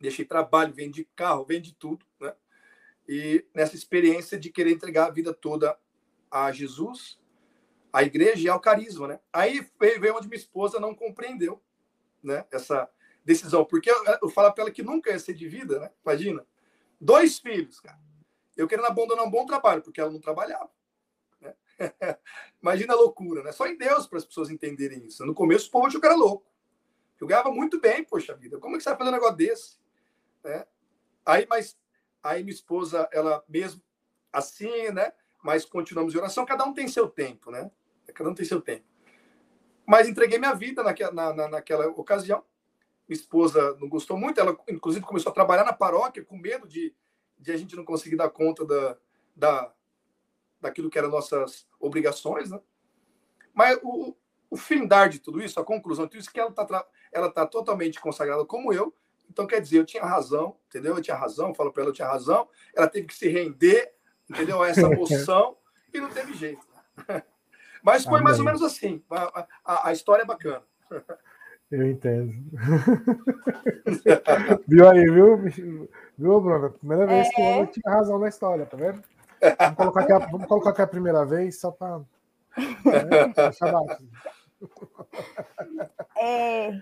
deixei 0.00 0.24
trabalho, 0.24 0.72
vendi 0.72 1.04
carro, 1.14 1.44
vendi 1.44 1.74
tudo, 1.74 2.04
né? 2.20 2.34
E 3.08 3.44
nessa 3.54 3.76
experiência 3.76 4.38
de 4.38 4.50
querer 4.50 4.72
entregar 4.72 5.06
a 5.06 5.10
vida 5.10 5.32
toda 5.32 5.78
a 6.30 6.50
Jesus, 6.50 7.18
a 7.92 8.02
igreja 8.02 8.46
e 8.46 8.48
ao 8.48 8.60
carisma, 8.60 9.08
né? 9.08 9.20
Aí 9.32 9.66
veio 9.78 10.16
onde 10.16 10.28
minha 10.28 10.38
esposa 10.38 10.78
não 10.78 10.94
compreendeu, 10.94 11.62
né? 12.22 12.44
Essa 12.50 12.88
decisão, 13.24 13.64
porque 13.64 13.90
eu, 13.90 13.96
eu 14.22 14.30
para 14.30 14.54
ela 14.58 14.70
que 14.70 14.82
nunca 14.82 15.10
ia 15.10 15.18
ser 15.18 15.34
de 15.34 15.48
vida, 15.48 15.78
né? 15.80 15.90
Imagina, 16.04 16.46
dois 17.00 17.38
filhos, 17.38 17.80
cara. 17.80 17.98
Eu 18.56 18.66
querendo 18.66 18.86
abandonar 18.86 19.24
um 19.24 19.30
bom 19.30 19.44
trabalho, 19.44 19.82
porque 19.82 20.00
ela 20.00 20.10
não 20.10 20.20
trabalhava. 20.20 20.70
Né? 21.40 21.54
Imagina 22.62 22.94
a 22.94 22.96
loucura, 22.96 23.42
né? 23.42 23.52
Só 23.52 23.66
em 23.66 23.76
Deus 23.76 24.06
para 24.06 24.18
as 24.18 24.24
pessoas 24.24 24.50
entenderem 24.50 25.04
isso. 25.06 25.26
No 25.26 25.34
começo 25.34 25.68
o 25.68 25.70
povo 25.70 25.86
achou 25.86 26.00
que 26.00 26.06
era 26.06 26.16
louco. 26.16 26.46
Eu 27.20 27.26
ganhava 27.26 27.50
muito 27.50 27.80
bem, 27.80 28.04
poxa 28.04 28.34
vida. 28.34 28.58
Como 28.58 28.74
é 28.74 28.78
que 28.78 28.84
você 28.84 28.90
vai 28.90 28.98
fazer 28.98 29.10
um 29.10 29.14
negócio 29.14 29.36
desse? 29.36 29.78
né? 30.46 30.64
Aí, 31.24 31.46
mas 31.48 31.76
aí 32.22 32.42
minha 32.42 32.54
esposa, 32.54 33.08
ela 33.12 33.44
mesmo 33.48 33.82
assim, 34.32 34.90
né? 34.92 35.12
Mas 35.46 35.64
continuamos 35.64 36.12
em 36.12 36.18
oração, 36.18 36.44
cada 36.44 36.64
um 36.64 36.74
tem 36.74 36.88
seu 36.88 37.08
tempo, 37.08 37.52
né? 37.52 37.70
Cada 38.12 38.28
um 38.28 38.34
tem 38.34 38.44
seu 38.44 38.60
tempo. 38.60 38.84
Mas 39.86 40.08
entreguei 40.08 40.40
minha 40.40 40.52
vida 40.54 40.82
naquela, 40.82 41.12
na, 41.12 41.32
na, 41.32 41.48
naquela 41.48 41.86
ocasião. 41.86 42.44
Minha 43.08 43.20
esposa 43.20 43.76
não 43.80 43.88
gostou 43.88 44.18
muito, 44.18 44.40
ela 44.40 44.58
inclusive 44.68 45.06
começou 45.06 45.30
a 45.30 45.34
trabalhar 45.34 45.62
na 45.62 45.72
paróquia 45.72 46.24
com 46.24 46.36
medo 46.36 46.66
de, 46.66 46.92
de 47.38 47.52
a 47.52 47.56
gente 47.56 47.76
não 47.76 47.84
conseguir 47.84 48.16
dar 48.16 48.28
conta 48.28 48.64
da, 48.64 48.96
da, 49.36 49.72
daquilo 50.60 50.90
que 50.90 50.98
eram 50.98 51.10
nossas 51.10 51.64
obrigações, 51.78 52.50
né? 52.50 52.60
Mas 53.54 53.78
o, 53.84 54.16
o 54.50 54.56
findar 54.56 55.08
de 55.08 55.20
tudo 55.20 55.40
isso, 55.40 55.60
a 55.60 55.64
conclusão 55.64 56.06
de 56.06 56.10
tudo 56.10 56.20
isso, 56.20 56.30
é 56.30 56.32
que 56.32 56.40
ela 56.40 56.50
está 56.50 56.86
ela 57.12 57.30
tá 57.30 57.46
totalmente 57.46 58.00
consagrada 58.00 58.44
como 58.44 58.72
eu, 58.72 58.92
então, 59.30 59.46
quer 59.46 59.60
dizer, 59.60 59.78
eu 59.78 59.84
tinha 59.84 60.04
razão, 60.04 60.56
entendeu? 60.68 60.96
Eu 60.96 61.02
tinha 61.02 61.16
razão, 61.16 61.54
falo 61.54 61.72
para 61.72 61.82
ela, 61.82 61.90
eu 61.90 61.94
tinha 61.94 62.08
razão. 62.08 62.48
Ela 62.74 62.88
teve 62.88 63.06
que 63.06 63.14
se 63.14 63.28
render, 63.28 63.92
entendeu? 64.28 64.64
Essa 64.64 64.88
moção 64.88 65.56
e 65.92 66.00
não 66.00 66.10
teve 66.10 66.34
jeito. 66.34 66.66
Mas 67.82 68.04
foi 68.04 68.14
Amém. 68.14 68.24
mais 68.24 68.38
ou 68.38 68.44
menos 68.44 68.62
assim. 68.62 69.02
A, 69.10 69.46
a, 69.64 69.88
a 69.88 69.92
história 69.92 70.22
é 70.22 70.26
bacana. 70.26 70.62
Eu 71.70 71.88
entendo. 71.88 72.32
viu 74.66 74.88
aí, 74.88 75.04
viu? 75.04 75.38
Viu, 76.16 76.40
Bruno? 76.40 76.70
Primeira 76.70 77.06
vez 77.06 77.28
é. 77.28 77.30
que 77.30 77.42
eu 77.42 77.66
tinha 77.66 77.92
razão 77.92 78.18
na 78.18 78.28
história, 78.28 78.66
tá 78.66 78.76
vendo? 78.76 79.02
Vamos 79.58 79.76
colocar 79.76 80.00
aqui 80.00 80.12
a, 80.12 80.18
vamos 80.18 80.46
colocar 80.46 80.70
aqui 80.70 80.82
a 80.82 80.86
primeira 80.86 81.24
vez 81.24 81.60
só 81.60 81.70
para. 81.70 81.98
Né? 81.98 82.04
É, 86.16 86.72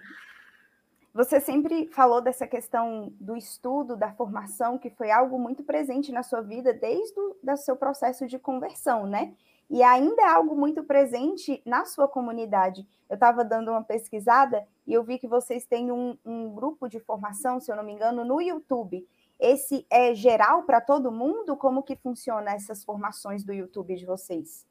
você 1.14 1.40
sempre 1.40 1.86
falou 1.92 2.20
dessa 2.20 2.44
questão 2.44 3.12
do 3.20 3.36
estudo, 3.36 3.96
da 3.96 4.12
formação, 4.12 4.76
que 4.76 4.90
foi 4.90 5.12
algo 5.12 5.38
muito 5.38 5.62
presente 5.62 6.10
na 6.10 6.24
sua 6.24 6.40
vida 6.40 6.74
desde 6.74 7.14
o 7.20 7.56
seu 7.56 7.76
processo 7.76 8.26
de 8.26 8.36
conversão, 8.36 9.06
né? 9.06 9.32
E 9.70 9.80
ainda 9.80 10.22
é 10.22 10.26
algo 10.26 10.56
muito 10.56 10.82
presente 10.82 11.62
na 11.64 11.84
sua 11.84 12.08
comunidade. 12.08 12.84
Eu 13.08 13.14
estava 13.14 13.44
dando 13.44 13.70
uma 13.70 13.84
pesquisada 13.84 14.66
e 14.84 14.92
eu 14.92 15.04
vi 15.04 15.16
que 15.16 15.28
vocês 15.28 15.64
têm 15.64 15.92
um, 15.92 16.18
um 16.24 16.52
grupo 16.52 16.88
de 16.88 16.98
formação, 16.98 17.60
se 17.60 17.70
eu 17.70 17.76
não 17.76 17.84
me 17.84 17.92
engano, 17.92 18.24
no 18.24 18.42
YouTube. 18.42 19.06
Esse 19.38 19.86
é 19.88 20.16
geral 20.16 20.64
para 20.64 20.80
todo 20.80 21.12
mundo? 21.12 21.56
Como 21.56 21.84
que 21.84 21.94
funciona 21.94 22.52
essas 22.52 22.82
formações 22.82 23.44
do 23.44 23.52
YouTube 23.52 23.94
de 23.94 24.04
vocês? 24.04 24.66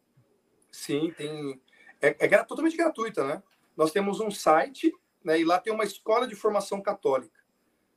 Sim, 0.69 1.13
tem. 1.15 1.61
É, 2.01 2.17
é 2.19 2.43
totalmente 2.43 2.75
gratuita, 2.75 3.25
né? 3.25 3.41
Nós 3.77 3.91
temos 3.91 4.19
um 4.19 4.29
site 4.29 4.93
né? 5.23 5.39
E 5.39 5.45
lá 5.45 5.59
tem 5.59 5.73
uma 5.73 5.83
escola 5.83 6.27
de 6.27 6.35
formação 6.35 6.81
católica, 6.81 7.39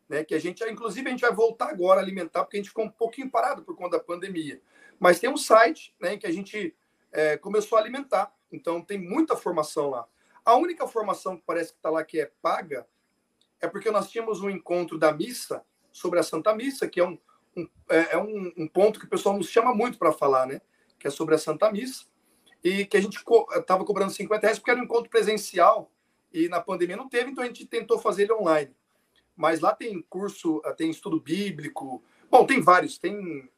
né? 0.08 0.24
Que 0.24 0.34
a 0.34 0.38
gente, 0.38 0.62
inclusive, 0.64 1.08
a 1.08 1.10
gente 1.10 1.20
vai 1.20 1.32
voltar 1.32 1.68
agora 1.68 2.00
a 2.00 2.02
alimentar, 2.02 2.44
porque 2.44 2.56
a 2.56 2.60
gente 2.60 2.68
ficou 2.68 2.84
um 2.84 2.90
pouquinho 2.90 3.30
parado 3.30 3.62
por 3.62 3.76
conta 3.76 3.98
da 3.98 4.02
pandemia. 4.02 4.60
Mas 4.98 5.18
tem 5.18 5.28
um 5.28 5.36
site, 5.36 5.94
né? 6.00 6.16
Que 6.16 6.26
a 6.26 6.32
gente 6.32 6.74
é, 7.12 7.36
começou 7.36 7.78
a 7.78 7.80
alimentar. 7.80 8.32
Então 8.50 8.80
tem 8.80 8.98
muita 8.98 9.36
formação 9.36 9.90
lá. 9.90 10.06
A 10.44 10.54
única 10.54 10.86
formação 10.86 11.36
que 11.36 11.42
parece 11.44 11.72
que 11.72 11.78
está 11.78 11.90
lá 11.90 12.04
que 12.04 12.20
é 12.20 12.30
paga 12.40 12.86
é 13.60 13.66
porque 13.66 13.90
nós 13.90 14.10
tínhamos 14.10 14.40
um 14.40 14.50
encontro 14.50 14.98
da 14.98 15.12
missa 15.12 15.64
sobre 15.90 16.20
a 16.20 16.22
Santa 16.22 16.54
Missa, 16.54 16.86
que 16.86 17.00
é 17.00 17.04
um, 17.04 17.18
um 17.56 17.68
é, 17.88 18.14
é 18.14 18.18
um, 18.18 18.52
um, 18.56 18.68
ponto 18.68 19.00
que 19.00 19.06
o 19.06 19.08
pessoal 19.08 19.36
nos 19.36 19.48
chama 19.48 19.74
muito 19.74 19.98
para 19.98 20.12
falar, 20.12 20.46
né? 20.46 20.60
Que 20.98 21.08
é 21.08 21.10
sobre 21.10 21.34
a 21.34 21.38
Santa 21.38 21.72
Missa. 21.72 22.04
E 22.62 22.84
que 22.84 22.96
a 22.96 23.00
gente 23.00 23.16
estava 23.16 23.80
co 23.80 23.86
cobrando 23.86 24.12
50 24.12 24.40
reais 24.42 24.58
porque 24.58 24.70
era 24.70 24.80
um 24.80 24.84
encontro 24.84 25.10
presencial 25.10 25.90
e 26.44 26.48
na 26.48 26.60
pandemia 26.60 26.96
não 26.96 27.08
teve, 27.08 27.30
então 27.30 27.42
a 27.42 27.46
gente 27.46 27.66
tentou 27.66 27.98
fazer 27.98 28.24
ele 28.24 28.34
online. 28.34 28.76
Mas 29.34 29.60
lá 29.60 29.74
tem 29.74 30.02
curso, 30.02 30.60
tem 30.76 30.90
estudo 30.90 31.20
bíblico. 31.20 32.02
Bom, 32.30 32.46
tem 32.46 32.60
vários. 32.60 32.98
Tem 32.98 33.50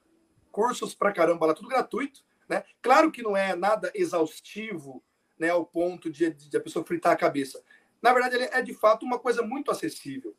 cursos 0.50 0.94
para 0.94 1.12
caramba 1.12 1.46
lá, 1.46 1.54
tudo 1.54 1.68
gratuito, 1.68 2.24
né? 2.48 2.64
Claro 2.82 3.12
que 3.12 3.22
não 3.22 3.36
é 3.36 3.54
nada 3.54 3.92
exaustivo, 3.94 5.02
né, 5.38 5.50
ao 5.50 5.64
ponto 5.64 6.10
de, 6.10 6.30
de 6.30 6.56
a 6.56 6.60
pessoa 6.60 6.84
fritar 6.84 7.12
a 7.12 7.16
cabeça. 7.16 7.62
Na 8.02 8.12
verdade, 8.12 8.34
ele 8.34 8.44
é 8.44 8.60
de 8.60 8.74
fato 8.74 9.06
uma 9.06 9.18
coisa 9.18 9.42
muito 9.42 9.70
acessível, 9.70 10.34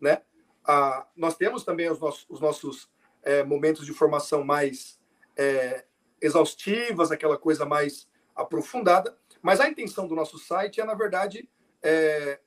né? 0.00 0.22
Ah, 0.64 1.06
nós 1.16 1.36
temos 1.36 1.64
também 1.64 1.88
os 1.88 2.00
nossos, 2.00 2.26
os 2.28 2.40
nossos 2.40 2.90
é, 3.22 3.44
momentos 3.44 3.86
de 3.86 3.92
formação 3.92 4.44
mais 4.44 5.00
é, 5.36 5.84
exaustivas, 6.20 7.10
aquela 7.10 7.38
coisa 7.38 7.64
mais 7.64 8.08
aprofundada, 8.34 9.16
mas 9.42 9.60
a 9.60 9.68
intenção 9.68 10.06
do 10.06 10.14
nosso 10.14 10.38
site 10.38 10.80
é, 10.80 10.84
na 10.84 10.94
verdade, 10.94 11.48
é, 11.82 12.40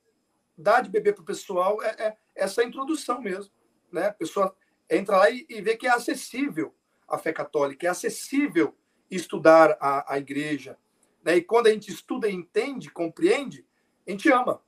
dar 0.57 0.81
de 0.81 0.89
beber 0.89 1.13
para 1.13 1.21
o 1.21 1.25
pessoal 1.25 1.81
é, 1.81 1.88
é, 1.99 2.17
essa 2.36 2.63
introdução 2.63 3.21
mesmo. 3.21 3.51
Né? 3.91 4.07
A 4.07 4.13
pessoa 4.13 4.55
entra 4.89 5.17
lá 5.17 5.29
e, 5.29 5.45
e 5.49 5.61
vê 5.61 5.75
que 5.75 5.88
é 5.88 5.91
acessível 5.91 6.73
a 7.07 7.17
fé 7.17 7.34
católica, 7.34 7.86
é 7.86 7.89
acessível 7.89 8.75
estudar 9.09 9.77
a, 9.79 10.13
a 10.13 10.17
igreja. 10.17 10.77
Né? 11.23 11.38
E 11.38 11.41
quando 11.41 11.67
a 11.67 11.71
gente 11.71 11.91
estuda 11.91 12.29
entende, 12.29 12.89
compreende, 12.89 13.65
a 14.07 14.11
gente 14.11 14.31
ama. 14.31 14.61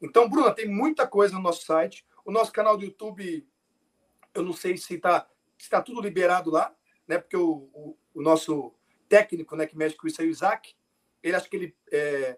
Então, 0.00 0.28
Bruna, 0.28 0.52
tem 0.52 0.68
muita 0.68 1.06
coisa 1.06 1.34
no 1.34 1.42
nosso 1.42 1.64
site. 1.64 2.04
O 2.24 2.32
nosso 2.32 2.52
canal 2.52 2.76
do 2.76 2.84
YouTube, 2.84 3.46
eu 4.34 4.42
não 4.42 4.52
sei 4.52 4.76
se 4.76 4.94
está 4.94 5.28
se 5.56 5.70
tá 5.70 5.80
tudo 5.80 6.00
liberado 6.00 6.50
lá, 6.50 6.74
né? 7.06 7.18
Porque 7.18 7.36
o, 7.36 7.70
o, 7.72 7.96
o, 8.14 8.20
nosso 8.20 8.74
técnico, 9.08 9.54
né, 9.54 9.64
que 9.64 9.76
mexe 9.76 9.96
com 9.96 10.08
isso 10.08 10.20
aí, 10.20 10.26
o 10.26 10.30
Isaac, 10.30 10.74
ele 11.22 11.36
acho 11.36 11.48
que 11.48 11.54
ele 11.54 11.76
é, 11.92 12.36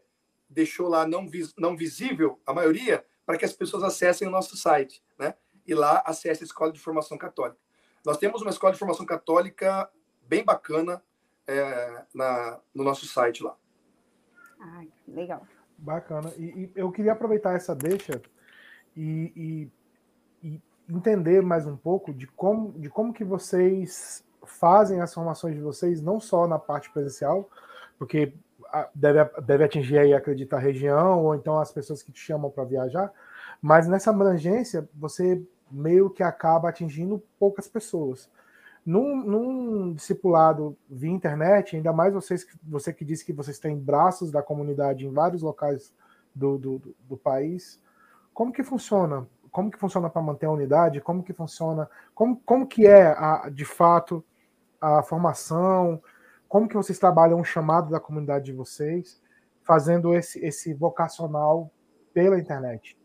deixou 0.54 0.88
lá 0.88 1.06
não, 1.06 1.28
vis, 1.28 1.52
não 1.58 1.76
visível 1.76 2.40
a 2.46 2.54
maioria 2.54 3.04
para 3.26 3.36
que 3.36 3.44
as 3.44 3.52
pessoas 3.52 3.82
acessem 3.82 4.28
o 4.28 4.30
nosso 4.30 4.56
site, 4.56 5.02
né? 5.18 5.34
E 5.66 5.74
lá 5.74 6.02
acesse 6.06 6.42
a 6.42 6.46
Escola 6.46 6.72
de 6.72 6.78
Formação 6.78 7.18
Católica. 7.18 7.58
Nós 8.04 8.18
temos 8.18 8.42
uma 8.42 8.50
escola 8.50 8.72
de 8.72 8.78
formação 8.78 9.06
católica 9.06 9.90
bem 10.28 10.44
bacana 10.44 11.02
é, 11.46 12.04
na, 12.14 12.60
no 12.74 12.84
nosso 12.84 13.06
site 13.06 13.42
lá. 13.42 13.56
Ah, 14.60 14.84
legal. 15.08 15.46
Bacana. 15.76 16.32
E, 16.36 16.44
e 16.44 16.72
eu 16.76 16.92
queria 16.92 17.12
aproveitar 17.12 17.54
essa 17.54 17.74
deixa 17.74 18.20
e, 18.94 19.70
e, 20.42 20.48
e, 20.48 20.62
entender 20.88 21.42
mais 21.42 21.66
um 21.66 21.76
pouco 21.76 22.12
de 22.12 22.26
como, 22.26 22.78
de 22.78 22.90
como 22.90 23.12
que 23.12 23.24
vocês 23.24 24.22
fazem 24.44 25.00
as 25.00 25.12
formações 25.12 25.54
de 25.54 25.62
vocês, 25.62 26.02
não 26.02 26.20
só 26.20 26.46
na 26.46 26.58
parte 26.58 26.90
presencial, 26.90 27.48
porque 27.98 28.34
deve, 28.94 29.24
deve 29.42 29.64
atingir 29.64 29.98
aí, 29.98 30.14
acredito, 30.14 30.54
a 30.54 30.58
região, 30.58 31.24
ou 31.24 31.34
então 31.34 31.58
as 31.58 31.72
pessoas 31.72 32.02
que 32.02 32.12
te 32.12 32.20
chamam 32.20 32.50
para 32.50 32.64
viajar, 32.64 33.12
mas 33.60 33.86
nessa 33.86 34.10
abrangência 34.10 34.88
você 34.94 35.42
meio 35.70 36.10
que 36.10 36.22
acaba 36.22 36.68
atingindo 36.68 37.22
poucas 37.38 37.68
pessoas. 37.68 38.30
Num, 38.84 39.16
num 39.16 39.94
discipulado 39.94 40.76
via 40.90 41.10
internet, 41.10 41.74
ainda 41.74 41.92
mais 41.92 42.12
vocês, 42.12 42.46
você 42.62 42.92
que 42.92 43.04
disse 43.04 43.24
que 43.24 43.32
vocês 43.32 43.58
têm 43.58 43.78
braços 43.78 44.30
da 44.30 44.42
comunidade 44.42 45.06
em 45.06 45.10
vários 45.10 45.40
locais 45.42 45.92
do, 46.34 46.58
do, 46.58 46.94
do 47.08 47.16
país, 47.16 47.80
como 48.34 48.52
que 48.52 48.62
funciona? 48.62 49.26
Como 49.50 49.70
que 49.70 49.78
funciona 49.78 50.10
para 50.10 50.20
manter 50.20 50.46
a 50.46 50.50
unidade? 50.50 51.00
Como 51.00 51.22
que 51.22 51.32
funciona? 51.32 51.88
Como, 52.14 52.36
como 52.44 52.66
que 52.66 52.86
é, 52.86 53.06
a, 53.06 53.48
de 53.50 53.64
fato, 53.64 54.22
a 54.80 55.02
formação? 55.02 56.02
Como 56.54 56.68
que 56.68 56.76
vocês 56.76 57.00
trabalham 57.00 57.40
o 57.40 57.44
chamado 57.44 57.90
da 57.90 57.98
comunidade 57.98 58.44
de 58.44 58.52
vocês, 58.52 59.20
fazendo 59.64 60.14
esse, 60.14 60.38
esse 60.38 60.72
vocacional 60.72 61.68
pela 62.12 62.38
internet? 62.38 62.96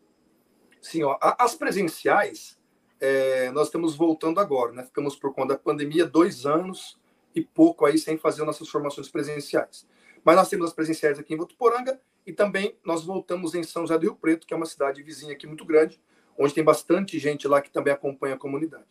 Sim, 0.79 1.01
ó, 1.01 1.17
as 1.19 1.55
presenciais, 1.55 2.59
é, 3.01 3.49
nós 3.49 3.65
estamos 3.65 3.95
voltando 3.95 4.39
agora, 4.39 4.71
né? 4.71 4.83
Ficamos 4.83 5.15
por 5.15 5.33
conta 5.33 5.55
da 5.55 5.59
pandemia 5.59 6.05
dois 6.05 6.45
anos 6.45 6.99
e 7.33 7.41
pouco 7.41 7.87
aí 7.87 7.97
sem 7.97 8.19
fazer 8.19 8.43
nossas 8.43 8.69
formações 8.69 9.09
presenciais. 9.09 9.87
Mas 10.23 10.35
nós 10.35 10.47
temos 10.47 10.67
as 10.67 10.73
presenciais 10.75 11.17
aqui 11.17 11.33
em 11.33 11.37
Votuporanga 11.37 11.99
e 12.27 12.31
também 12.31 12.77
nós 12.85 13.03
voltamos 13.03 13.55
em 13.55 13.63
São 13.63 13.81
José 13.81 13.97
do 13.97 14.03
Rio 14.03 14.15
Preto, 14.15 14.45
que 14.45 14.53
é 14.53 14.57
uma 14.57 14.67
cidade 14.67 15.01
vizinha 15.01 15.33
aqui 15.33 15.47
muito 15.47 15.65
grande, 15.65 15.99
onde 16.37 16.53
tem 16.53 16.63
bastante 16.63 17.17
gente 17.17 17.47
lá 17.47 17.63
que 17.63 17.71
também 17.71 17.91
acompanha 17.91 18.35
a 18.35 18.37
comunidade. 18.37 18.85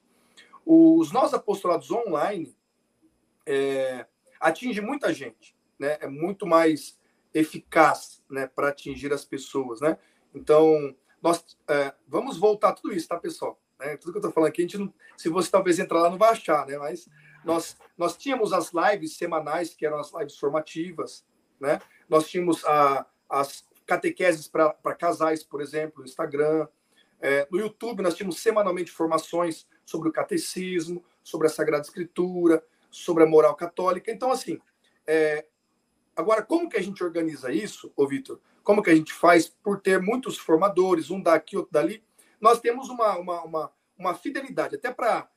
Os 0.66 1.12
nossos 1.12 1.34
apostolados 1.34 1.92
online, 1.92 2.56
é, 3.46 4.04
atinge 4.40 4.80
muita 4.80 5.12
gente, 5.12 5.56
né? 5.78 5.98
É 6.00 6.06
muito 6.06 6.46
mais 6.46 6.98
eficaz, 7.32 8.22
né, 8.28 8.46
para 8.46 8.68
atingir 8.68 9.12
as 9.12 9.24
pessoas, 9.24 9.80
né? 9.80 9.98
Então, 10.34 10.94
nós 11.22 11.56
é, 11.68 11.92
vamos 12.06 12.38
voltar 12.38 12.72
tudo 12.72 12.94
isso, 12.94 13.08
tá, 13.08 13.18
pessoal? 13.18 13.60
É, 13.80 13.96
tudo 13.96 14.12
que 14.12 14.18
eu 14.18 14.22
tô 14.22 14.30
falando 14.30 14.48
aqui, 14.48 14.62
a 14.62 14.64
gente 14.64 14.78
não, 14.78 14.92
se 15.16 15.28
você 15.28 15.50
talvez 15.50 15.78
entrar 15.78 16.00
lá, 16.00 16.10
não 16.10 16.18
vai 16.18 16.30
achar, 16.30 16.66
né? 16.66 16.76
Mas 16.78 17.08
nós, 17.44 17.76
nós 17.96 18.16
tínhamos 18.16 18.52
as 18.52 18.72
lives 18.72 19.16
semanais, 19.16 19.74
que 19.74 19.86
eram 19.86 19.98
as 19.98 20.12
lives 20.12 20.36
formativas, 20.36 21.24
né? 21.60 21.80
Nós 22.08 22.28
tínhamos 22.28 22.64
a, 22.64 23.06
as 23.28 23.64
catequeses 23.86 24.48
para 24.48 24.94
casais, 24.98 25.42
por 25.42 25.60
exemplo, 25.60 26.00
no 26.00 26.04
Instagram. 26.04 26.66
É, 27.20 27.48
no 27.50 27.58
YouTube, 27.58 28.02
nós 28.02 28.14
tínhamos 28.14 28.38
semanalmente 28.38 28.90
formações 28.90 29.66
sobre 29.84 30.08
o 30.08 30.12
catecismo, 30.12 31.04
sobre 31.22 31.46
a 31.46 31.50
Sagrada 31.50 31.82
Escritura, 31.82 32.62
sobre 32.90 33.24
a 33.24 33.26
moral 33.26 33.54
católica. 33.54 34.10
Então, 34.10 34.30
assim, 34.30 34.58
é... 35.06 35.46
agora, 36.16 36.42
como 36.42 36.68
que 36.68 36.76
a 36.76 36.82
gente 36.82 37.02
organiza 37.02 37.52
isso, 37.52 37.92
ô 37.96 38.06
Vitor? 38.06 38.40
Como 38.62 38.82
que 38.82 38.90
a 38.90 38.94
gente 38.94 39.12
faz 39.12 39.48
por 39.48 39.80
ter 39.80 40.00
muitos 40.00 40.36
formadores, 40.38 41.10
um 41.10 41.22
daqui, 41.22 41.56
outro 41.56 41.72
dali? 41.72 42.04
Nós 42.40 42.60
temos 42.60 42.88
uma, 42.88 43.16
uma, 43.16 43.42
uma, 43.42 43.72
uma 43.98 44.14
fidelidade, 44.14 44.76
até 44.76 44.92
para 44.92 45.28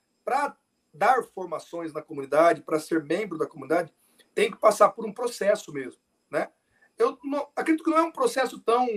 dar 0.93 1.24
formações 1.24 1.93
na 1.93 2.02
comunidade, 2.02 2.62
para 2.62 2.80
ser 2.80 3.04
membro 3.04 3.38
da 3.38 3.47
comunidade, 3.47 3.93
tem 4.36 4.52
que 4.52 4.58
passar 4.58 4.89
por 4.89 5.06
um 5.06 5.14
processo 5.14 5.72
mesmo, 5.72 6.02
né? 6.30 6.49
Eu 6.97 7.18
não, 7.24 7.47
acredito 7.56 7.84
que 7.84 7.89
não 7.89 7.97
é 7.97 8.04
um 8.04 8.12
processo 8.12 8.60
tão 8.60 8.88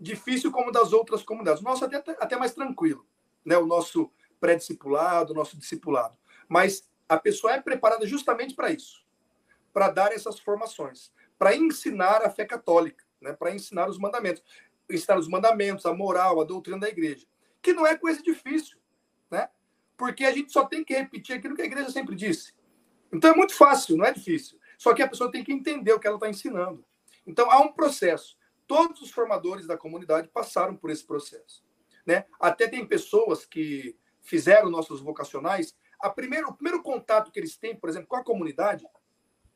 difícil 0.00 0.50
como 0.50 0.72
das 0.72 0.92
outras 0.92 1.22
comunidades. 1.22 1.60
O 1.60 1.64
nosso 1.64 1.84
até, 1.84 1.98
até 2.18 2.36
mais 2.36 2.52
tranquilo, 2.52 3.06
né? 3.44 3.56
O 3.56 3.66
nosso 3.66 4.10
pré-discipulado, 4.40 5.32
o 5.32 5.36
nosso 5.36 5.56
discipulado. 5.56 6.16
Mas 6.48 6.88
a 7.08 7.18
pessoa 7.18 7.52
é 7.52 7.60
preparada 7.60 8.06
justamente 8.06 8.54
para 8.54 8.70
isso, 8.70 9.04
para 9.72 9.90
dar 9.90 10.12
essas 10.12 10.38
formações, 10.38 11.12
para 11.38 11.54
ensinar 11.54 12.22
a 12.22 12.30
fé 12.30 12.44
católica, 12.44 13.04
né? 13.20 13.32
para 13.32 13.54
ensinar 13.54 13.88
os 13.88 13.98
mandamentos, 13.98 14.42
ensinar 14.90 15.18
os 15.18 15.28
mandamentos, 15.28 15.86
a 15.86 15.94
moral, 15.94 16.40
a 16.40 16.44
doutrina 16.44 16.78
da 16.78 16.88
igreja, 16.88 17.26
que 17.60 17.72
não 17.72 17.86
é 17.86 17.96
coisa 17.96 18.22
difícil, 18.22 18.78
né? 19.30 19.48
Porque 19.96 20.24
a 20.24 20.32
gente 20.32 20.52
só 20.52 20.64
tem 20.64 20.84
que 20.84 20.94
repetir 20.94 21.36
aquilo 21.36 21.54
que 21.54 21.62
a 21.62 21.66
igreja 21.66 21.90
sempre 21.90 22.14
disse. 22.14 22.52
Então 23.12 23.30
é 23.30 23.36
muito 23.36 23.54
fácil, 23.54 23.96
não 23.96 24.04
é 24.04 24.12
difícil. 24.12 24.58
Só 24.76 24.92
que 24.92 25.02
a 25.02 25.08
pessoa 25.08 25.30
tem 25.30 25.44
que 25.44 25.52
entender 25.52 25.92
o 25.92 26.00
que 26.00 26.06
ela 26.06 26.16
está 26.16 26.28
ensinando. 26.28 26.84
Então 27.26 27.50
há 27.50 27.60
um 27.60 27.72
processo. 27.72 28.36
Todos 28.66 29.00
os 29.00 29.10
formadores 29.10 29.66
da 29.66 29.76
comunidade 29.76 30.28
passaram 30.28 30.76
por 30.76 30.90
esse 30.90 31.04
processo, 31.04 31.64
né? 32.04 32.26
Até 32.40 32.68
tem 32.68 32.86
pessoas 32.86 33.44
que 33.44 33.96
fizeram 34.20 34.70
nossos 34.70 35.00
vocacionais 35.00 35.76
a 36.04 36.10
primeiro, 36.10 36.50
o 36.50 36.54
primeiro 36.54 36.82
contato 36.82 37.32
que 37.32 37.40
eles 37.40 37.56
têm, 37.56 37.74
por 37.74 37.88
exemplo, 37.88 38.06
com 38.06 38.16
a 38.16 38.22
comunidade, 38.22 38.86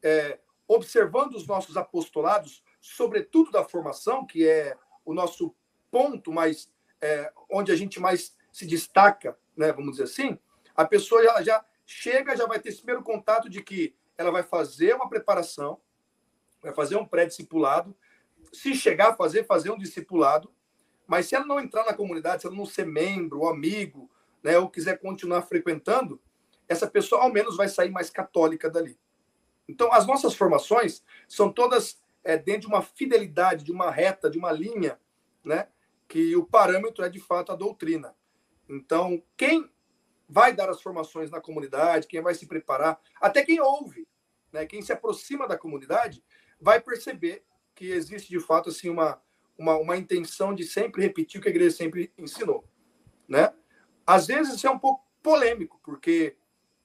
é, 0.02 0.38
observando 0.66 1.34
os 1.34 1.46
nossos 1.46 1.76
apostolados, 1.76 2.64
sobretudo 2.80 3.50
da 3.50 3.62
formação, 3.62 4.24
que 4.24 4.48
é 4.48 4.74
o 5.04 5.12
nosso 5.12 5.54
ponto 5.90 6.32
mais 6.32 6.72
é, 7.02 7.30
onde 7.50 7.70
a 7.70 7.76
gente 7.76 8.00
mais 8.00 8.34
se 8.50 8.64
destaca, 8.64 9.38
né, 9.54 9.70
vamos 9.72 9.92
dizer 9.92 10.04
assim, 10.04 10.38
a 10.74 10.86
pessoa 10.86 11.22
já, 11.22 11.42
já 11.42 11.64
chega, 11.84 12.34
já 12.34 12.46
vai 12.46 12.58
ter 12.58 12.70
esse 12.70 12.78
primeiro 12.78 13.02
contato 13.02 13.50
de 13.50 13.62
que 13.62 13.94
ela 14.16 14.30
vai 14.30 14.42
fazer 14.42 14.94
uma 14.94 15.08
preparação, 15.08 15.78
vai 16.62 16.72
fazer 16.72 16.96
um 16.96 17.04
pré-discipulado, 17.04 17.94
se 18.54 18.74
chegar 18.74 19.10
a 19.10 19.16
fazer, 19.16 19.44
fazer 19.44 19.70
um 19.70 19.76
discipulado, 19.76 20.50
mas 21.06 21.26
se 21.26 21.34
ela 21.34 21.44
não 21.44 21.60
entrar 21.60 21.84
na 21.84 21.92
comunidade, 21.92 22.40
se 22.40 22.46
ela 22.46 22.56
não 22.56 22.64
ser 22.64 22.86
membro 22.86 23.40
ou 23.40 23.50
amigo, 23.50 24.10
né, 24.42 24.58
ou 24.58 24.70
quiser 24.70 24.98
continuar 24.98 25.42
frequentando, 25.42 26.18
essa 26.68 26.86
pessoa 26.86 27.22
ao 27.22 27.32
menos 27.32 27.56
vai 27.56 27.68
sair 27.68 27.90
mais 27.90 28.10
católica 28.10 28.70
dali. 28.70 28.98
Então, 29.68 29.92
as 29.92 30.06
nossas 30.06 30.34
formações 30.34 31.02
são 31.26 31.52
todas 31.52 32.00
é, 32.24 32.36
dentro 32.36 32.62
de 32.62 32.66
uma 32.68 32.82
fidelidade, 32.82 33.64
de 33.64 33.72
uma 33.72 33.90
reta, 33.90 34.30
de 34.30 34.38
uma 34.38 34.52
linha, 34.52 34.98
né? 35.44 35.68
Que 36.06 36.36
o 36.36 36.44
parâmetro 36.44 37.04
é 37.04 37.08
de 37.08 37.20
fato 37.20 37.52
a 37.52 37.56
doutrina. 37.56 38.14
Então, 38.68 39.22
quem 39.36 39.70
vai 40.28 40.52
dar 40.52 40.68
as 40.68 40.80
formações 40.82 41.30
na 41.30 41.40
comunidade, 41.40 42.06
quem 42.06 42.20
vai 42.20 42.34
se 42.34 42.46
preparar, 42.46 43.00
até 43.20 43.44
quem 43.44 43.60
ouve, 43.60 44.06
né? 44.52 44.66
Quem 44.66 44.82
se 44.82 44.92
aproxima 44.92 45.46
da 45.46 45.56
comunidade, 45.56 46.22
vai 46.60 46.80
perceber 46.80 47.44
que 47.74 47.90
existe 47.90 48.28
de 48.28 48.40
fato 48.40 48.70
assim 48.70 48.88
uma 48.88 49.20
uma, 49.58 49.76
uma 49.76 49.96
intenção 49.96 50.54
de 50.54 50.62
sempre 50.64 51.02
repetir 51.02 51.40
o 51.40 51.42
que 51.42 51.48
a 51.48 51.50
igreja 51.50 51.76
sempre 51.76 52.12
ensinou, 52.16 52.64
né? 53.26 53.52
Às 54.06 54.28
vezes 54.28 54.54
isso 54.54 54.66
é 54.66 54.70
um 54.70 54.78
pouco 54.78 55.04
polêmico, 55.20 55.80
porque 55.82 56.36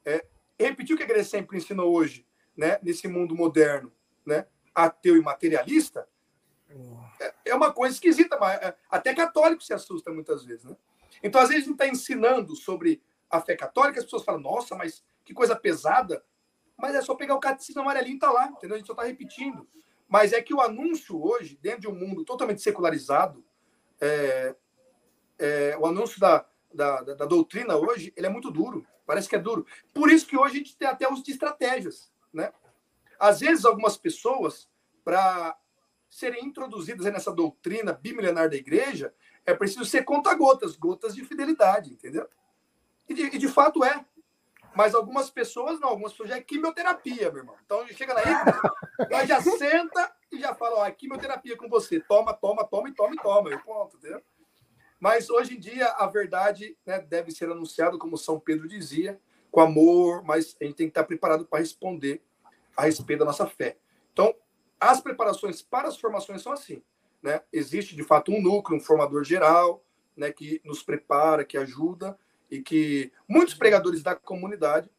é, 0.06 0.26
repetir 0.60 0.94
o 0.94 0.98
que 0.98 1.04
a 1.04 1.06
igreja 1.06 1.30
sempre 1.30 1.58
ensinou 1.58 1.94
hoje, 1.94 2.26
né, 2.56 2.80
nesse 2.84 3.08
mundo 3.08 3.36
moderno, 3.36 3.92
né, 4.26 4.46
ateu 4.74 5.18
e 5.18 5.22
materialista, 5.22 6.08
é, 7.20 7.34
é 7.46 7.56
uma 7.56 7.72
coisa 7.72 7.94
esquisita, 7.94 8.38
mas 8.40 8.62
é, 8.62 8.76
até 8.90 9.14
católico 9.14 9.64
se 9.64 9.74
assusta 9.74 10.12
muitas 10.12 10.44
vezes, 10.44 10.66
né? 10.66 10.76
Então, 11.22 11.40
às 11.40 11.50
vezes, 11.50 11.64
a 11.64 11.68
gente 11.68 11.76
está 11.76 11.88
ensinando 11.88 12.56
sobre 12.56 13.02
a 13.30 13.40
fé 13.40 13.56
católica, 13.56 14.00
as 14.00 14.06
pessoas 14.06 14.24
falam, 14.24 14.42
nossa, 14.42 14.76
mas 14.76 15.04
que 15.24 15.34
coisa 15.34 15.56
pesada. 15.56 16.24
Mas 16.76 16.96
é 16.96 17.02
só 17.02 17.16
pegar 17.16 17.36
o 17.36 17.40
catecismo 17.40 17.82
amarelinho 17.82 18.16
e 18.16 18.20
tá 18.20 18.32
lá, 18.32 18.48
entendeu? 18.48 18.76
A 18.76 18.78
gente 18.78 18.88
só 18.88 18.94
está 18.94 19.04
repetindo. 19.04 19.68
Mas 20.08 20.34
é 20.34 20.42
que 20.42 20.54
o 20.54 20.62
anúncio 20.62 21.24
hoje, 21.24 21.58
dentro 21.62 21.82
de 21.82 21.88
um 21.88 21.96
mundo 21.96 22.26
totalmente 22.26 22.62
secularizado, 22.62 23.44
é, 24.02 24.56
é, 25.40 25.78
o 25.80 25.86
anúncio 25.86 26.20
da, 26.20 26.46
da, 26.74 27.02
da, 27.02 27.14
da, 27.14 27.26
doutrina 27.26 27.76
hoje, 27.76 28.14
ele 28.16 28.28
é 28.28 28.30
muito 28.30 28.52
duro. 28.52 28.86
Parece 29.06 29.30
que 29.30 29.36
é 29.36 29.40
duro. 29.40 29.66
Por 29.94 30.10
isso 30.10 30.26
que 30.26 30.38
hoje 30.38 30.56
a 30.56 30.58
gente 30.58 30.78
tem 30.78 30.88
até 30.88 31.08
uso 31.12 31.24
de 31.24 31.32
estratégias, 31.32 32.12
né? 32.34 32.52
Às 33.20 33.40
vezes, 33.40 33.66
algumas 33.66 33.98
pessoas, 33.98 34.70
para 35.04 35.58
serem 36.10 36.46
introduzidas 36.46 37.12
nessa 37.12 37.32
doutrina 37.32 37.94
bimilenar 37.94 38.50
da 38.50 38.56
igreja, 38.56 39.14
é 39.46 39.54
preciso 39.54 39.86
ser 39.86 40.04
conta-gotas, 40.04 40.76
gotas 40.76 41.16
de 41.16 41.24
fidelidade, 41.26 41.92
entendeu? 41.92 42.28
E 43.08 43.14
de, 43.14 43.24
e 43.24 43.38
de, 43.38 43.48
fato 43.48 43.84
é. 43.84 44.06
Mas 44.76 44.96
algumas 44.96 45.30
pessoas 45.30 45.80
não, 45.80 45.90
algumas 45.90 46.12
pessoas 46.12 46.30
já 46.30 46.38
é 46.38 46.42
quimioterapia, 46.42 47.30
meu 47.32 47.42
irmão. 47.42 47.56
Então 47.66 47.86
chega 47.88 48.14
lá, 48.14 48.22
ela 49.10 49.26
já 49.26 49.42
senta 49.42 50.16
e 50.32 50.40
já 50.40 50.54
fala, 50.54 50.80
ó, 50.80 50.86
é 50.86 50.92
quimioterapia 50.92 51.58
com 51.58 51.68
você. 51.68 52.00
Toma, 52.00 52.34
toma, 52.34 52.64
toma 52.64 52.90
e 52.90 52.94
toma 52.94 53.14
e 53.14 53.18
toma. 53.18 53.50
Eu 53.50 53.60
ponto, 53.60 53.98
entendeu? 53.98 54.22
Mas 55.04 55.30
hoje 55.30 55.56
em 55.56 55.60
dia 55.60 55.88
a 55.98 56.08
verdade 56.08 56.78
né, 56.86 56.98
deve 56.98 57.30
ser 57.30 57.50
anunciada, 57.50 57.98
como 57.98 58.18
São 58.18 58.40
Pedro 58.40 58.70
dizia, 58.70 59.20
com 59.52 59.60
amor, 59.60 60.24
mas 60.24 60.56
a 60.62 60.64
gente 60.64 60.78
tem 60.78 60.88
que 60.88 60.92
estar 60.92 61.04
preparado 61.04 61.46
para 61.46 61.60
responder 61.60 62.24
a 62.74 62.84
respeito 62.84 63.20
da 63.20 63.26
nossa 63.26 63.46
fé. 63.46 63.76
Então, 64.14 64.34
as 64.80 65.02
preparações 65.02 65.62
para 65.62 65.90
as 65.90 65.98
formações 65.98 66.42
são 66.42 66.54
assim. 66.54 66.82
Né? 67.22 67.42
Existe, 67.52 67.98
de 67.98 68.04
fato, 68.06 68.32
um 68.32 68.42
núcleo, 68.42 68.78
um 68.78 68.80
formador 68.80 69.26
geral, 69.26 69.84
né, 70.16 70.32
que 70.32 70.62
nos 70.64 70.82
prepara, 70.82 71.44
que 71.44 71.58
ajuda, 71.58 72.18
e 72.50 72.62
que 72.62 73.12
muitos 73.28 73.56
pregadores 73.56 74.02
da 74.02 74.16
comunidade, 74.16 74.90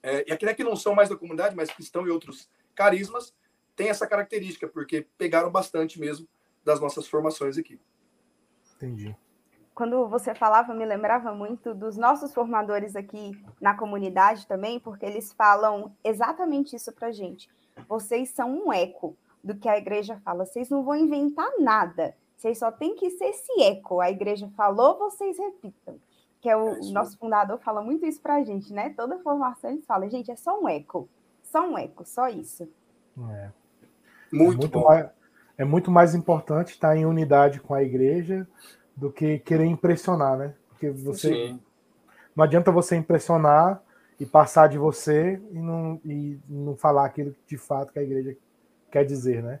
é, 0.00 0.24
e 0.28 0.32
aqui 0.32 0.54
que 0.54 0.62
não 0.62 0.76
são 0.76 0.94
mais 0.94 1.08
da 1.08 1.16
comunidade, 1.16 1.56
mas 1.56 1.72
que 1.72 1.82
estão 1.82 2.06
em 2.06 2.10
outros 2.10 2.48
carismas, 2.72 3.34
têm 3.74 3.88
essa 3.88 4.06
característica, 4.06 4.68
porque 4.68 5.08
pegaram 5.18 5.50
bastante 5.50 5.98
mesmo 5.98 6.28
das 6.64 6.78
nossas 6.78 7.08
formações 7.08 7.58
aqui. 7.58 7.80
Entendi. 8.76 9.16
Quando 9.74 10.08
você 10.08 10.34
falava, 10.34 10.72
me 10.72 10.84
lembrava 10.84 11.34
muito 11.34 11.74
dos 11.74 11.96
nossos 11.96 12.32
formadores 12.32 12.94
aqui 12.94 13.32
na 13.60 13.76
comunidade 13.76 14.46
também, 14.46 14.78
porque 14.78 15.04
eles 15.04 15.32
falam 15.32 15.92
exatamente 16.04 16.76
isso 16.76 16.92
para 16.92 17.10
gente. 17.10 17.48
Vocês 17.88 18.30
são 18.30 18.66
um 18.66 18.72
eco 18.72 19.16
do 19.42 19.56
que 19.56 19.68
a 19.68 19.76
igreja 19.76 20.20
fala. 20.24 20.46
Vocês 20.46 20.70
não 20.70 20.84
vão 20.84 20.94
inventar 20.94 21.48
nada. 21.58 22.14
Vocês 22.36 22.58
só 22.58 22.70
tem 22.70 22.94
que 22.94 23.10
ser 23.10 23.26
esse 23.26 23.62
eco. 23.62 24.00
A 24.00 24.10
igreja 24.10 24.48
falou, 24.56 24.98
vocês 24.98 25.36
repitam 25.38 25.98
que 26.44 26.50
é 26.50 26.54
o 26.54 26.76
é 26.76 26.92
nosso 26.92 27.16
fundador 27.16 27.58
fala 27.60 27.80
muito 27.80 28.04
isso 28.04 28.20
para 28.20 28.34
a 28.34 28.44
gente, 28.44 28.70
né? 28.70 28.90
Toda 28.90 29.18
formação 29.20 29.70
eles 29.70 29.86
falam, 29.86 30.10
gente, 30.10 30.30
é 30.30 30.36
só 30.36 30.60
um 30.60 30.68
eco, 30.68 31.08
só 31.42 31.66
um 31.66 31.78
eco, 31.78 32.04
só 32.04 32.28
isso. 32.28 32.68
É. 33.30 33.50
Muito, 34.30 34.52
é 34.52 34.58
muito 34.58 34.80
mais, 34.80 35.10
é 35.56 35.64
muito 35.64 35.90
mais 35.90 36.14
importante 36.14 36.72
estar 36.72 36.94
em 36.98 37.06
unidade 37.06 37.60
com 37.60 37.72
a 37.72 37.82
igreja 37.82 38.46
do 38.96 39.10
que 39.10 39.38
querer 39.40 39.64
impressionar, 39.64 40.36
né? 40.36 40.54
Porque 40.68 40.90
você 40.90 41.28
Sim. 41.28 41.60
não 42.34 42.44
adianta 42.44 42.70
você 42.70 42.96
impressionar 42.96 43.82
e 44.18 44.24
passar 44.24 44.68
de 44.68 44.78
você 44.78 45.40
e 45.50 45.58
não, 45.58 46.00
e 46.04 46.38
não 46.48 46.76
falar 46.76 47.06
aquilo 47.06 47.34
de 47.46 47.56
fato 47.56 47.92
que 47.92 47.98
a 47.98 48.02
igreja 48.02 48.36
quer 48.90 49.04
dizer, 49.04 49.42
né? 49.42 49.60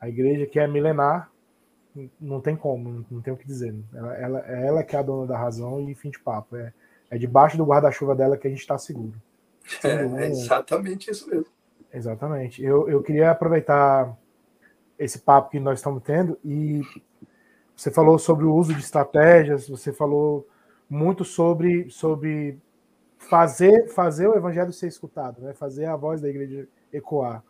A 0.00 0.08
igreja 0.08 0.46
que 0.46 0.58
é 0.58 0.66
milenar 0.66 1.30
não 2.20 2.40
tem 2.40 2.56
como, 2.56 3.04
não 3.10 3.20
tem 3.20 3.32
o 3.32 3.36
que 3.36 3.46
dizer. 3.46 3.74
Ela, 3.94 4.14
ela, 4.16 4.44
é 4.46 4.66
ela 4.66 4.82
que 4.82 4.96
é 4.96 4.98
a 4.98 5.02
dona 5.02 5.26
da 5.26 5.38
razão 5.38 5.88
e 5.88 5.94
fim 5.94 6.10
de 6.10 6.18
papo. 6.18 6.56
É, 6.56 6.72
é 7.10 7.18
debaixo 7.18 7.56
do 7.56 7.64
guarda-chuva 7.64 8.14
dela 8.14 8.36
que 8.36 8.46
a 8.46 8.50
gente 8.50 8.60
está 8.60 8.78
seguro. 8.78 9.14
É, 9.84 10.24
é, 10.24 10.28
exatamente 10.28 11.10
isso 11.10 11.28
mesmo. 11.28 11.46
Exatamente. 11.92 12.62
Eu, 12.64 12.88
eu 12.88 13.02
queria 13.02 13.30
aproveitar 13.30 14.16
esse 14.98 15.18
papo 15.18 15.50
que 15.50 15.60
nós 15.60 15.78
estamos 15.78 16.02
tendo 16.02 16.38
e 16.44 16.80
você 17.76 17.90
falou 17.90 18.18
sobre 18.18 18.44
o 18.44 18.54
uso 18.54 18.74
de 18.74 18.80
estratégias, 18.80 19.68
você 19.68 19.92
falou 19.92 20.46
muito 20.88 21.24
sobre, 21.24 21.88
sobre 21.90 22.58
fazer, 23.18 23.88
fazer 23.88 24.28
o 24.28 24.36
evangelho 24.36 24.72
ser 24.72 24.88
escutado, 24.88 25.40
né? 25.40 25.54
fazer 25.54 25.86
a 25.86 25.96
voz 25.96 26.20
da 26.20 26.28
igreja 26.28 26.68
ecoar. 26.92 27.42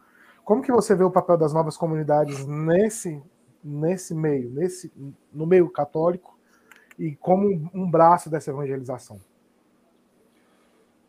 Como 0.45 0.63
que 0.63 0.73
você 0.73 0.95
vê 0.95 1.05
o 1.05 1.11
papel 1.11 1.37
das 1.37 1.53
novas 1.53 1.77
comunidades 1.77 2.47
nesse 2.47 3.23
nesse 3.63 4.15
meio, 4.15 4.51
nesse, 4.51 4.93
no 5.33 5.47
meio 5.47 5.71
católico 5.71 6.37
e 6.99 7.15
como 7.17 7.71
um 7.73 7.89
braço 7.89 8.29
dessa 8.29 8.51
evangelização? 8.51 9.21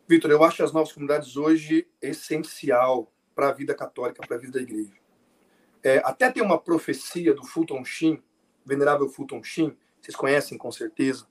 Vitor, 0.08 0.30
eu 0.30 0.44
acho 0.44 0.64
as 0.64 0.72
novas 0.72 0.92
comunidades 0.92 1.36
hoje 1.36 1.88
essencial 2.02 3.12
para 3.34 3.50
a 3.50 3.54
vida 3.54 3.74
católica, 3.74 4.22
para 4.26 4.38
a 4.38 4.40
vida 4.40 4.60
da 4.60 4.62
igreja. 4.62 4.94
É, 5.82 5.98
até 6.06 6.32
tem 6.32 6.44
uma 6.44 6.60
profecia 6.60 7.34
do 7.34 7.44
Fulton 7.44 7.84
Sheen, 7.84 8.22
venerável 8.66 9.10
Fulton 9.10 9.44
Sheen, 9.44 9.78
vocês 10.02 10.16
conhecem 10.16 10.58
com 10.58 10.72
certeza, 10.72 11.28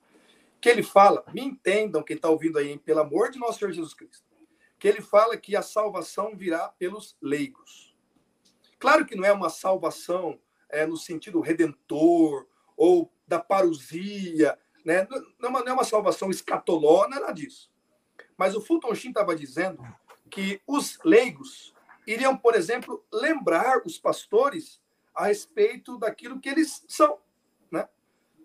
que 0.60 0.68
ele 0.68 0.82
fala, 0.82 1.24
me 1.32 1.42
entendam 1.42 2.02
quem 2.02 2.16
está 2.16 2.28
ouvindo 2.28 2.58
aí, 2.58 2.70
hein, 2.70 2.78
pelo 2.78 3.00
amor 3.00 3.30
de 3.30 3.38
nosso 3.38 3.58
Senhor 3.58 3.72
Jesus 3.72 3.94
Cristo, 3.94 4.24
que 4.78 4.86
ele 4.86 5.00
fala 5.00 5.36
que 5.36 5.56
a 5.56 5.62
salvação 5.62 6.36
virá 6.36 6.68
pelos 6.68 7.16
leigos. 7.20 7.96
Claro 8.78 9.06
que 9.06 9.14
não 9.14 9.24
é 9.24 9.32
uma 9.32 9.48
salvação 9.48 10.38
é, 10.68 10.86
no 10.86 10.96
sentido 10.96 11.40
redentor 11.40 12.46
ou 12.76 13.12
da 13.26 13.38
parousia, 13.38 14.58
né? 14.84 15.06
não, 15.38 15.48
é 15.48 15.48
uma, 15.48 15.60
não 15.60 15.68
é 15.68 15.72
uma 15.72 15.84
salvação 15.84 16.30
escatoló, 16.30 17.06
nada 17.08 17.30
disso. 17.32 17.70
Mas 18.36 18.56
o 18.56 18.60
Fulton 18.60 18.94
Sheen 18.94 19.10
estava 19.10 19.36
dizendo 19.36 19.80
que 20.28 20.60
os 20.66 20.98
leigos 21.04 21.72
iriam, 22.06 22.36
por 22.36 22.56
exemplo, 22.56 23.04
lembrar 23.12 23.82
os 23.86 23.98
pastores 23.98 24.81
a 25.14 25.26
respeito 25.26 25.98
daquilo 25.98 26.40
que 26.40 26.48
eles 26.48 26.84
são, 26.88 27.18
né? 27.70 27.88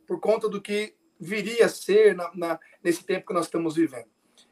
por 0.05 0.20
conta 0.20 0.49
do 0.49 0.61
que 0.61 0.95
viria 1.20 1.65
a 1.65 1.70
ser 1.70 2.15
na, 2.15 2.32
na, 2.34 2.59
nesse 2.84 3.03
tempo 3.03 3.28
que 3.28 3.34
nós 3.34 3.45
estamos 3.45 3.76
vivendo. 3.76 4.07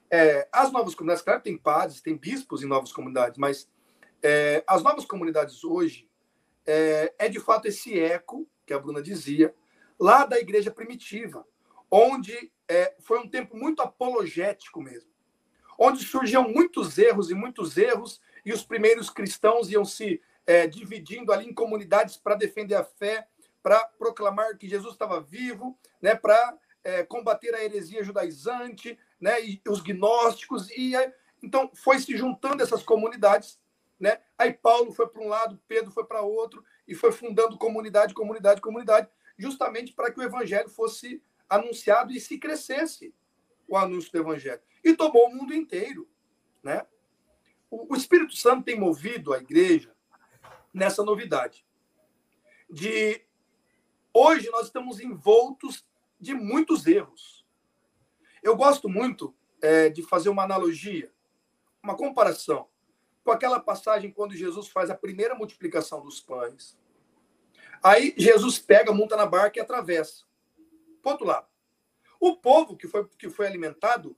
É, 0.10 0.48
as 0.52 0.72
novas 0.72 0.96
comunidades, 0.96 1.24
claro, 1.24 1.42
tem 1.42 1.58
padres, 1.58 2.02
tem 2.02 2.16
bispos 2.16 2.64
em 2.64 2.68
novas 2.68 2.92
comunidades, 2.92 3.38
mas 3.38 3.70
é, 4.22 4.64
as 4.66 4.82
novas 4.82 5.06
comunidades 5.06 5.64
hoje, 5.64 6.10
é, 6.66 7.14
é 7.20 7.30
de 7.30 7.40
fato 7.40 7.68
esse 7.68 8.00
eco 8.00 8.48
que 8.66 8.74
a 8.74 8.80
Bruna 8.80 9.02
dizia, 9.02 9.54
lá 10.00 10.26
da 10.26 10.40
igreja 10.40 10.72
primitiva, 10.72 11.46
onde 11.90 12.52
é, 12.68 12.96
foi 13.00 13.20
um 13.20 13.30
tempo 13.30 13.56
muito 13.56 13.82
apologético 13.82 14.82
mesmo, 14.82 15.10
onde 15.78 16.04
surgiam 16.04 16.48
muitos 16.48 16.98
erros 16.98 17.30
e 17.30 17.34
muitos 17.34 17.78
erros, 17.78 18.22
e 18.46 18.54
os 18.54 18.64
primeiros 18.64 19.10
cristãos 19.10 19.70
iam 19.70 19.86
se 19.86 20.22
é, 20.46 20.68
dividindo 20.68 21.32
ali 21.32 21.48
em 21.48 21.54
comunidades 21.54 22.18
para 22.18 22.36
defender 22.36 22.76
a 22.76 22.84
fé, 22.84 23.28
para 23.64 23.80
proclamar 23.98 24.58
que 24.58 24.70
Jesus 24.70 24.94
estava 24.94 25.20
vivo, 25.20 25.78
né, 26.02 26.16
para 26.16 26.58
é, 26.84 27.04
combater 27.04 27.56
a 27.56 27.64
heresia 27.64 28.04
judaizante, 28.04 28.98
né, 29.20 29.44
e 29.44 29.62
os 29.68 29.82
gnósticos, 29.82 30.70
e 30.72 30.94
então 31.42 31.72
foi 31.74 32.00
se 32.00 32.16
juntando 32.16 32.62
essas 32.62 32.84
comunidades 32.84 33.60
né? 34.00 34.20
Aí 34.38 34.54
Paulo 34.54 34.92
foi 34.92 35.08
para 35.08 35.22
um 35.22 35.28
lado, 35.28 35.60
Pedro 35.68 35.92
foi 35.92 36.06
para 36.06 36.22
outro 36.22 36.64
e 36.88 36.94
foi 36.94 37.12
fundando 37.12 37.58
comunidade, 37.58 38.14
comunidade, 38.14 38.62
comunidade, 38.62 39.08
justamente 39.38 39.94
para 39.94 40.12
que 40.12 40.20
o 40.20 40.24
evangelho 40.24 40.70
fosse 40.70 41.22
anunciado 41.50 42.12
e 42.12 42.20
se 42.20 42.38
crescesse 42.38 43.14
o 43.68 43.78
anúncio 43.78 44.12
do 44.12 44.20
evangelho. 44.20 44.62
E 44.84 44.96
tomou 44.96 45.28
o 45.28 45.36
mundo 45.36 45.54
inteiro, 45.54 46.08
né? 46.62 46.86
O 47.70 47.96
Espírito 47.96 48.36
Santo 48.36 48.64
tem 48.64 48.80
movido 48.80 49.34
a 49.34 49.38
igreja 49.38 49.95
nessa 50.76 51.04
novidade. 51.04 51.66
De 52.70 53.22
hoje 54.14 54.50
nós 54.50 54.66
estamos 54.66 55.00
envoltos 55.00 55.88
de 56.20 56.34
muitos 56.34 56.86
erros. 56.86 57.46
Eu 58.44 58.58
gosto 58.58 58.90
muito 58.90 59.34
é, 59.62 59.90
de 59.90 60.04
fazer 60.04 60.28
uma 60.28 60.44
analogia, 60.44 61.10
uma 61.82 61.96
comparação 61.96 62.68
com 63.24 63.32
aquela 63.32 63.60
passagem 63.60 64.12
quando 64.12 64.36
Jesus 64.36 64.68
faz 64.68 64.90
a 64.90 64.96
primeira 64.96 65.34
multiplicação 65.34 66.04
dos 66.04 66.20
pães. 66.20 66.78
Aí 67.82 68.14
Jesus 68.18 68.60
pega, 68.60 68.92
monta 68.92 69.16
na 69.16 69.26
barca 69.26 69.58
e 69.58 69.62
atravessa. 69.62 70.26
Para 71.02 71.14
outro 71.14 71.26
lado. 71.26 71.48
O 72.20 72.36
povo 72.36 72.76
que 72.76 72.88
foi, 72.88 73.08
que 73.18 73.30
foi 73.30 73.48
alimentado 73.48 74.16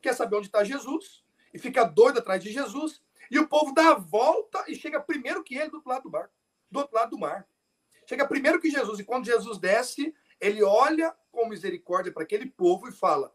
quer 0.00 0.14
saber 0.14 0.36
onde 0.36 0.48
está 0.48 0.64
Jesus 0.64 1.24
e 1.54 1.58
fica 1.58 1.84
doido 1.84 2.18
atrás 2.18 2.42
de 2.42 2.50
Jesus. 2.50 3.02
E 3.30 3.38
o 3.38 3.48
povo 3.48 3.72
dá 3.72 3.90
a 3.90 3.98
volta 3.98 4.64
e 4.68 4.74
chega 4.74 5.00
primeiro 5.00 5.42
que 5.42 5.56
ele 5.56 5.70
do 5.70 5.76
outro 5.76 5.90
lado 5.90 6.02
do 6.02 6.10
barco, 6.10 6.34
do 6.70 6.78
outro 6.78 6.94
lado 6.94 7.10
do 7.10 7.18
mar. 7.18 7.46
Chega 8.06 8.26
primeiro 8.26 8.60
que 8.60 8.70
Jesus. 8.70 8.98
E 8.98 9.04
quando 9.04 9.26
Jesus 9.26 9.58
desce, 9.58 10.14
ele 10.40 10.62
olha 10.62 11.14
com 11.30 11.48
misericórdia 11.48 12.12
para 12.12 12.22
aquele 12.22 12.46
povo 12.46 12.88
e 12.88 12.92
fala: 12.92 13.34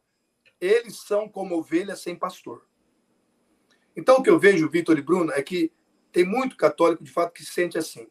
Eles 0.60 1.02
são 1.02 1.28
como 1.28 1.56
ovelhas 1.56 2.02
sem 2.02 2.16
pastor. 2.16 2.68
Então, 3.96 4.18
o 4.18 4.24
que 4.24 4.30
eu 4.30 4.38
vejo, 4.38 4.70
Vitor 4.70 4.98
e 4.98 5.02
Bruno, 5.02 5.32
é 5.32 5.42
que 5.42 5.74
tem 6.12 6.24
muito 6.24 6.56
católico, 6.56 7.04
de 7.04 7.12
fato, 7.12 7.34
que 7.34 7.44
se 7.44 7.52
sente 7.52 7.78
assim. 7.78 8.08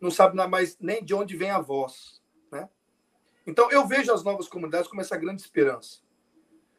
Não 0.00 0.10
sabe 0.10 0.36
mais 0.46 0.78
nem 0.78 1.02
de 1.02 1.14
onde 1.14 1.36
vem 1.36 1.50
a 1.50 1.60
voz. 1.60 2.22
Né? 2.52 2.68
Então, 3.46 3.70
eu 3.70 3.86
vejo 3.86 4.12
as 4.12 4.22
novas 4.22 4.48
comunidades 4.48 4.88
como 4.88 5.00
essa 5.00 5.16
grande 5.16 5.40
esperança. 5.40 6.00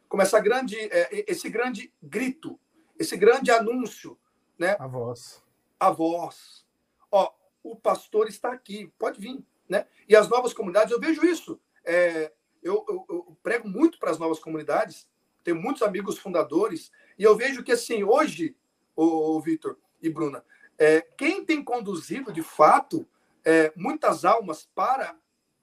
Como 0.08 0.22
essa 0.22 0.40
grande, 0.40 0.78
é, 0.78 1.26
esse 1.28 1.50
grande 1.50 1.92
grito 2.02 2.60
esse 3.00 3.16
grande 3.18 3.52
anúncio, 3.52 4.18
né? 4.58 4.76
A 4.80 4.88
voz. 4.88 5.44
A 5.80 5.92
voz. 5.92 6.66
Ó, 7.12 7.32
o 7.64 7.76
pastor 7.76 8.28
está 8.28 8.52
aqui, 8.52 8.92
pode 8.98 9.20
vir, 9.20 9.44
né? 9.68 9.86
E 10.08 10.16
as 10.16 10.28
novas 10.28 10.54
comunidades, 10.54 10.92
eu 10.92 11.00
vejo 11.00 11.26
isso. 11.26 11.60
É, 11.86 12.32
eu, 12.64 12.86
eu, 12.90 13.06
eu 13.10 13.38
prego 13.44 13.68
muito 13.68 14.00
para 14.00 14.12
as 14.12 14.20
novas 14.20 14.40
comunidades, 14.40 15.08
tenho 15.44 15.58
muitos 15.58 15.82
amigos 15.82 16.18
fundadores, 16.18 16.92
e 17.18 17.24
eu 17.24 17.36
vejo 17.36 17.64
que, 17.64 17.72
assim, 17.72 18.04
hoje, 18.04 18.56
o, 18.96 19.40
Vitor 19.40 19.78
e 20.02 20.10
Bruna, 20.10 20.44
é, 20.78 21.02
quem 21.02 21.46
tem 21.46 21.64
conduzido, 21.64 22.34
de 22.34 22.42
fato, 22.42 23.08
é, 23.46 23.72
muitas 23.76 24.26
almas 24.26 24.70
para 24.76 25.16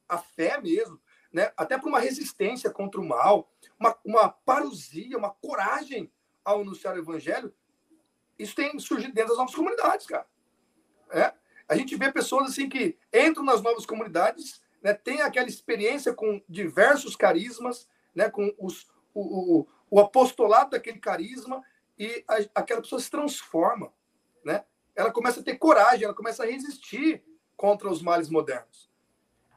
a 0.08 0.18
fé 0.18 0.60
mesmo, 0.60 1.00
né? 1.32 1.52
até 1.56 1.76
para 1.76 1.88
uma 1.88 1.98
resistência 1.98 2.70
contra 2.70 3.00
o 3.00 3.04
mal, 3.04 3.50
uma, 3.78 3.96
uma 4.04 4.28
parousia, 4.28 5.18
uma 5.18 5.30
coragem 5.30 6.10
ao 6.44 6.60
anunciar 6.60 6.94
o 6.94 6.98
evangelho, 6.98 7.52
isso 8.38 8.54
tem 8.54 8.78
surgido 8.78 9.14
dentro 9.14 9.30
das 9.30 9.38
novas 9.38 9.54
comunidades, 9.54 10.06
cara. 10.06 10.26
É? 11.10 11.32
A 11.68 11.76
gente 11.76 11.96
vê 11.96 12.12
pessoas 12.12 12.50
assim 12.50 12.68
que 12.68 12.96
entram 13.12 13.44
nas 13.44 13.62
novas 13.62 13.86
comunidades, 13.86 14.60
né, 14.82 14.92
tem 14.92 15.22
aquela 15.22 15.48
experiência 15.48 16.12
com 16.12 16.42
diversos 16.48 17.16
carismas, 17.16 17.88
né, 18.14 18.28
com 18.28 18.54
os, 18.58 18.86
o, 19.14 19.60
o, 19.60 19.68
o 19.90 20.00
apostolado 20.00 20.70
daquele 20.70 20.98
carisma, 20.98 21.62
e 21.98 22.24
a, 22.28 22.60
aquela 22.60 22.82
pessoa 22.82 23.00
se 23.00 23.10
transforma. 23.10 23.92
Né? 24.44 24.64
Ela 24.94 25.10
começa 25.10 25.40
a 25.40 25.42
ter 25.42 25.56
coragem, 25.56 26.04
ela 26.04 26.14
começa 26.14 26.42
a 26.42 26.46
resistir 26.46 27.22
contra 27.56 27.88
os 27.88 28.02
males 28.02 28.28
modernos. 28.28 28.90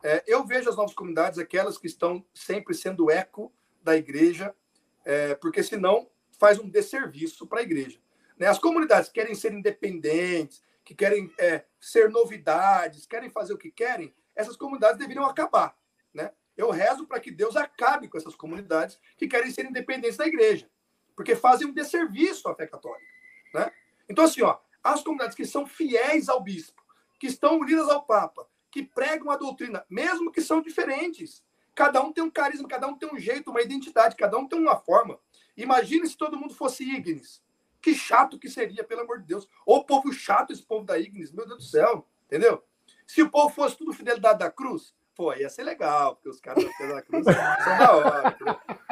É, 0.04 0.24
eu 0.28 0.46
vejo 0.46 0.70
as 0.70 0.76
novas 0.76 0.94
comunidades, 0.94 1.40
aquelas 1.40 1.78
que 1.78 1.88
estão 1.88 2.24
sempre 2.34 2.74
sendo 2.74 3.10
eco 3.10 3.52
da 3.84 3.98
igreja, 3.98 4.56
é, 5.04 5.36
porque 5.36 5.64
senão 5.64 6.10
faz 6.38 6.60
um 6.60 6.70
desserviço 6.70 7.48
para 7.48 7.60
a 7.60 7.64
igreja. 7.64 8.00
Né? 8.38 8.48
As 8.48 8.60
comunidades 8.60 9.10
que 9.10 9.16
querem 9.16 9.36
ser 9.36 9.54
independentes, 9.54 10.64
que 10.84 10.96
querem 10.96 11.32
é, 11.38 11.66
ser 11.80 12.10
novidades, 12.10 13.06
querem 13.06 13.30
fazer 13.30 13.54
o 13.54 13.58
que 13.58 13.72
querem, 13.72 14.14
essas 14.36 14.56
comunidades 14.56 14.98
deveriam 14.98 15.26
acabar. 15.26 15.76
Né? 16.14 16.32
Eu 16.56 16.70
rezo 16.70 17.06
para 17.06 17.20
que 17.20 17.32
Deus 17.32 17.56
acabe 17.56 18.08
com 18.08 18.18
essas 18.18 18.36
comunidades 18.36 19.00
que 19.18 19.28
querem 19.28 19.52
ser 19.52 19.66
independentes 19.66 20.18
da 20.18 20.28
igreja, 20.28 20.70
porque 21.16 21.36
fazem 21.36 21.68
um 21.68 21.74
desserviço 21.74 22.48
à 22.48 22.56
fé 22.56 22.68
católica. 22.68 23.06
Né? 23.54 23.72
Então, 24.08 24.24
assim, 24.24 24.42
ó, 24.42 24.58
as 24.84 25.04
comunidades 25.04 25.36
que 25.36 25.46
são 25.46 25.66
fiéis 25.66 26.30
ao 26.30 26.42
bispo, 26.42 26.82
que 27.20 27.28
estão 27.28 27.60
unidas 27.60 27.90
ao 27.90 28.06
Papa, 28.06 28.48
que 28.72 28.84
pregam 28.84 29.32
a 29.32 29.38
doutrina, 29.38 29.86
mesmo 29.90 30.32
que 30.32 30.42
são 30.42 30.62
diferentes, 30.62 31.44
cada 31.74 32.02
um 32.02 32.14
tem 32.14 32.24
um 32.24 32.30
carisma, 32.30 32.68
cada 32.68 32.88
um 32.88 32.98
tem 32.98 33.10
um 33.12 33.18
jeito, 33.20 33.50
uma 33.50 33.62
identidade, 33.62 34.16
cada 34.16 34.38
um 34.38 34.48
tem 34.48 34.60
uma 34.60 34.76
forma. 34.78 35.20
Imagine 35.58 36.08
se 36.08 36.16
todo 36.16 36.38
mundo 36.38 36.54
fosse 36.54 36.84
Ignis. 36.84 37.42
Que 37.82 37.96
chato 37.96 38.40
que 38.40 38.50
seria, 38.50 38.84
pelo 38.84 39.02
amor 39.02 39.20
de 39.20 39.26
Deus. 39.26 39.48
Ou 39.66 39.84
povo 39.84 40.14
chato, 40.14 40.54
esse 40.54 40.64
povo 40.64 40.86
da 40.86 40.98
Ignis, 41.00 41.32
meu 41.32 41.48
Deus 41.48 41.58
do 41.58 41.64
céu, 41.64 42.08
entendeu? 42.26 42.64
Se 43.06 43.22
o 43.22 43.30
povo 43.30 43.50
fosse 43.54 43.78
tudo 43.78 43.94
fidelidade 43.94 44.40
da 44.40 44.52
cruz, 44.52 44.94
pô, 45.16 45.34
ia 45.34 45.50
ser 45.50 45.64
legal, 45.64 46.16
porque 46.16 46.30
os 46.30 46.40
caras 46.40 46.64
da 46.64 47.02
cruz 47.02 47.26
são 47.26 47.78
da 47.78 47.96
hora, 47.96 48.38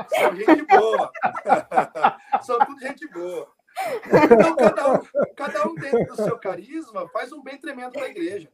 são 0.07 0.35
gente 0.35 0.65
boa. 0.65 1.11
são 2.41 2.59
tudo 2.59 2.79
gente 2.79 3.07
boa. 3.09 3.53
Então, 4.31 4.55
cada 4.55 4.93
um, 4.93 4.99
cada 5.35 5.67
um 5.67 5.75
dentro 5.75 6.05
do 6.05 6.15
seu 6.15 6.37
carisma 6.39 7.07
faz 7.09 7.31
um 7.31 7.43
bem 7.43 7.57
tremendo 7.57 7.91
para 7.91 8.05
a 8.05 8.09
igreja. 8.09 8.49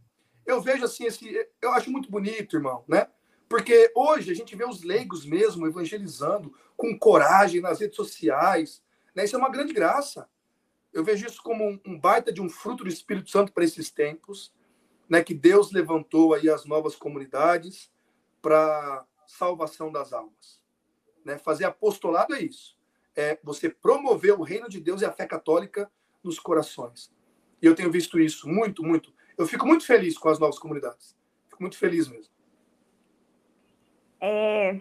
Eu 0.46 0.60
vejo 0.60 0.84
assim, 0.84 1.06
esse, 1.06 1.48
eu 1.62 1.72
acho 1.72 1.92
muito 1.92 2.10
bonito, 2.10 2.56
irmão, 2.56 2.84
né? 2.88 3.08
Porque 3.52 3.92
hoje 3.94 4.32
a 4.32 4.34
gente 4.34 4.56
vê 4.56 4.64
os 4.64 4.82
leigos 4.82 5.26
mesmo 5.26 5.68
evangelizando 5.68 6.56
com 6.78 6.98
coragem 6.98 7.60
nas 7.60 7.82
redes 7.82 7.98
sociais. 7.98 8.82
Né? 9.14 9.26
Isso 9.26 9.36
é 9.36 9.40
uma 9.40 9.52
grande 9.52 9.74
graça. 9.74 10.30
Eu 10.94 11.04
vejo 11.04 11.28
isso 11.28 11.44
como 11.44 11.78
um, 11.86 12.00
baita 12.00 12.32
de 12.32 12.42
um 12.42 12.48
fruto 12.48 12.86
do 12.86 12.90
Espírito 12.90 13.30
Santo 13.30 13.52
para 13.52 13.66
esses 13.66 13.92
tempos, 13.92 14.54
né? 15.10 15.22
que 15.22 15.34
Deus 15.34 15.70
levantou 15.74 16.34
aí 16.34 16.50
as 16.50 16.64
novas 16.64 16.96
comunidades 16.96 17.92
para 18.42 19.06
salvação 19.28 19.92
das 19.92 20.14
almas. 20.14 20.62
Né? 21.26 21.38
Fazer 21.38 21.66
apostolado 21.66 22.34
é 22.34 22.42
isso. 22.42 22.78
É 23.14 23.38
você 23.44 23.68
promover 23.68 24.40
o 24.40 24.44
reino 24.44 24.70
de 24.70 24.80
Deus 24.80 25.02
e 25.02 25.06
a 25.06 25.12
fé 25.12 25.26
católica 25.26 25.92
nos 26.24 26.40
corações. 26.40 27.12
E 27.62 27.66
eu 27.66 27.76
tenho 27.76 27.92
visto 27.92 28.18
isso 28.18 28.48
muito, 28.48 28.82
muito. 28.82 29.14
Eu 29.38 29.46
fico 29.46 29.68
muito 29.68 29.86
feliz 29.86 30.18
com 30.18 30.30
as 30.30 30.40
novas 30.40 30.58
comunidades. 30.58 31.18
Fico 31.50 31.62
muito 31.62 31.78
feliz 31.78 32.08
mesmo. 32.08 32.31
É, 34.22 34.80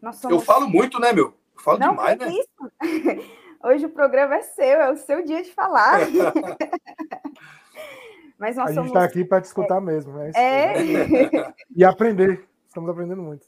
somos... 0.00 0.24
Eu 0.24 0.40
falo 0.40 0.68
muito, 0.68 0.98
né, 0.98 1.12
meu? 1.12 1.34
Eu 1.54 1.62
falo 1.62 1.78
Não, 1.78 1.90
demais, 1.90 2.18
né? 2.18 2.32
Isso. 2.32 2.48
Hoje 3.62 3.86
o 3.86 3.90
programa 3.90 4.34
é 4.36 4.42
seu, 4.42 4.64
é 4.64 4.90
o 4.90 4.96
seu 4.96 5.24
dia 5.24 5.42
de 5.42 5.52
falar. 5.52 6.00
Mas 8.38 8.56
nós 8.56 8.70
a 8.70 8.74
somos... 8.74 8.90
gente 8.90 8.96
está 8.96 9.04
aqui 9.04 9.24
para 9.24 9.40
te 9.40 9.44
escutar 9.44 9.78
é... 9.78 9.80
mesmo. 9.80 10.18
É, 10.18 10.32
é... 10.34 10.74
e 11.74 11.84
aprender. 11.84 12.46
Estamos 12.66 12.90
aprendendo 12.90 13.22
muito. 13.22 13.46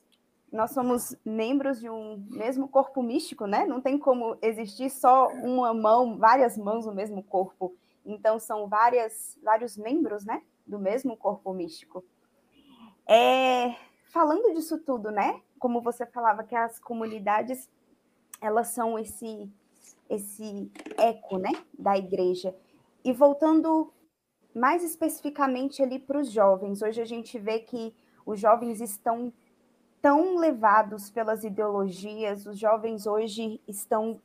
Nós 0.50 0.70
somos 0.70 1.14
membros 1.24 1.80
de 1.80 1.90
um 1.90 2.24
mesmo 2.30 2.68
corpo 2.68 3.02
místico, 3.02 3.46
né? 3.46 3.66
Não 3.66 3.80
tem 3.80 3.98
como 3.98 4.38
existir 4.40 4.88
só 4.88 5.28
uma 5.28 5.74
mão, 5.74 6.16
várias 6.16 6.56
mãos 6.56 6.86
no 6.86 6.94
mesmo 6.94 7.22
corpo. 7.22 7.74
Então, 8.04 8.38
são 8.38 8.68
várias, 8.68 9.36
vários 9.42 9.76
membros, 9.76 10.24
né? 10.24 10.40
Do 10.66 10.78
mesmo 10.78 11.16
corpo 11.16 11.52
místico. 11.52 12.04
É, 13.06 13.74
falando 14.16 14.54
disso 14.54 14.78
tudo, 14.78 15.10
né? 15.10 15.42
Como 15.58 15.82
você 15.82 16.06
falava 16.06 16.42
que 16.42 16.56
as 16.56 16.78
comunidades 16.78 17.68
elas 18.40 18.68
são 18.68 18.98
esse 18.98 19.52
esse 20.08 20.70
eco, 20.96 21.36
né, 21.36 21.50
da 21.78 21.98
igreja. 21.98 22.54
E 23.04 23.12
voltando 23.12 23.92
mais 24.54 24.82
especificamente 24.82 25.82
ali 25.82 25.98
para 25.98 26.18
os 26.18 26.30
jovens, 26.30 26.80
hoje 26.80 27.02
a 27.02 27.04
gente 27.04 27.38
vê 27.38 27.58
que 27.58 27.94
os 28.24 28.40
jovens 28.40 28.80
estão 28.80 29.30
tão 30.00 30.36
levados 30.38 31.10
pelas 31.10 31.44
ideologias, 31.44 32.46
os 32.46 32.58
jovens 32.58 33.06
hoje 33.06 33.60
estão 33.68 34.18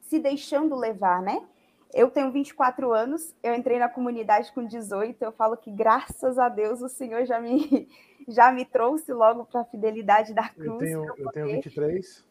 se 0.00 0.18
deixando 0.18 0.74
levar, 0.74 1.22
né? 1.22 1.46
Eu 1.92 2.10
tenho 2.10 2.32
24 2.32 2.92
anos, 2.92 3.34
eu 3.42 3.54
entrei 3.54 3.78
na 3.78 3.88
comunidade 3.88 4.50
com 4.52 4.64
18, 4.64 5.22
eu 5.22 5.32
falo 5.32 5.56
que 5.56 5.70
graças 5.70 6.38
a 6.38 6.48
Deus 6.48 6.80
o 6.80 6.88
Senhor 6.88 7.26
já 7.26 7.38
me 7.38 7.88
já 8.28 8.50
me 8.52 8.64
trouxe 8.64 9.12
logo 9.12 9.44
para 9.44 9.60
a 9.60 9.64
fidelidade 9.64 10.32
da 10.32 10.48
cruz. 10.48 10.90
Eu 10.90 11.02
tenho, 11.02 11.14
eu 11.18 11.32
tenho 11.32 11.46
23. 11.46 12.24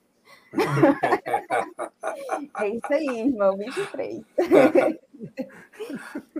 é 2.59 2.69
isso 2.69 2.93
aí, 2.93 3.19
irmão, 3.19 3.57
23. 3.57 4.23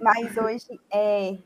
Mas 0.02 0.38
hoje, 0.38 0.80
é, 0.92 1.38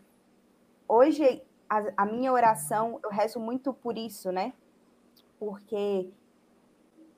hoje 0.87 1.41
a, 1.69 1.83
a 1.97 2.05
minha 2.05 2.31
oração, 2.31 2.99
eu 3.03 3.09
rezo 3.09 3.39
muito 3.39 3.73
por 3.73 3.97
isso, 3.97 4.31
né? 4.31 4.53
Porque 5.39 6.09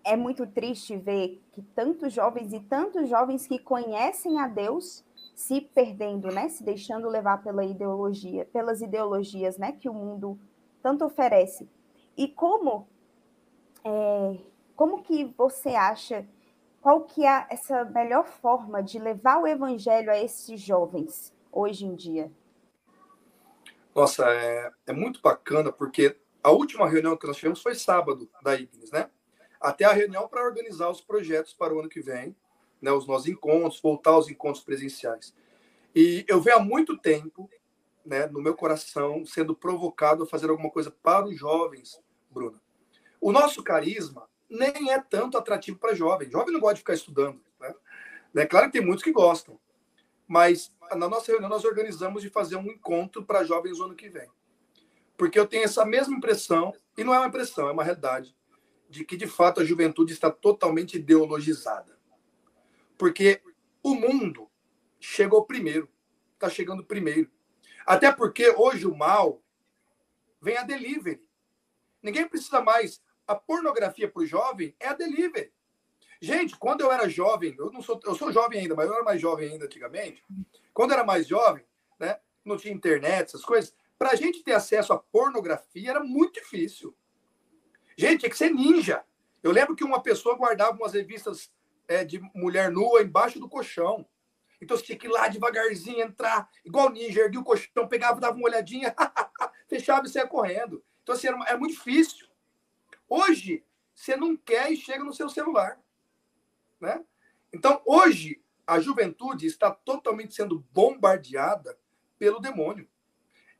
é 0.08 0.16
muito 0.16 0.48
triste 0.48 0.96
ver 0.96 1.44
que 1.52 1.62
tantos 1.62 2.14
jovens 2.14 2.54
e 2.54 2.62
tantos 2.62 3.10
jovens 3.10 3.46
que 3.46 3.60
conhecem 3.60 4.40
a 4.40 4.48
Deus 4.48 5.04
se 5.36 5.60
perdendo, 5.60 6.30
né? 6.30 6.48
Se 6.48 6.64
deixando 6.64 7.10
levar 7.10 7.44
pela 7.44 7.66
ideologia, 7.66 8.46
pelas 8.46 8.82
ideologias, 8.82 9.58
né? 9.58 9.74
Que 9.74 9.90
o 9.90 9.94
mundo 9.94 10.40
tanto 10.82 11.04
oferece. 11.04 11.70
E 12.16 12.28
como 12.30 12.88
é, 13.84 14.38
como 14.76 15.04
que 15.04 15.26
você 15.38 15.70
acha 15.70 16.26
qual 16.82 17.02
que 17.02 17.26
é 17.26 17.46
essa 17.50 17.84
melhor 17.84 18.26
forma 18.26 18.82
de 18.82 18.98
levar 18.98 19.42
o 19.42 19.48
evangelho 19.48 20.10
a 20.10 20.18
esses 20.18 20.62
jovens 20.62 21.34
hoje 21.52 21.86
em 21.86 21.96
dia? 21.96 22.32
Nossa, 23.94 24.24
é, 24.26 24.72
é 24.86 24.94
muito 24.94 25.22
bacana 25.22 25.70
porque 25.70 26.16
a 26.42 26.50
última 26.50 26.88
reunião 26.88 27.18
que 27.18 27.28
nós 27.28 27.36
tivemos 27.36 27.62
foi 27.62 27.76
sábado 27.76 28.30
da 28.42 28.56
Ignis, 28.56 28.90
né? 28.90 29.10
Até 29.60 29.86
a 29.86 29.94
reunião 29.94 30.28
para 30.28 30.44
organizar 30.44 30.90
os 30.90 31.02
projetos 31.02 31.54
para 31.54 31.74
o 31.74 31.80
ano 31.80 31.90
que 31.90 32.02
vem, 32.02 32.36
né? 32.82 32.92
Os 32.92 33.08
nossos 33.08 33.28
encontros, 33.28 33.82
voltar 33.82 34.12
aos 34.12 34.30
encontros 34.30 34.64
presenciais. 34.64 35.34
E 35.96 36.26
eu 36.28 36.42
venho 36.42 36.58
há 36.58 36.60
muito 36.60 36.98
tempo 36.98 37.50
né, 38.06 38.28
no 38.28 38.42
meu 38.42 38.56
coração, 38.56 39.26
sendo 39.26 39.56
provocado 39.56 40.24
a 40.24 40.28
fazer 40.28 40.50
alguma 40.50 40.70
coisa 40.70 40.92
para 40.92 41.26
os 41.26 41.38
jovens, 41.38 42.00
Bruno. 42.30 42.60
O 43.20 43.32
nosso 43.32 43.64
carisma 43.64 44.30
nem 44.50 44.92
é 44.92 45.02
tanto 45.02 45.38
atrativo 45.38 45.78
para 45.78 45.94
jovem. 45.94 46.30
Jovem 46.30 46.54
não 46.54 46.60
gosta 46.60 46.76
de 46.76 46.82
ficar 46.82 46.94
estudando. 46.94 47.42
Né? 47.60 47.74
É 48.36 48.46
claro 48.46 48.68
que 48.68 48.74
tem 48.74 48.86
muitos 48.86 49.04
que 49.04 49.12
gostam. 49.12 49.60
Mas 50.28 50.72
na 50.96 51.10
nossa 51.10 51.32
reunião 51.32 51.50
nós 51.50 51.66
organizamos 51.66 52.22
de 52.22 52.30
fazer 52.30 52.56
um 52.56 52.68
encontro 52.68 53.24
para 53.24 53.44
jovens 53.44 53.80
no 53.80 53.86
ano 53.86 53.96
que 53.96 54.10
vem. 54.10 54.30
Porque 55.18 55.40
eu 55.40 55.48
tenho 55.48 55.64
essa 55.64 55.84
mesma 55.86 56.16
impressão, 56.16 56.74
e 56.98 57.04
não 57.04 57.14
é 57.14 57.18
uma 57.18 57.28
impressão, 57.28 57.68
é 57.68 57.72
uma 57.72 57.84
realidade, 57.84 58.36
de 58.90 59.04
que 59.04 59.18
de 59.18 59.28
fato 59.28 59.62
a 59.62 59.66
juventude 59.66 60.14
está 60.14 60.32
totalmente 60.32 60.98
ideologizada. 60.98 61.98
Porque 62.98 63.42
o 63.84 63.94
mundo 63.94 64.50
chegou 65.00 65.46
primeiro, 65.46 65.90
está 66.34 66.50
chegando 66.50 66.84
primeiro. 66.84 67.30
Até 67.86 68.12
porque 68.12 68.50
hoje 68.50 68.86
o 68.88 68.96
mal 68.96 69.42
vem 70.42 70.58
a 70.58 70.64
delivery. 70.64 71.22
Ninguém 72.02 72.28
precisa 72.28 72.62
mais. 72.62 73.02
A 73.26 73.36
pornografia 73.36 74.10
para 74.10 74.24
o 74.24 74.26
jovem 74.26 74.76
é 74.80 74.88
a 74.88 74.94
delivery. 74.94 75.52
Gente, 76.20 76.58
quando 76.58 76.82
eu 76.82 76.92
era 76.92 77.08
jovem, 77.08 77.56
eu 77.58 77.72
não 77.72 77.82
sou, 77.82 78.00
eu 78.04 78.16
sou 78.16 78.32
jovem 78.32 78.62
ainda, 78.62 78.76
mas 78.76 78.88
eu 78.88 78.96
era 78.96 79.04
mais 79.04 79.22
jovem 79.22 79.52
ainda 79.52 79.66
antigamente. 79.66 80.24
Quando 80.74 80.92
eu 80.92 80.96
era 80.96 81.06
mais 81.06 81.28
jovem, 81.28 81.64
né, 82.00 82.20
não 82.44 82.58
tinha 82.58 82.74
internet, 82.74 83.28
essas 83.28 83.44
coisas, 83.44 83.74
para 84.00 84.12
a 84.12 84.16
gente 84.16 84.44
ter 84.44 84.54
acesso 84.54 84.94
à 84.94 84.98
pornografia 84.98 85.92
era 85.92 86.04
muito 86.04 86.40
difícil. 86.40 86.96
Gente, 87.98 88.20
tinha 88.20 88.30
que 88.30 88.38
ser 88.38 88.52
ninja. 88.52 89.04
Eu 89.42 89.52
lembro 89.52 89.76
que 89.76 89.84
uma 89.84 90.02
pessoa 90.02 90.38
guardava 90.38 90.78
umas 90.78 90.94
revistas 90.94 91.52
é, 91.88 92.06
de 92.06 92.20
mulher 92.36 92.72
nua 92.72 93.02
embaixo 93.02 93.40
do 93.40 93.50
colchão. 93.50 94.08
Então 94.62 94.78
você 94.78 94.84
tinha 94.84 94.98
que 94.98 95.08
ir 95.08 95.10
lá 95.10 95.28
devagarzinho, 95.28 96.02
entrar, 96.02 96.50
igual 96.64 96.90
ninja, 96.90 97.22
erguia 97.22 97.40
o 97.40 97.44
colchão, 97.44 97.88
pegava, 97.88 98.20
dava 98.20 98.36
uma 98.36 98.48
olhadinha, 98.48 98.96
fechava 99.68 100.06
e 100.06 100.10
saia 100.10 100.28
correndo. 100.28 100.84
Então, 101.02 101.16
assim, 101.16 101.28
era, 101.28 101.38
era 101.48 101.58
muito 101.58 101.74
difícil. 101.74 102.28
Hoje, 103.10 103.64
você 103.94 104.16
não 104.16 104.36
quer 104.36 104.72
e 104.72 104.78
chega 104.78 105.04
no 105.04 105.14
seu 105.14 105.30
celular. 105.30 105.80
Né? 106.80 107.04
Então, 107.52 107.82
hoje, 107.86 108.42
a 108.66 108.80
juventude 108.80 109.48
está 109.48 109.72
totalmente 109.72 110.36
sendo 110.36 110.60
bombardeada 110.72 111.80
pelo 112.20 112.40
demônio. 112.40 112.88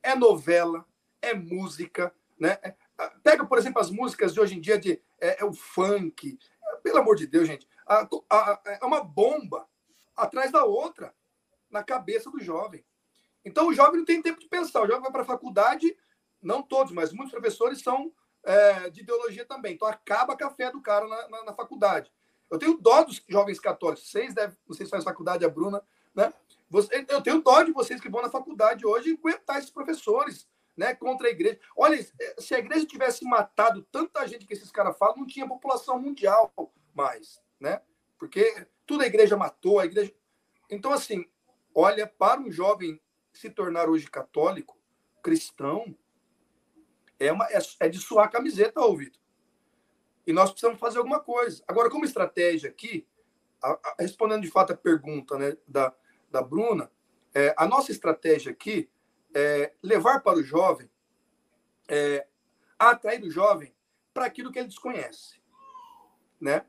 É 0.02 0.14
novela, 0.14 0.86
é 1.22 1.34
música, 1.34 2.14
né? 2.38 2.58
Pega, 3.22 3.46
por 3.46 3.58
exemplo, 3.58 3.80
as 3.80 3.90
músicas 3.90 4.34
de 4.34 4.40
hoje 4.40 4.56
em 4.56 4.60
dia 4.60 4.78
de 4.78 5.00
é, 5.20 5.40
é 5.40 5.44
o 5.44 5.52
funk. 5.52 6.38
Pelo 6.82 6.98
amor 6.98 7.16
de 7.16 7.26
Deus, 7.26 7.46
gente, 7.46 7.68
é 8.68 8.84
uma 8.84 9.02
bomba 9.02 9.68
atrás 10.16 10.50
da 10.50 10.64
outra 10.64 11.14
na 11.70 11.82
cabeça 11.82 12.30
do 12.30 12.40
jovem. 12.40 12.84
Então, 13.44 13.68
o 13.68 13.72
jovem 13.72 13.98
não 13.98 14.04
tem 14.04 14.20
tempo 14.20 14.40
de 14.40 14.48
pensar. 14.48 14.82
O 14.82 14.86
jovem 14.86 15.02
vai 15.02 15.12
para 15.12 15.22
a 15.22 15.26
faculdade, 15.26 15.96
não 16.42 16.62
todos, 16.62 16.92
mas 16.92 17.12
muitos 17.12 17.32
professores 17.32 17.82
são 17.82 18.12
é, 18.42 18.90
de 18.90 19.00
ideologia 19.00 19.44
também. 19.44 19.74
Então, 19.74 19.86
acaba 19.86 20.36
a 20.40 20.50
fé 20.50 20.70
do 20.70 20.82
cara 20.82 21.06
na, 21.06 21.28
na, 21.28 21.44
na 21.44 21.54
faculdade. 21.54 22.12
Eu 22.50 22.58
tenho 22.58 22.78
dó 22.78 23.04
dos 23.04 23.22
jovens 23.28 23.60
católicos. 23.60 24.10
Vocês 24.10 24.34
devem, 24.34 24.56
vocês 24.66 24.88
fazem 24.88 25.04
faculdade, 25.04 25.44
a 25.44 25.48
Bruna, 25.48 25.82
né? 26.14 26.32
Eu 27.08 27.22
tenho 27.22 27.40
dó 27.40 27.62
de 27.62 27.72
vocês 27.72 28.00
que 28.00 28.10
vão 28.10 28.22
na 28.22 28.30
faculdade 28.30 28.84
hoje 28.84 29.12
aguentar 29.18 29.58
esses 29.58 29.70
professores, 29.70 30.46
né? 30.78 30.94
Contra 30.94 31.26
a 31.26 31.30
igreja. 31.30 31.58
Olha, 31.76 31.98
se 32.38 32.54
a 32.54 32.58
igreja 32.60 32.86
tivesse 32.86 33.24
matado 33.24 33.82
tanta 33.90 34.26
gente 34.28 34.46
que 34.46 34.54
esses 34.54 34.70
caras 34.70 34.96
falam, 34.96 35.18
não 35.18 35.26
tinha 35.26 35.46
população 35.46 36.00
mundial 36.00 36.52
mais, 36.94 37.42
né? 37.58 37.82
Porque 38.16 38.66
tudo 38.86 39.02
a 39.02 39.06
igreja 39.06 39.36
matou, 39.36 39.80
a 39.80 39.84
igreja. 39.84 40.14
Então, 40.70 40.92
assim, 40.92 41.28
olha, 41.74 42.06
para 42.06 42.40
um 42.40 42.50
jovem 42.50 43.00
se 43.32 43.50
tornar 43.50 43.88
hoje 43.88 44.08
católico, 44.08 44.78
cristão, 45.20 45.96
é, 47.18 47.32
uma, 47.32 47.46
é, 47.46 47.58
é 47.80 47.88
de 47.88 47.98
suar 47.98 48.26
a 48.26 48.30
camiseta, 48.30 48.80
Vitor. 48.96 49.20
E 50.24 50.32
nós 50.32 50.50
precisamos 50.50 50.78
fazer 50.78 50.98
alguma 50.98 51.18
coisa. 51.18 51.62
Agora, 51.66 51.90
como 51.90 52.04
estratégia 52.04 52.70
aqui, 52.70 53.04
a, 53.60 53.70
a, 53.72 53.96
respondendo 53.98 54.42
de 54.42 54.50
fato 54.50 54.72
a 54.72 54.76
pergunta 54.76 55.36
né, 55.36 55.56
da, 55.66 55.92
da 56.30 56.40
Bruna, 56.40 56.88
é, 57.34 57.52
a 57.58 57.66
nossa 57.66 57.90
estratégia 57.90 58.52
aqui 58.52 58.88
é 59.34 59.72
levar 59.82 60.20
para 60.20 60.38
o 60.38 60.42
jovem, 60.42 60.90
é, 61.88 62.26
atrair 62.78 63.22
o 63.22 63.30
jovem 63.30 63.74
para 64.12 64.26
aquilo 64.26 64.50
que 64.50 64.58
ele 64.58 64.68
desconhece. 64.68 65.40
Né? 66.40 66.64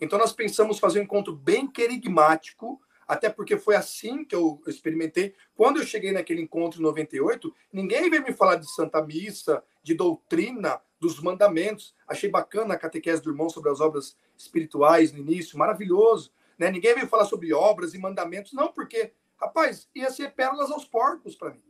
Então, 0.00 0.18
nós 0.18 0.32
pensamos 0.32 0.78
fazer 0.78 1.00
um 1.00 1.04
encontro 1.04 1.34
bem 1.34 1.66
querigmático, 1.66 2.80
até 3.06 3.28
porque 3.28 3.56
foi 3.56 3.76
assim 3.76 4.24
que 4.24 4.34
eu 4.34 4.60
experimentei. 4.66 5.34
Quando 5.54 5.78
eu 5.78 5.86
cheguei 5.86 6.12
naquele 6.12 6.40
encontro 6.40 6.80
em 6.80 6.82
98, 6.82 7.54
ninguém 7.72 8.08
veio 8.08 8.22
me 8.22 8.32
falar 8.32 8.56
de 8.56 8.72
Santa 8.72 9.02
Missa, 9.02 9.62
de 9.82 9.94
doutrina, 9.94 10.80
dos 11.02 11.20
mandamentos. 11.20 11.94
Achei 12.06 12.30
bacana 12.30 12.74
a 12.74 12.78
catequese 12.78 13.20
do 13.20 13.30
irmão 13.30 13.50
sobre 13.50 13.70
as 13.70 13.80
obras 13.80 14.16
espirituais 14.38 15.12
no 15.12 15.18
início, 15.18 15.58
maravilhoso. 15.58 16.32
Né? 16.56 16.70
Ninguém 16.70 16.94
veio 16.94 17.08
falar 17.08 17.24
sobre 17.24 17.52
obras 17.52 17.92
e 17.92 17.98
mandamentos, 17.98 18.52
não, 18.52 18.72
porque, 18.72 19.12
rapaz, 19.36 19.88
ia 19.94 20.10
ser 20.10 20.32
pérolas 20.32 20.70
aos 20.70 20.84
porcos 20.84 21.34
para 21.34 21.50
mim. 21.50 21.62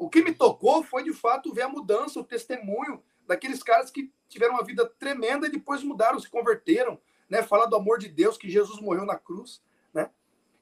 O 0.00 0.08
que 0.08 0.24
me 0.24 0.32
tocou 0.32 0.82
foi, 0.82 1.04
de 1.04 1.12
fato, 1.12 1.52
ver 1.52 1.60
a 1.60 1.68
mudança, 1.68 2.18
o 2.18 2.24
testemunho 2.24 3.02
daqueles 3.26 3.62
caras 3.62 3.90
que 3.90 4.10
tiveram 4.30 4.54
uma 4.54 4.64
vida 4.64 4.86
tremenda 4.98 5.46
e 5.46 5.50
depois 5.50 5.84
mudaram, 5.84 6.18
se 6.18 6.26
converteram, 6.26 6.98
né? 7.28 7.42
Falar 7.42 7.66
do 7.66 7.76
amor 7.76 7.98
de 7.98 8.08
Deus, 8.08 8.38
que 8.38 8.48
Jesus 8.48 8.80
morreu 8.80 9.04
na 9.04 9.18
cruz, 9.18 9.62
né? 9.92 10.10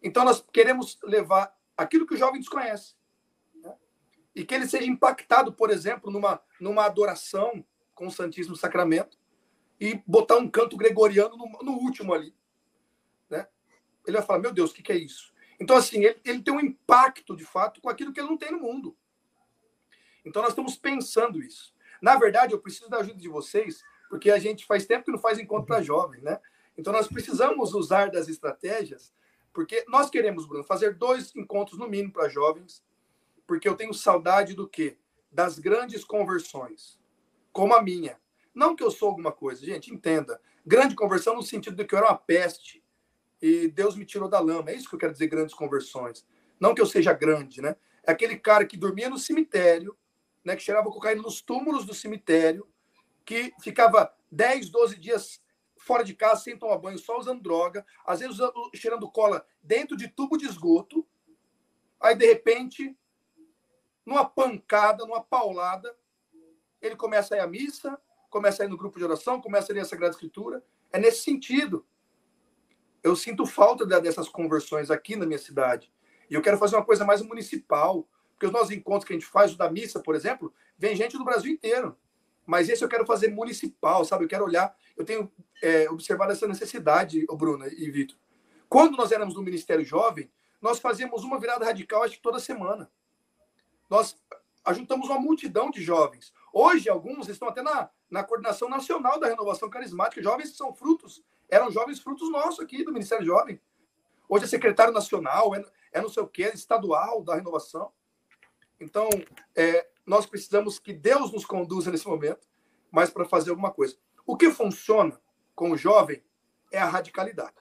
Então, 0.02 0.24
nós 0.24 0.44
queremos 0.52 0.98
levar 1.04 1.56
aquilo 1.76 2.04
que 2.04 2.14
o 2.14 2.16
jovem 2.16 2.40
desconhece 2.40 2.96
e 4.34 4.44
que 4.44 4.52
ele 4.52 4.66
seja 4.66 4.86
impactado, 4.86 5.52
por 5.52 5.70
exemplo, 5.70 6.10
numa, 6.10 6.42
numa 6.60 6.84
adoração 6.84 7.64
com 7.94 8.08
o 8.08 8.10
Santíssimo 8.10 8.56
Sacramento 8.56 9.16
e 9.78 10.02
botar 10.04 10.36
um 10.38 10.50
canto 10.50 10.76
gregoriano 10.76 11.36
no, 11.36 11.46
no 11.62 11.72
último 11.74 12.12
ali. 12.12 12.34
Né? 13.30 13.46
Ele 14.04 14.16
vai 14.16 14.26
falar: 14.26 14.40
Meu 14.40 14.52
Deus, 14.52 14.72
o 14.72 14.74
que, 14.74 14.82
que 14.82 14.90
é 14.90 14.96
isso? 14.96 15.32
Então, 15.60 15.76
assim, 15.76 16.04
ele, 16.04 16.20
ele 16.24 16.42
tem 16.42 16.52
um 16.52 16.60
impacto, 16.60 17.36
de 17.36 17.44
fato, 17.44 17.80
com 17.80 17.88
aquilo 17.88 18.12
que 18.12 18.18
ele 18.18 18.28
não 18.28 18.36
tem 18.36 18.50
no 18.50 18.58
mundo. 18.58 18.96
Então, 20.28 20.42
nós 20.42 20.52
estamos 20.52 20.76
pensando 20.76 21.42
isso. 21.42 21.74
Na 22.00 22.16
verdade, 22.16 22.52
eu 22.52 22.60
preciso 22.60 22.88
da 22.88 22.98
ajuda 22.98 23.18
de 23.18 23.28
vocês, 23.28 23.82
porque 24.08 24.30
a 24.30 24.38
gente 24.38 24.64
faz 24.66 24.86
tempo 24.86 25.04
que 25.04 25.12
não 25.12 25.18
faz 25.18 25.38
encontro 25.38 25.66
para 25.66 25.82
jovens, 25.82 26.22
né? 26.22 26.38
Então, 26.76 26.92
nós 26.92 27.08
precisamos 27.08 27.74
usar 27.74 28.10
das 28.10 28.28
estratégias, 28.28 29.12
porque 29.52 29.84
nós 29.88 30.08
queremos, 30.08 30.46
Bruno, 30.46 30.62
fazer 30.62 30.94
dois 30.94 31.34
encontros 31.34 31.78
no 31.78 31.88
mínimo 31.88 32.12
para 32.12 32.28
jovens 32.28 32.82
porque 33.48 33.66
eu 33.66 33.74
tenho 33.74 33.94
saudade 33.94 34.52
do 34.52 34.68
quê? 34.68 34.98
Das 35.32 35.58
grandes 35.58 36.04
conversões, 36.04 37.00
como 37.50 37.74
a 37.74 37.82
minha. 37.82 38.20
Não 38.54 38.76
que 38.76 38.84
eu 38.84 38.90
sou 38.90 39.08
alguma 39.08 39.32
coisa, 39.32 39.64
gente, 39.64 39.92
entenda. 39.92 40.38
Grande 40.66 40.94
conversão 40.94 41.34
no 41.34 41.42
sentido 41.42 41.74
de 41.74 41.84
que 41.86 41.94
eu 41.94 41.98
era 41.98 42.08
uma 42.08 42.18
peste 42.18 42.84
e 43.40 43.68
Deus 43.68 43.96
me 43.96 44.04
tirou 44.04 44.28
da 44.28 44.38
lama. 44.38 44.70
É 44.70 44.74
isso 44.74 44.86
que 44.86 44.94
eu 44.94 44.98
quero 44.98 45.12
dizer, 45.12 45.28
grandes 45.28 45.54
conversões. 45.54 46.26
Não 46.60 46.74
que 46.74 46.82
eu 46.82 46.86
seja 46.86 47.14
grande, 47.14 47.62
né? 47.62 47.74
É 48.06 48.12
aquele 48.12 48.36
cara 48.36 48.66
que 48.66 48.76
dormia 48.76 49.08
no 49.08 49.16
cemitério, 49.16 49.96
né, 50.48 50.56
que 50.56 50.62
cheirava 50.62 50.90
cocaína 50.90 51.20
nos 51.20 51.42
túmulos 51.42 51.84
do 51.84 51.94
cemitério, 51.94 52.66
que 53.24 53.52
ficava 53.60 54.12
10, 54.32 54.70
12 54.70 54.98
dias 54.98 55.42
fora 55.76 56.02
de 56.02 56.14
casa 56.14 56.42
sem 56.42 56.58
tomar 56.58 56.78
banho, 56.78 56.98
só 56.98 57.18
usando 57.18 57.42
droga, 57.42 57.84
às 58.04 58.20
vezes 58.20 58.34
usando, 58.34 58.70
cheirando 58.74 59.10
cola 59.10 59.46
dentro 59.62 59.94
de 59.94 60.08
tubo 60.08 60.38
de 60.38 60.46
esgoto. 60.46 61.06
Aí, 62.00 62.14
de 62.14 62.26
repente, 62.26 62.96
numa 64.06 64.24
pancada, 64.24 65.04
numa 65.04 65.22
paulada, 65.22 65.94
ele 66.80 66.96
começa 66.96 67.34
a 67.34 67.38
ir 67.38 67.40
à 67.40 67.46
missa, 67.46 68.00
começa 68.30 68.62
a 68.62 68.66
ir 68.66 68.70
no 68.70 68.76
grupo 68.76 68.98
de 68.98 69.04
oração, 69.04 69.40
começa 69.40 69.70
a 69.70 69.74
ler 69.74 69.80
a 69.80 69.84
Sagrada 69.84 70.14
Escritura. 70.14 70.64
É 70.90 70.98
nesse 70.98 71.22
sentido. 71.22 71.86
Eu 73.02 73.14
sinto 73.14 73.44
falta 73.44 73.84
dessas 73.84 74.28
conversões 74.30 74.90
aqui 74.90 75.14
na 75.14 75.26
minha 75.26 75.38
cidade. 75.38 75.92
E 76.30 76.34
eu 76.34 76.40
quero 76.40 76.56
fazer 76.56 76.76
uma 76.76 76.84
coisa 76.84 77.04
mais 77.04 77.20
municipal. 77.20 78.08
Porque 78.38 78.46
os 78.46 78.52
nossos 78.52 78.70
encontros 78.70 79.04
que 79.04 79.12
a 79.12 79.16
gente 79.18 79.26
faz, 79.26 79.52
o 79.52 79.58
da 79.58 79.68
missa, 79.68 79.98
por 79.98 80.14
exemplo, 80.14 80.54
vem 80.78 80.94
gente 80.94 81.18
do 81.18 81.24
Brasil 81.24 81.50
inteiro. 81.50 81.98
Mas 82.46 82.68
esse 82.68 82.84
eu 82.84 82.88
quero 82.88 83.04
fazer 83.04 83.28
municipal, 83.28 84.04
sabe? 84.04 84.24
Eu 84.24 84.28
quero 84.28 84.44
olhar. 84.44 84.72
Eu 84.96 85.04
tenho 85.04 85.30
é, 85.60 85.90
observado 85.90 86.30
essa 86.30 86.46
necessidade, 86.46 87.26
o 87.28 87.36
Bruno 87.36 87.66
e 87.66 87.90
Vitor. 87.90 88.16
Quando 88.68 88.96
nós 88.96 89.10
éramos 89.10 89.34
no 89.34 89.42
Ministério 89.42 89.84
Jovem, 89.84 90.30
nós 90.62 90.78
fazíamos 90.78 91.24
uma 91.24 91.40
virada 91.40 91.64
radical, 91.64 92.04
acho 92.04 92.14
que 92.14 92.22
toda 92.22 92.38
semana 92.38 92.88
nós 93.90 94.16
ajuntamos 94.64 95.08
uma 95.08 95.18
multidão 95.18 95.68
de 95.68 95.82
jovens. 95.82 96.32
Hoje, 96.52 96.88
alguns 96.88 97.28
estão 97.28 97.48
até 97.48 97.60
na, 97.60 97.90
na 98.08 98.22
coordenação 98.22 98.68
nacional 98.68 99.18
da 99.18 99.26
renovação 99.26 99.68
carismática, 99.68 100.22
jovens 100.22 100.56
são 100.56 100.72
frutos, 100.72 101.24
eram 101.48 101.70
jovens 101.72 101.98
frutos 101.98 102.30
nossos 102.30 102.60
aqui 102.60 102.84
do 102.84 102.92
Ministério 102.92 103.26
Jovem. 103.26 103.60
Hoje 104.28 104.44
é 104.44 104.48
secretário 104.48 104.92
nacional, 104.92 105.54
é, 105.56 105.64
é 105.90 106.00
não 106.00 106.08
sei 106.08 106.22
o 106.22 106.28
que, 106.28 106.44
é 106.44 106.54
estadual 106.54 107.22
da 107.22 107.34
renovação. 107.34 107.90
Então, 108.80 109.08
é, 109.54 109.88
nós 110.06 110.26
precisamos 110.26 110.78
que 110.78 110.92
Deus 110.92 111.32
nos 111.32 111.44
conduza 111.44 111.90
nesse 111.90 112.06
momento, 112.06 112.46
mas 112.90 113.10
para 113.10 113.24
fazer 113.24 113.50
alguma 113.50 113.70
coisa. 113.70 113.96
O 114.26 114.36
que 114.36 114.50
funciona 114.50 115.20
com 115.54 115.70
o 115.72 115.76
jovem 115.76 116.22
é 116.70 116.78
a 116.78 116.86
radicalidade. 116.86 117.56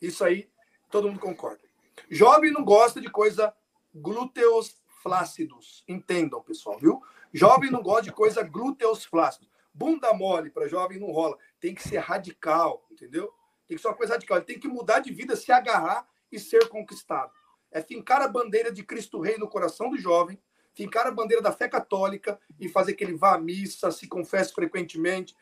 Isso 0.00 0.24
aí 0.24 0.50
todo 0.90 1.08
mundo 1.08 1.20
concorda. 1.20 1.60
Jovem 2.10 2.52
não 2.52 2.64
gosta 2.64 3.00
de 3.00 3.10
coisa 3.10 3.54
glúteos 3.94 4.82
flácidos. 5.02 5.84
Entendam, 5.88 6.42
pessoal, 6.42 6.78
viu? 6.78 7.02
Jovem 7.32 7.70
não 7.70 7.82
gosta 7.82 8.02
de 8.02 8.12
coisa 8.12 8.42
glúteos 8.42 9.04
flácidos. 9.04 9.48
Bunda 9.72 10.12
mole 10.14 10.50
para 10.50 10.68
jovem 10.68 10.98
não 10.98 11.10
rola. 11.12 11.36
Tem 11.60 11.74
que 11.74 11.86
ser 11.86 11.98
radical, 11.98 12.86
entendeu? 12.90 13.32
Tem 13.66 13.76
que 13.76 13.82
ser 13.82 13.88
uma 13.88 13.96
coisa 13.96 14.14
radical. 14.14 14.38
Ele 14.38 14.46
tem 14.46 14.58
que 14.58 14.68
mudar 14.68 15.00
de 15.00 15.12
vida, 15.12 15.36
se 15.36 15.52
agarrar 15.52 16.08
e 16.32 16.38
ser 16.38 16.68
conquistado. 16.68 17.30
É 17.70 17.82
fincar 17.82 18.22
a 18.22 18.28
bandeira 18.28 18.72
de 18.72 18.82
Cristo 18.82 19.20
Rei 19.20 19.36
no 19.38 19.48
coração 19.48 19.90
do 19.90 19.98
jovem, 19.98 20.38
fincar 20.74 21.06
a 21.06 21.10
bandeira 21.10 21.42
da 21.42 21.52
fé 21.52 21.68
católica 21.68 22.38
e 22.60 22.68
fazer 22.68 22.94
que 22.94 23.02
ele 23.04 23.14
vá 23.14 23.34
à 23.34 23.38
missa, 23.38 23.90
se 23.90 24.06
confesse 24.06 24.52
frequentemente, 24.52 25.34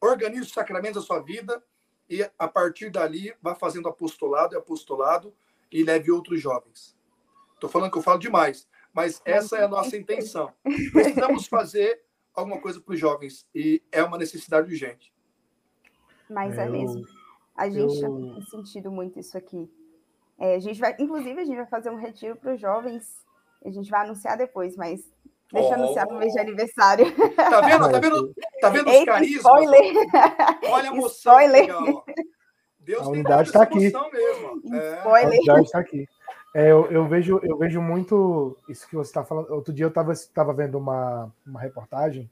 organize 0.00 0.42
os 0.42 0.52
sacramentos 0.52 1.02
da 1.02 1.06
sua 1.06 1.20
vida 1.20 1.62
e, 2.08 2.22
a 2.38 2.48
partir 2.48 2.90
dali, 2.90 3.34
vá 3.42 3.54
fazendo 3.54 3.88
apostolado 3.88 4.54
e 4.54 4.58
apostolado 4.58 5.34
e 5.70 5.82
leve 5.82 6.10
outros 6.10 6.40
jovens. 6.40 6.96
Estou 7.54 7.68
falando 7.68 7.90
que 7.90 7.98
eu 7.98 8.02
falo 8.02 8.18
demais, 8.18 8.68
mas 8.92 9.20
essa 9.24 9.56
é 9.56 9.64
a 9.64 9.68
nossa 9.68 9.96
intenção. 9.96 10.52
Precisamos 10.92 11.46
fazer 11.48 12.02
alguma 12.32 12.60
coisa 12.60 12.80
para 12.80 12.94
os 12.94 13.00
jovens 13.00 13.46
e 13.54 13.82
é 13.90 14.02
uma 14.02 14.18
necessidade 14.18 14.70
urgente. 14.70 15.12
Mas 16.30 16.56
é, 16.58 16.62
é 16.64 16.68
mesmo. 16.68 17.04
A 17.56 17.68
gente 17.68 18.00
Eu- 18.00 18.34
tem 18.34 18.42
sentido 18.42 18.90
muito 18.92 19.18
isso 19.18 19.36
aqui. 19.36 19.68
É, 20.38 20.54
a 20.56 20.58
gente 20.58 20.78
vai, 20.80 20.94
inclusive, 20.98 21.40
a 21.40 21.44
gente 21.44 21.56
vai 21.56 21.66
fazer 21.66 21.90
um 21.90 21.96
retiro 21.96 22.36
para 22.36 22.54
os 22.54 22.60
jovens. 22.60 23.24
A 23.64 23.70
gente 23.70 23.90
vai 23.90 24.04
anunciar 24.04 24.36
depois, 24.36 24.76
mas 24.76 25.00
deixa 25.52 25.68
eu 25.70 25.74
anunciar 25.74 26.06
no 26.06 26.18
mês 26.18 26.32
de 26.32 26.38
Oh. 26.38 26.42
aniversário. 26.42 27.06
Tá 27.34 27.60
vendo? 27.62 27.90
Tá 27.90 27.98
vendo, 27.98 28.34
tá 28.60 28.68
vendo 28.68 28.86
os 28.88 28.94
Eita, 28.94 29.12
carismas? 29.12 29.36
spoiler! 29.38 29.94
Olha 30.70 30.90
a 30.90 30.92
emoção. 30.92 31.08
Spoiler. 31.40 31.50
legal. 31.62 32.04
Deus 32.80 33.02
A 33.02 33.08
unidade 33.10 33.50
tá 33.50 33.60
essa 33.60 33.68
aqui. 33.68 33.78
mesmo. 33.80 34.74
É. 34.74 35.00
A 35.00 35.26
unidade 35.26 35.62
está 35.62 35.78
aqui. 35.80 36.06
É, 36.54 36.70
eu, 36.70 36.86
eu 36.90 37.06
vejo, 37.08 37.40
eu 37.42 37.58
vejo 37.58 37.82
muito 37.82 38.56
isso 38.68 38.88
que 38.88 38.94
você 38.94 39.10
está 39.10 39.24
falando. 39.24 39.50
Outro 39.50 39.72
dia 39.74 39.84
eu 39.84 39.88
estava 39.88 40.12
tava 40.32 40.52
vendo 40.54 40.78
uma, 40.78 41.32
uma 41.44 41.60
reportagem 41.60 42.30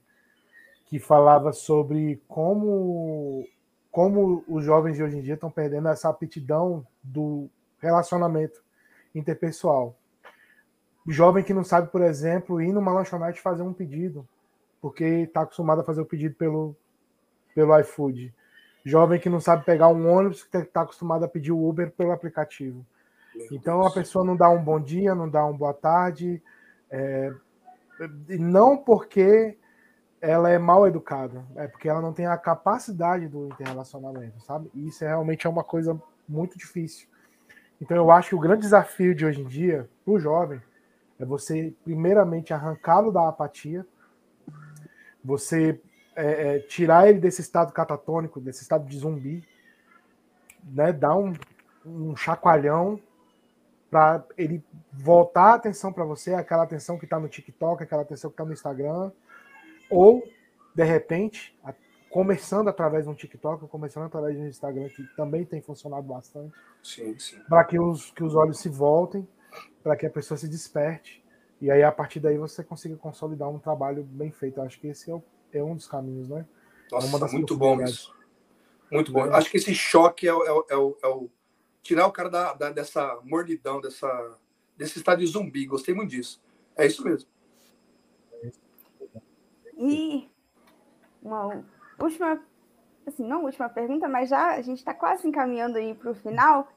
que 0.85 0.97
falava 0.97 1.51
sobre 1.51 2.21
como, 2.27 3.43
como 3.91 4.43
os 4.47 4.63
jovens 4.63 4.95
de 4.95 5.03
hoje 5.03 5.17
em 5.17 5.21
dia 5.21 5.33
estão 5.33 5.51
perdendo 5.51 5.89
essa 5.89 6.09
aptidão 6.09 6.85
do 7.03 7.49
relacionamento 7.85 8.63
interpessoal. 9.13 9.97
O 11.07 11.11
jovem 11.11 11.43
que 11.43 11.53
não 11.53 11.63
sabe, 11.63 11.91
por 11.91 12.01
exemplo, 12.01 12.61
ir 12.61 12.73
numa 12.73 12.91
lanchonete 12.91 13.41
fazer 13.41 13.63
um 13.63 13.73
pedido, 13.73 14.27
porque 14.81 15.03
está 15.03 15.41
acostumado 15.41 15.81
a 15.81 15.83
fazer 15.83 16.01
o 16.01 16.05
pedido 16.05 16.35
pelo, 16.35 16.75
pelo 17.53 17.77
iFood. 17.79 18.33
Jovem 18.83 19.19
que 19.19 19.29
não 19.29 19.39
sabe 19.39 19.65
pegar 19.65 19.87
um 19.87 20.07
ônibus, 20.07 20.43
que 20.43 20.57
está 20.57 20.81
acostumado 20.81 21.23
a 21.23 21.27
pedir 21.27 21.51
o 21.51 21.67
Uber 21.67 21.91
pelo 21.91 22.11
aplicativo. 22.11 22.85
Então 23.51 23.85
a 23.85 23.91
pessoa 23.91 24.23
não 24.23 24.35
dá 24.35 24.49
um 24.49 24.63
bom 24.63 24.79
dia, 24.79 25.13
não 25.13 25.29
dá 25.29 25.43
uma 25.43 25.57
boa 25.57 25.73
tarde, 25.73 26.41
é, 26.89 27.33
e 28.29 28.37
não 28.37 28.77
porque 28.77 29.57
ela 30.21 30.49
é 30.49 30.57
mal 30.57 30.87
educada, 30.87 31.45
é 31.55 31.67
porque 31.67 31.89
ela 31.89 32.01
não 32.01 32.13
tem 32.13 32.25
a 32.25 32.37
capacidade 32.37 33.27
do 33.27 33.47
interrelacionamento, 33.47 34.41
sabe? 34.41 34.71
E 34.73 34.87
isso 34.87 35.03
é, 35.03 35.07
realmente 35.07 35.45
é 35.45 35.49
uma 35.49 35.63
coisa 35.63 35.99
muito 36.27 36.57
difícil. 36.57 37.07
Então 37.81 37.97
eu 37.97 38.09
acho 38.11 38.29
que 38.29 38.35
o 38.35 38.39
grande 38.39 38.61
desafio 38.61 39.13
de 39.13 39.25
hoje 39.25 39.41
em 39.41 39.47
dia 39.47 39.89
para 40.03 40.13
o 40.13 40.19
jovem 40.19 40.61
é 41.19 41.25
você 41.25 41.73
primeiramente 41.83 42.53
arrancá-lo 42.53 43.11
da 43.11 43.27
apatia, 43.27 43.85
você 45.23 45.79
é, 46.15 46.55
é, 46.55 46.59
tirar 46.59 47.09
ele 47.09 47.19
desse 47.19 47.41
estado 47.41 47.73
catatônico, 47.73 48.39
desse 48.39 48.61
estado 48.61 48.85
de 48.85 48.97
zumbi, 48.97 49.43
né? 50.63 50.93
Dar 50.93 51.15
um, 51.17 51.33
um 51.85 52.15
chacoalhão 52.15 52.99
para 53.89 54.23
ele 54.37 54.63
voltar 54.91 55.51
a 55.51 55.53
atenção 55.55 55.91
para 55.91 56.03
você, 56.03 56.33
aquela 56.33 56.63
atenção 56.63 56.97
que 56.97 57.05
está 57.05 57.19
no 57.19 57.29
TikTok, 57.29 57.83
aquela 57.83 58.01
atenção 58.01 58.29
que 58.29 58.33
está 58.33 58.45
no 58.45 58.53
Instagram, 58.53 59.11
ou 59.89 60.23
de 60.73 60.83
repente, 60.83 61.57
começando 62.15 62.69
através 62.69 63.07
do 63.07 63.13
TikTok, 63.13 63.61
ou 63.63 63.67
começando 63.67 64.05
através 64.05 64.37
do 64.37 64.45
Instagram, 64.47 64.87
que 64.87 65.03
também 65.17 65.43
tem 65.43 65.61
funcionado 65.61 66.03
bastante, 66.07 66.55
Sim, 66.81 67.19
sim. 67.19 67.37
para 67.49 67.65
que 67.65 67.77
os, 67.77 68.09
que 68.11 68.23
os 68.23 68.33
olhos 68.35 68.57
se 68.57 68.69
voltem, 68.69 69.27
para 69.83 69.97
que 69.97 70.05
a 70.05 70.09
pessoa 70.09 70.37
se 70.37 70.47
desperte, 70.47 71.21
e 71.59 71.69
aí 71.69 71.83
a 71.83 71.91
partir 71.91 72.21
daí 72.21 72.37
você 72.37 72.63
consiga 72.63 72.95
consolidar 72.95 73.49
um 73.49 73.59
trabalho 73.59 74.01
bem 74.05 74.31
feito. 74.31 74.61
Eu 74.61 74.63
acho 74.63 74.79
que 74.79 74.87
esse 74.87 75.11
é, 75.11 75.13
o- 75.13 75.21
é 75.51 75.61
um 75.61 75.75
dos 75.75 75.89
caminhos, 75.89 76.29
né? 76.29 76.45
Nossa, 76.89 77.05
uma 77.07 77.19
das 77.19 77.33
muito 77.33 77.57
bom 77.57 77.81
isso. 77.83 78.15
Muito 78.89 79.11
bom. 79.11 79.25
É. 79.25 79.35
Acho 79.35 79.51
que 79.51 79.57
esse 79.57 79.75
choque 79.75 80.25
é, 80.25 80.33
o- 80.33 80.43
é 80.45 80.51
o- 80.53 80.65
é 80.69 80.77
o, 80.77 80.97
é 81.03 81.07
o- 81.09 81.29
tirar 81.83 82.07
o 82.07 82.13
cara 82.13 82.29
da, 82.29 82.53
da- 82.53 82.71
dessa 82.71 83.19
mordidão, 83.25 83.81
dessa, 83.81 84.37
desse 84.77 84.99
estado 84.99 85.19
de 85.19 85.25
zumbi. 85.27 85.65
Gostei 85.65 85.93
muito 85.93 86.11
disso. 86.11 86.41
É 86.77 86.85
isso 86.85 87.03
mesmo. 87.03 87.27
E 89.77 90.29
uma 91.21 91.65
última, 91.99 92.39
assim, 93.05 93.25
não 93.25 93.43
última 93.43 93.69
pergunta, 93.69 94.07
mas 94.07 94.29
já 94.29 94.55
a 94.55 94.61
gente 94.61 94.79
está 94.79 94.93
quase 94.93 95.27
encaminhando 95.27 95.77
aí 95.77 95.93
para 95.93 96.11
o 96.11 96.15
final. 96.15 96.67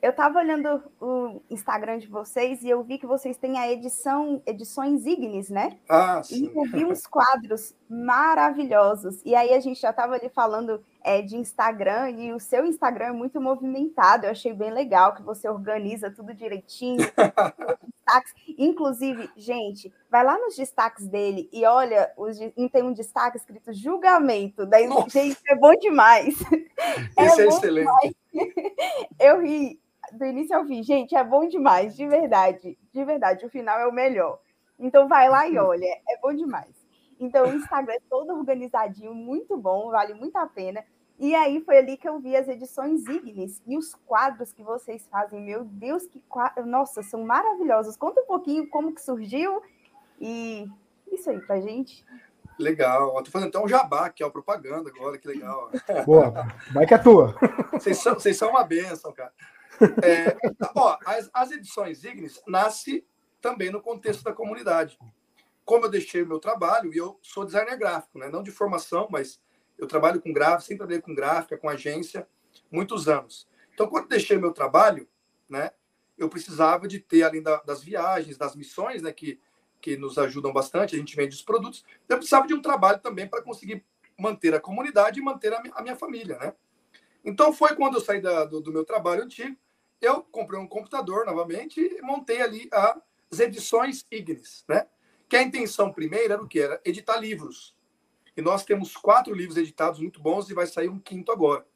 Eu 0.00 0.10
estava 0.10 0.40
olhando 0.40 0.82
o 1.00 1.40
Instagram 1.48 1.98
de 1.98 2.08
vocês 2.08 2.64
e 2.64 2.68
eu 2.68 2.82
vi 2.82 2.98
que 2.98 3.06
vocês 3.06 3.36
têm 3.36 3.56
a 3.56 3.70
edição, 3.70 4.42
edições 4.44 5.06
Ignis, 5.06 5.48
né? 5.48 5.78
Ah, 5.88 6.20
E 6.22 6.24
sim. 6.24 6.52
eu 6.52 6.64
vi 6.64 6.84
uns 6.84 7.06
quadros 7.06 7.72
maravilhosos. 7.88 9.22
E 9.24 9.32
aí 9.32 9.54
a 9.54 9.60
gente 9.60 9.80
já 9.80 9.90
estava 9.90 10.14
ali 10.14 10.28
falando 10.28 10.84
é, 11.04 11.22
de 11.22 11.36
Instagram 11.36 12.10
e 12.10 12.32
o 12.32 12.40
seu 12.40 12.66
Instagram 12.66 13.06
é 13.06 13.12
muito 13.12 13.40
movimentado. 13.40 14.26
Eu 14.26 14.32
achei 14.32 14.52
bem 14.52 14.72
legal 14.72 15.14
que 15.14 15.22
você 15.22 15.48
organiza 15.48 16.10
tudo 16.10 16.34
direitinho. 16.34 16.98
destaques. 18.04 18.34
Inclusive, 18.58 19.30
gente, 19.36 19.92
vai 20.10 20.24
lá 20.24 20.38
nos 20.38 20.56
destaques 20.56 21.06
dele 21.06 21.48
e 21.52 21.64
olha, 21.64 22.12
os, 22.16 22.38
de- 22.38 22.52
tem 22.70 22.82
um 22.82 22.92
destaque 22.92 23.36
escrito 23.36 23.72
julgamento. 23.72 24.66
Daí, 24.66 24.86
Nossa. 24.86 25.08
gente, 25.10 25.38
é 25.48 25.54
bom 25.56 25.74
demais. 25.76 26.34
É, 27.16 27.28
bom 27.28 27.42
excelente. 27.58 28.16
Eu 29.20 29.40
ri 29.40 29.78
do 30.12 30.24
início 30.24 30.56
ao 30.56 30.66
fim. 30.66 30.82
Gente, 30.82 31.14
é 31.14 31.22
bom 31.22 31.46
demais, 31.46 31.94
de 31.96 32.06
verdade. 32.08 32.76
De 32.92 33.04
verdade, 33.04 33.46
o 33.46 33.50
final 33.50 33.78
é 33.78 33.86
o 33.86 33.92
melhor. 33.92 34.40
Então 34.78 35.06
vai 35.06 35.28
lá 35.28 35.46
e 35.46 35.56
olha, 35.58 35.84
é 35.86 36.18
bom 36.20 36.34
demais. 36.34 36.74
Então 37.20 37.46
o 37.46 37.54
Instagram 37.54 37.94
é 37.94 38.00
todo 38.10 38.32
organizadinho, 38.32 39.14
muito 39.14 39.56
bom, 39.56 39.90
vale 39.90 40.12
muito 40.14 40.36
a 40.36 40.46
pena. 40.46 40.84
E 41.18 41.34
aí 41.34 41.60
foi 41.60 41.78
ali 41.78 41.96
que 41.96 42.08
eu 42.08 42.18
vi 42.18 42.34
as 42.34 42.48
edições 42.48 43.06
Ignis 43.06 43.62
e 43.66 43.76
os 43.76 43.94
quadros 44.06 44.52
que 44.52 44.62
vocês 44.62 45.06
fazem. 45.10 45.40
Meu 45.40 45.64
Deus, 45.64 46.06
que 46.06 46.20
quadros! 46.28 46.66
Nossa, 46.66 47.02
são 47.02 47.24
maravilhosos. 47.24 47.96
Conta 47.96 48.20
um 48.20 48.26
pouquinho 48.26 48.68
como 48.68 48.94
que 48.94 49.00
surgiu 49.00 49.62
e 50.20 50.66
isso 51.10 51.30
aí 51.30 51.40
pra 51.40 51.60
gente. 51.60 52.04
Legal. 52.58 53.22
Tô 53.22 53.30
fazendo 53.30 53.48
até 53.48 53.58
um 53.58 53.68
jabá 53.68 54.06
aqui, 54.06 54.22
ó, 54.24 54.30
propaganda 54.30 54.90
agora, 54.90 55.18
que 55.18 55.28
legal. 55.28 55.70
Boa, 56.04 56.32
vai 56.72 56.86
que 56.86 56.94
é 56.94 56.98
tua. 56.98 57.36
Vocês 57.72 57.98
são, 57.98 58.14
vocês 58.14 58.36
são 58.36 58.50
uma 58.50 58.64
benção, 58.64 59.12
cara. 59.12 59.32
É, 60.02 60.36
ó, 60.74 60.98
as, 61.04 61.30
as 61.32 61.50
edições 61.50 62.04
Ignis 62.04 62.40
nasce 62.46 63.04
também 63.40 63.70
no 63.70 63.80
contexto 63.80 64.22
da 64.22 64.32
comunidade. 64.32 64.98
Como 65.64 65.86
eu 65.86 65.90
deixei 65.90 66.22
o 66.22 66.26
meu 66.26 66.38
trabalho, 66.38 66.92
e 66.92 66.96
eu 66.96 67.18
sou 67.22 67.44
designer 67.44 67.76
gráfico, 67.76 68.18
né? 68.18 68.28
não 68.28 68.42
de 68.42 68.50
formação, 68.50 69.08
mas 69.10 69.40
eu 69.82 69.88
trabalho 69.88 70.20
com 70.20 70.32
gráfico, 70.32 70.62
sempre 70.62 70.78
trabalhei 70.78 71.02
com 71.02 71.14
gráfica, 71.14 71.58
com 71.58 71.68
agência, 71.68 72.26
muitos 72.70 73.08
anos. 73.08 73.48
Então, 73.74 73.88
quando 73.88 74.08
deixei 74.08 74.38
meu 74.38 74.52
trabalho, 74.52 75.08
né, 75.48 75.72
eu 76.16 76.28
precisava 76.28 76.86
de 76.86 77.00
ter, 77.00 77.24
além 77.24 77.42
da- 77.42 77.60
das 77.62 77.82
viagens, 77.82 78.36
das 78.38 78.54
missões, 78.54 79.02
né, 79.02 79.12
que, 79.12 79.40
que 79.80 79.96
nos 79.96 80.18
ajudam 80.18 80.52
bastante, 80.52 80.94
a 80.94 80.98
gente 80.98 81.16
vende 81.16 81.34
os 81.34 81.42
produtos, 81.42 81.84
eu 82.08 82.16
precisava 82.16 82.46
de 82.46 82.54
um 82.54 82.62
trabalho 82.62 83.00
também 83.00 83.26
para 83.26 83.42
conseguir 83.42 83.84
manter 84.16 84.54
a 84.54 84.60
comunidade 84.60 85.18
e 85.18 85.22
manter 85.22 85.52
a 85.52 85.62
a 85.74 85.82
minha 85.82 85.96
família, 85.96 86.38
né? 86.38 86.54
Então 87.24 87.52
foi 87.52 87.74
quando 87.74 87.94
eu 87.94 88.00
saí 88.00 88.20
da- 88.20 88.44
do, 88.44 88.60
do 88.60 88.72
meu 88.72 88.84
trabalho 88.84 89.24
antigo, 89.24 89.56
eu 90.00 90.22
comprei 90.22 90.60
um 90.60 90.66
computador 90.68 91.24
novamente 91.26 91.80
e 91.80 92.00
montei 92.02 92.40
ali 92.40 92.68
as 92.72 93.40
edições 93.40 94.04
Ignis, 94.10 94.64
né? 94.68 94.86
Que 95.28 95.36
a 95.36 95.42
intenção 95.42 95.92
primeira 95.92 96.34
era 96.34 96.42
o 96.42 96.46
que? 96.46 96.60
Era 96.60 96.80
editar 96.84 97.16
livros. 97.16 97.74
E 98.36 98.42
nós 98.42 98.64
temos 98.64 98.96
quatro 98.96 99.34
livros 99.34 99.56
editados 99.56 100.00
muito 100.00 100.20
bons 100.20 100.48
e 100.48 100.54
vai 100.54 100.66
sair 100.66 100.88
um 100.88 100.98
quinto 100.98 101.30
agora. 101.30 101.66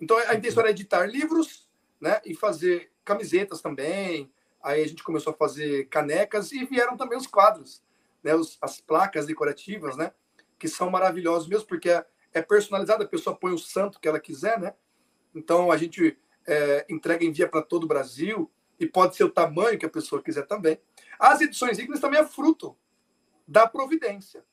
Então 0.00 0.16
a 0.18 0.34
intenção 0.34 0.62
era 0.62 0.70
editar 0.70 1.06
livros, 1.06 1.68
né? 2.00 2.20
E 2.24 2.34
fazer 2.34 2.92
camisetas 3.04 3.60
também. 3.60 4.30
Aí 4.62 4.82
a 4.82 4.88
gente 4.88 5.02
começou 5.02 5.32
a 5.32 5.36
fazer 5.36 5.88
canecas 5.88 6.52
e 6.52 6.64
vieram 6.64 6.96
também 6.96 7.18
os 7.18 7.26
quadros, 7.26 7.82
né? 8.22 8.34
Os, 8.34 8.58
as 8.60 8.80
placas 8.80 9.26
decorativas, 9.26 9.96
né? 9.96 10.12
Que 10.58 10.68
são 10.68 10.90
maravilhosos 10.90 11.48
mesmo, 11.48 11.66
porque 11.66 11.90
é, 11.90 12.04
é 12.32 12.42
personalizado, 12.42 13.02
a 13.04 13.08
pessoa 13.08 13.36
põe 13.36 13.52
o 13.52 13.58
santo 13.58 14.00
que 14.00 14.08
ela 14.08 14.20
quiser, 14.20 14.58
né? 14.58 14.74
Então 15.34 15.70
a 15.70 15.76
gente 15.76 16.18
é, 16.46 16.86
entrega 16.88 17.24
e 17.24 17.28
envia 17.28 17.48
para 17.48 17.62
todo 17.62 17.84
o 17.84 17.88
Brasil 17.88 18.50
e 18.78 18.86
pode 18.86 19.16
ser 19.16 19.24
o 19.24 19.30
tamanho 19.30 19.78
que 19.78 19.86
a 19.86 19.90
pessoa 19.90 20.22
quiser 20.22 20.46
também. 20.46 20.78
As 21.18 21.40
edições 21.40 21.78
Ignis 21.78 22.00
também 22.00 22.20
é 22.20 22.26
fruto 22.26 22.76
da 23.46 23.66
providência, 23.66 24.44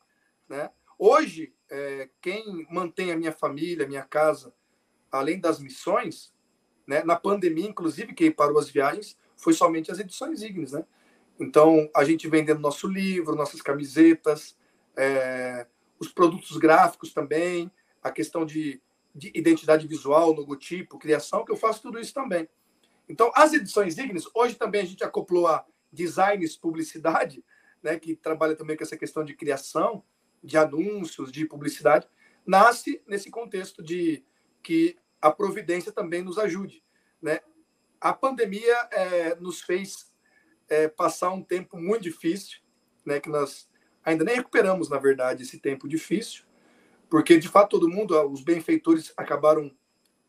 né? 0.47 0.69
Hoje, 1.03 1.51
é, 1.67 2.09
quem 2.21 2.67
mantém 2.69 3.11
a 3.11 3.17
minha 3.17 3.31
família, 3.31 3.87
a 3.87 3.89
minha 3.89 4.03
casa, 4.03 4.53
além 5.11 5.39
das 5.39 5.59
missões, 5.59 6.31
né? 6.85 7.03
Na 7.03 7.15
pandemia, 7.15 7.67
inclusive, 7.67 8.13
que 8.13 8.29
parou 8.29 8.59
as 8.59 8.69
viagens, 8.69 9.17
foi 9.35 9.51
somente 9.51 9.91
as 9.91 9.97
edições 9.97 10.43
Ignis, 10.43 10.73
né? 10.73 10.85
Então, 11.39 11.89
a 11.95 12.03
gente 12.03 12.29
vendendo 12.29 12.61
nosso 12.61 12.87
livro, 12.87 13.35
nossas 13.35 13.63
camisetas, 13.63 14.55
é, 14.95 15.65
os 15.97 16.09
produtos 16.09 16.55
gráficos 16.57 17.11
também, 17.11 17.71
a 18.03 18.11
questão 18.11 18.45
de, 18.45 18.79
de 19.15 19.31
identidade 19.33 19.87
visual, 19.87 20.31
logotipo, 20.31 20.99
criação, 20.99 21.43
que 21.43 21.51
eu 21.51 21.57
faço 21.57 21.81
tudo 21.81 21.99
isso 21.99 22.13
também. 22.13 22.47
Então, 23.09 23.31
as 23.33 23.53
edições 23.53 23.97
Ignis, 23.97 24.29
hoje 24.35 24.53
também 24.53 24.81
a 24.81 24.85
gente 24.85 25.03
acoplou 25.03 25.47
a 25.47 25.65
designs, 25.91 26.55
publicidade, 26.55 27.43
né, 27.81 27.97
que 27.97 28.15
trabalha 28.15 28.55
também 28.55 28.77
com 28.77 28.83
essa 28.83 28.95
questão 28.95 29.23
de 29.23 29.33
criação, 29.33 30.03
de 30.43 30.57
anúncios, 30.57 31.31
de 31.31 31.45
publicidade, 31.45 32.07
nasce 32.45 33.01
nesse 33.07 33.29
contexto 33.29 33.83
de 33.83 34.23
que 34.63 34.97
a 35.21 35.31
providência 35.31 35.91
também 35.91 36.23
nos 36.23 36.37
ajude. 36.37 36.83
Né? 37.21 37.39
A 37.99 38.13
pandemia 38.13 38.75
é, 38.91 39.35
nos 39.35 39.61
fez 39.61 40.11
é, 40.67 40.87
passar 40.87 41.31
um 41.31 41.43
tempo 41.43 41.77
muito 41.77 42.03
difícil, 42.03 42.59
né, 43.05 43.19
que 43.19 43.29
nós 43.29 43.69
ainda 44.03 44.23
nem 44.23 44.35
recuperamos, 44.35 44.89
na 44.89 44.97
verdade, 44.97 45.43
esse 45.43 45.59
tempo 45.59 45.87
difícil, 45.87 46.43
porque, 47.09 47.37
de 47.37 47.49
fato, 47.49 47.71
todo 47.71 47.89
mundo, 47.89 48.19
os 48.31 48.41
benfeitores 48.41 49.13
acabaram 49.17 49.69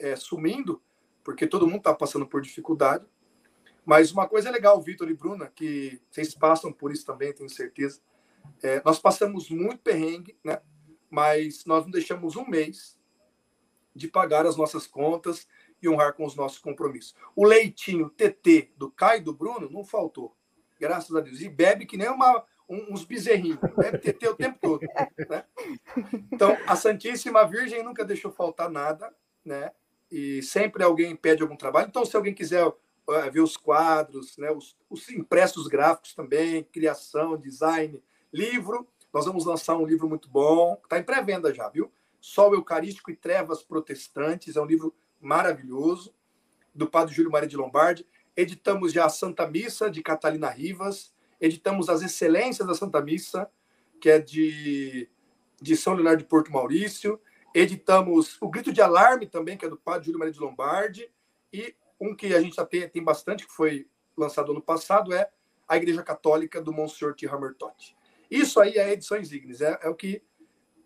é, 0.00 0.16
sumindo, 0.16 0.82
porque 1.22 1.46
todo 1.46 1.66
mundo 1.66 1.78
está 1.78 1.94
passando 1.94 2.26
por 2.26 2.42
dificuldade. 2.42 3.06
Mas 3.84 4.10
uma 4.10 4.28
coisa 4.28 4.48
é 4.48 4.52
legal, 4.52 4.80
Vitor 4.82 5.08
e 5.08 5.14
Bruna, 5.14 5.46
que 5.46 6.00
vocês 6.10 6.34
passam 6.34 6.72
por 6.72 6.90
isso 6.90 7.06
também, 7.06 7.32
tenho 7.32 7.48
certeza. 7.48 8.00
É, 8.62 8.80
nós 8.84 8.98
passamos 8.98 9.50
muito 9.50 9.80
perrengue, 9.80 10.36
né? 10.44 10.60
Mas 11.10 11.64
nós 11.64 11.84
não 11.84 11.90
deixamos 11.90 12.36
um 12.36 12.46
mês 12.46 12.98
de 13.94 14.08
pagar 14.08 14.46
as 14.46 14.56
nossas 14.56 14.86
contas 14.86 15.46
e 15.82 15.88
honrar 15.88 16.14
com 16.14 16.24
os 16.24 16.34
nossos 16.34 16.58
compromissos. 16.58 17.14
O 17.34 17.44
leitinho 17.44 18.08
TT 18.08 18.72
do 18.76 18.90
Caio 18.90 19.20
e 19.20 19.24
do 19.24 19.34
Bruno 19.34 19.68
não 19.70 19.84
faltou, 19.84 20.34
graças 20.78 21.14
a 21.14 21.20
Deus. 21.20 21.40
E 21.40 21.48
bebe 21.48 21.84
que 21.84 21.96
nem 21.96 22.08
uma, 22.08 22.44
um, 22.68 22.92
uns 22.92 23.04
bezerrinhos, 23.04 23.58
bebe 23.76 23.98
TT 23.98 24.28
o 24.28 24.36
tempo 24.36 24.58
todo. 24.60 24.80
Né? 25.28 25.44
Então, 26.32 26.56
a 26.66 26.76
Santíssima 26.76 27.46
Virgem 27.46 27.82
nunca 27.82 28.04
deixou 28.04 28.30
faltar 28.30 28.70
nada, 28.70 29.12
né? 29.44 29.72
E 30.10 30.42
sempre 30.42 30.84
alguém 30.84 31.16
pede 31.16 31.42
algum 31.42 31.56
trabalho. 31.56 31.88
Então, 31.88 32.04
se 32.04 32.14
alguém 32.14 32.34
quiser 32.34 32.66
uh, 32.66 32.76
ver 33.32 33.40
os 33.40 33.56
quadros, 33.56 34.36
né? 34.36 34.50
os, 34.50 34.76
os 34.88 35.08
impressos 35.08 35.66
gráficos 35.66 36.14
também, 36.14 36.64
criação, 36.64 37.36
design, 37.36 38.02
livro, 38.32 38.88
nós 39.12 39.26
vamos 39.26 39.44
lançar 39.44 39.76
um 39.76 39.86
livro 39.86 40.08
muito 40.08 40.28
bom, 40.28 40.80
está 40.82 40.98
em 40.98 41.02
pré-venda 41.02 41.52
já, 41.52 41.68
viu? 41.68 41.92
Sol 42.20 42.54
Eucarístico 42.54 43.10
e 43.10 43.16
Trevas 43.16 43.62
Protestantes, 43.62 44.56
é 44.56 44.60
um 44.60 44.66
livro 44.66 44.94
maravilhoso, 45.20 46.14
do 46.74 46.88
Padre 46.88 47.14
Júlio 47.14 47.30
Maria 47.30 47.48
de 47.48 47.56
Lombardi. 47.56 48.06
Editamos 48.36 48.92
já 48.92 49.04
a 49.04 49.10
Santa 49.10 49.46
Missa, 49.46 49.90
de 49.90 50.02
Catalina 50.02 50.48
Rivas. 50.48 51.12
Editamos 51.40 51.88
as 51.88 52.02
Excelências 52.02 52.66
da 52.66 52.74
Santa 52.74 53.00
Missa, 53.00 53.50
que 54.00 54.08
é 54.08 54.18
de, 54.18 55.08
de 55.60 55.76
São 55.76 55.94
Leonardo 55.94 56.22
de 56.22 56.28
Porto 56.28 56.50
Maurício. 56.50 57.20
Editamos 57.54 58.40
o 58.40 58.48
Grito 58.48 58.72
de 58.72 58.80
Alarme 58.80 59.26
também, 59.26 59.56
que 59.56 59.66
é 59.66 59.68
do 59.68 59.76
Padre 59.76 60.06
Júlio 60.06 60.18
Maria 60.18 60.32
de 60.32 60.40
Lombardi. 60.40 61.10
E 61.52 61.74
um 62.00 62.14
que 62.14 62.34
a 62.34 62.40
gente 62.40 62.56
já 62.56 62.64
tem, 62.64 62.88
tem 62.88 63.04
bastante, 63.04 63.46
que 63.46 63.52
foi 63.52 63.86
lançado 64.16 64.52
ano 64.52 64.62
passado, 64.62 65.12
é 65.12 65.28
a 65.68 65.76
Igreja 65.76 66.02
Católica 66.02 66.60
do 66.60 66.72
Monsenhor 66.72 67.14
T. 67.14 67.26
Hammertot. 67.26 67.96
Isso 68.32 68.58
aí 68.58 68.78
é 68.78 68.92
Edições 68.92 69.30
Ignes, 69.30 69.60
é, 69.60 69.78
é 69.82 69.88
o 69.90 69.94
que 69.94 70.22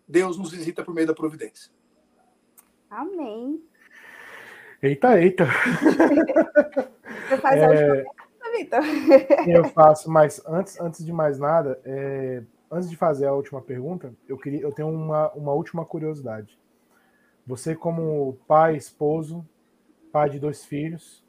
Deus 0.08 0.36
nos 0.36 0.50
visita 0.50 0.84
por 0.84 0.92
meio 0.92 1.06
da 1.06 1.14
providência. 1.14 1.70
Amém. 2.90 3.62
Eita, 4.82 5.20
eita. 5.20 5.46
Você 7.28 7.36
faz 7.38 7.62
a 7.62 7.74
É, 7.74 7.92
última 7.92 8.14
pergunta, 8.14 8.50
Vitor? 8.56 8.80
Eu 9.48 9.64
faço, 9.66 10.10
mas 10.10 10.42
antes, 10.46 10.80
antes 10.80 11.04
de 11.04 11.12
mais 11.12 11.38
nada, 11.38 11.80
é, 11.84 12.42
antes 12.70 12.90
de 12.90 12.96
fazer 12.96 13.26
a 13.26 13.32
última 13.32 13.62
pergunta, 13.62 14.12
eu 14.28 14.36
queria, 14.36 14.60
eu 14.60 14.72
tenho 14.72 14.88
uma, 14.88 15.30
uma 15.32 15.52
última 15.52 15.84
curiosidade. 15.84 16.58
Você, 17.46 17.76
como 17.76 18.38
pai, 18.48 18.76
esposo, 18.76 19.46
pai 20.10 20.30
de 20.30 20.40
dois 20.40 20.64
filhos, 20.64 21.24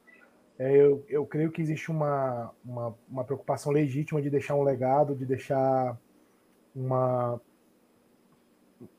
é, 0.58 0.76
eu, 0.76 1.04
eu 1.08 1.24
creio 1.24 1.52
que 1.52 1.62
existe 1.62 1.92
uma, 1.92 2.52
uma, 2.64 2.94
uma 3.08 3.24
preocupação 3.24 3.70
legítima 3.70 4.20
de 4.20 4.28
deixar 4.28 4.56
um 4.56 4.64
legado, 4.64 5.14
de 5.14 5.24
deixar 5.24 5.96
uma 6.78 7.40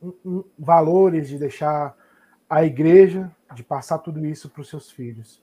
um- 0.02 0.14
um- 0.26 0.44
valores, 0.58 1.30
de 1.30 1.38
deixar 1.38 1.96
a 2.50 2.64
igreja, 2.66 3.32
de 3.56 3.64
passar 3.64 4.00
tudo 4.00 4.26
isso 4.26 4.50
para 4.50 4.62
os 4.62 4.70
seus 4.70 4.92
filhos. 4.92 5.42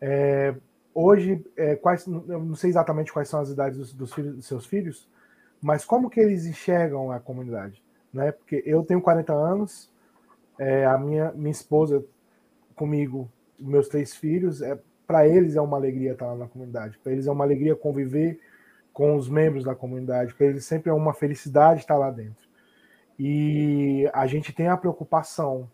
É, 0.00 0.54
hoje, 0.94 1.44
é, 1.56 1.76
quais, 1.76 2.06
não 2.06 2.54
sei 2.56 2.70
exatamente 2.70 3.12
quais 3.12 3.28
são 3.28 3.40
as 3.40 3.50
idades 3.50 3.78
dos, 3.78 3.94
dos 3.94 4.14
filhos, 4.14 4.36
dos 4.36 4.46
seus 4.46 4.66
filhos, 4.66 5.08
mas 5.62 5.84
como 5.84 6.10
que 6.10 6.20
eles 6.20 6.46
enxergam 6.46 7.12
a 7.12 7.20
comunidade? 7.20 7.82
Né? 8.12 8.32
Porque 8.32 8.62
eu 8.66 8.84
tenho 8.84 9.00
40 9.02 9.32
anos, 9.32 9.90
é, 10.58 10.86
a 10.86 10.98
minha, 10.98 11.32
minha 11.32 11.52
esposa 11.52 12.04
comigo, 12.74 13.30
meus 13.58 13.88
três 13.88 14.14
filhos, 14.16 14.62
é, 14.62 14.78
para 15.06 15.26
eles 15.28 15.56
é 15.56 15.60
uma 15.60 15.76
alegria 15.76 16.12
estar 16.12 16.26
lá 16.26 16.36
na 16.36 16.48
comunidade, 16.48 16.98
para 17.02 17.12
eles 17.12 17.26
é 17.26 17.32
uma 17.32 17.44
alegria 17.44 17.76
conviver 17.76 18.40
com 18.92 19.16
os 19.16 19.28
membros 19.28 19.64
da 19.64 19.74
comunidade, 19.74 20.34
para 20.34 20.46
eles 20.46 20.64
sempre 20.64 20.90
é 20.90 20.92
uma 20.92 21.14
felicidade 21.14 21.80
estar 21.80 21.96
lá 21.96 22.10
dentro. 22.10 22.48
E 23.18 24.08
a 24.12 24.26
gente 24.26 24.52
tem 24.52 24.68
a 24.68 24.76
preocupação 24.76 25.70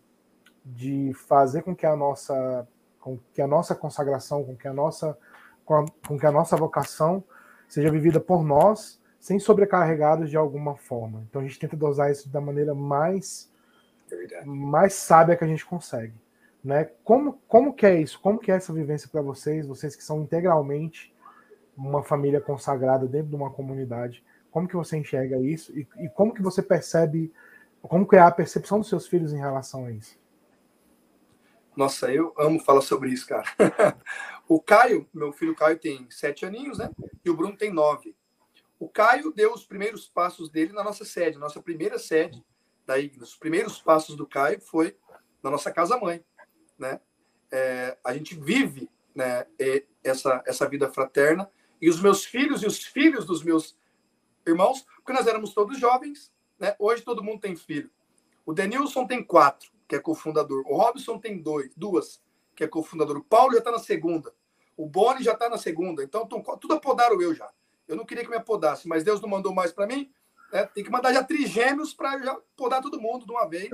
de 0.65 1.13
fazer 1.13 1.63
com 1.63 1.75
que 1.75 1.85
a 1.85 1.95
nossa 1.95 2.67
com 2.99 3.17
que 3.33 3.41
a 3.41 3.47
nossa 3.47 3.73
consagração, 3.75 4.43
com 4.43 4.55
que 4.55 4.67
a 4.67 4.73
nossa 4.73 5.17
com, 5.65 5.73
a- 5.75 5.85
com 6.07 6.19
que 6.19 6.25
a 6.25 6.31
nossa 6.31 6.55
vocação 6.57 7.23
seja 7.67 7.89
vivida 7.91 8.19
por 8.19 8.43
nós, 8.43 9.01
sem 9.19 9.39
sobrecarregados 9.39 10.29
de 10.29 10.37
alguma 10.37 10.75
forma. 10.75 11.23
Então 11.29 11.41
a 11.41 11.45
gente 11.45 11.59
tenta 11.59 11.77
dosar 11.77 12.11
isso 12.11 12.29
da 12.29 12.41
maneira 12.41 12.75
mais 12.75 13.51
É 14.11 14.43
mais 14.45 14.93
sábia 14.93 15.35
que 15.35 15.43
a 15.43 15.47
gente 15.47 15.65
consegue, 15.65 16.13
né? 16.63 16.85
Como 17.03 17.39
como 17.47 17.73
que 17.73 17.85
é 17.85 17.99
isso? 18.01 18.19
Como 18.21 18.39
que 18.39 18.51
é 18.51 18.55
essa 18.55 18.73
vivência 18.73 19.07
para 19.09 19.21
vocês, 19.21 19.67
vocês 19.67 19.95
que 19.95 20.03
são 20.03 20.21
integralmente 20.21 21.13
uma 21.79 22.03
família 22.03 22.41
consagrada 22.41 23.07
dentro 23.07 23.29
de 23.29 23.35
uma 23.35 23.51
comunidade? 23.51 24.23
Como 24.51 24.67
que 24.67 24.75
você 24.75 24.97
enxerga 24.97 25.37
isso 25.39 25.71
e, 25.77 25.87
e 25.97 26.09
como 26.09 26.33
que 26.33 26.41
você 26.41 26.61
percebe 26.61 27.31
como 27.81 28.07
que 28.07 28.15
é 28.15 28.19
a 28.19 28.31
percepção 28.31 28.79
dos 28.79 28.89
seus 28.89 29.07
filhos 29.07 29.31
em 29.31 29.37
relação 29.37 29.85
a 29.85 29.91
isso? 29.91 30.19
Nossa, 31.75 32.11
eu 32.11 32.33
amo 32.37 32.59
falar 32.59 32.81
sobre 32.81 33.09
isso, 33.09 33.25
cara. 33.25 33.45
o 34.47 34.59
Caio, 34.61 35.07
meu 35.13 35.31
filho 35.31 35.55
Caio 35.55 35.79
tem 35.79 36.05
sete 36.09 36.45
aninhos, 36.45 36.77
né? 36.77 36.89
E 37.23 37.29
o 37.29 37.35
Bruno 37.35 37.55
tem 37.55 37.71
nove. 37.71 38.15
O 38.77 38.89
Caio 38.89 39.31
deu 39.31 39.53
os 39.53 39.65
primeiros 39.65 40.07
passos 40.07 40.49
dele 40.49 40.73
na 40.73 40.83
nossa 40.83 41.05
sede, 41.05 41.37
nossa 41.37 41.61
primeira 41.61 41.97
sede 41.97 42.43
da 42.85 42.99
Ignis. 42.99 43.29
Os 43.29 43.37
primeiros 43.37 43.81
passos 43.81 44.15
do 44.15 44.27
Caio 44.27 44.59
foi 44.59 44.97
na 45.41 45.49
nossa 45.49 45.71
casa-mãe, 45.71 46.23
né? 46.77 46.99
É, 47.51 47.97
a 48.03 48.13
gente 48.13 48.35
vive 48.35 48.89
né, 49.15 49.45
essa, 50.03 50.43
essa 50.45 50.67
vida 50.67 50.91
fraterna 50.91 51.49
e 51.81 51.89
os 51.89 52.01
meus 52.01 52.25
filhos 52.25 52.63
e 52.63 52.67
os 52.67 52.83
filhos 52.83 53.25
dos 53.25 53.43
meus 53.43 53.75
irmãos, 54.45 54.85
porque 54.97 55.13
nós 55.13 55.27
éramos 55.27 55.53
todos 55.53 55.77
jovens, 55.79 56.31
né? 56.59 56.75
Hoje 56.79 57.01
todo 57.03 57.23
mundo 57.23 57.39
tem 57.39 57.55
filho. 57.55 57.89
O 58.45 58.53
Denilson 58.53 59.05
tem 59.05 59.23
quatro, 59.23 59.69
que 59.87 59.95
é 59.95 59.99
cofundador. 59.99 60.63
O 60.67 60.75
Robson 60.75 61.17
tem 61.19 61.37
dois, 61.41 61.71
duas, 61.75 62.21
que 62.55 62.63
é 62.63 62.67
cofundador. 62.67 63.17
O 63.17 63.23
Paulo 63.23 63.53
já 63.53 63.59
está 63.59 63.71
na 63.71 63.79
segunda. 63.79 64.33
O 64.75 64.85
Boni 64.87 65.23
já 65.23 65.33
está 65.33 65.49
na 65.49 65.57
segunda. 65.57 66.03
Então, 66.03 66.25
tão- 66.25 66.41
tudo 66.57 66.73
apodaram 66.73 67.21
eu 67.21 67.33
já. 67.35 67.49
Eu 67.87 67.95
não 67.95 68.05
queria 68.05 68.23
que 68.23 68.29
me 68.29 68.37
apodasse, 68.37 68.87
mas 68.87 69.03
Deus 69.03 69.21
não 69.21 69.29
mandou 69.29 69.53
mais 69.53 69.71
para 69.71 69.85
mim. 69.87 70.11
né? 70.51 70.65
Tem 70.73 70.83
que 70.83 70.89
mandar 70.89 71.13
já 71.13 71.23
trigêmeos 71.23 71.93
para 71.93 72.17
já 72.19 72.35
podar 72.57 72.81
todo 72.81 72.99
mundo 72.99 73.25
de 73.25 73.31
uma 73.31 73.47
vez. 73.47 73.69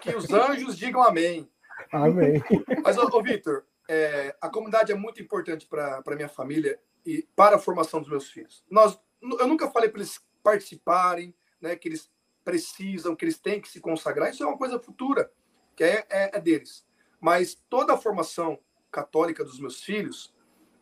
Que 0.00 0.14
os 0.16 0.30
anjos 0.32 0.76
digam 0.76 1.02
amém. 1.02 1.48
Amém. 1.92 2.42
Mas, 2.82 2.98
ô, 2.98 3.06
ô 3.06 3.22
Vitor, 3.22 3.64
é, 3.88 4.36
a 4.40 4.50
comunidade 4.50 4.92
é 4.92 4.94
muito 4.94 5.20
importante 5.22 5.66
para 5.66 6.02
a 6.06 6.14
minha 6.14 6.28
família 6.28 6.78
e 7.04 7.26
para 7.34 7.56
a 7.56 7.58
formação 7.58 8.00
dos 8.00 8.08
meus 8.08 8.28
filhos. 8.30 8.62
Nós, 8.70 9.00
eu 9.22 9.46
nunca 9.48 9.70
falei 9.70 9.88
para 9.88 10.00
eles 10.00 10.20
participarem, 10.42 11.34
né, 11.60 11.74
que 11.74 11.88
eles 11.88 12.10
precisam, 12.44 13.16
que 13.16 13.24
eles 13.24 13.38
têm 13.38 13.60
que 13.60 13.68
se 13.68 13.80
consagrar. 13.80 14.30
Isso 14.30 14.42
é 14.42 14.46
uma 14.46 14.58
coisa 14.58 14.78
futura, 14.78 15.32
que 15.74 15.82
é, 15.82 16.06
é- 16.10 16.36
é 16.36 16.40
deles. 16.40 16.86
Mas 17.20 17.54
toda 17.68 17.94
a 17.94 17.98
formação 17.98 18.58
católica 18.90 19.44
dos 19.44 19.58
meus 19.58 19.82
filhos 19.82 20.34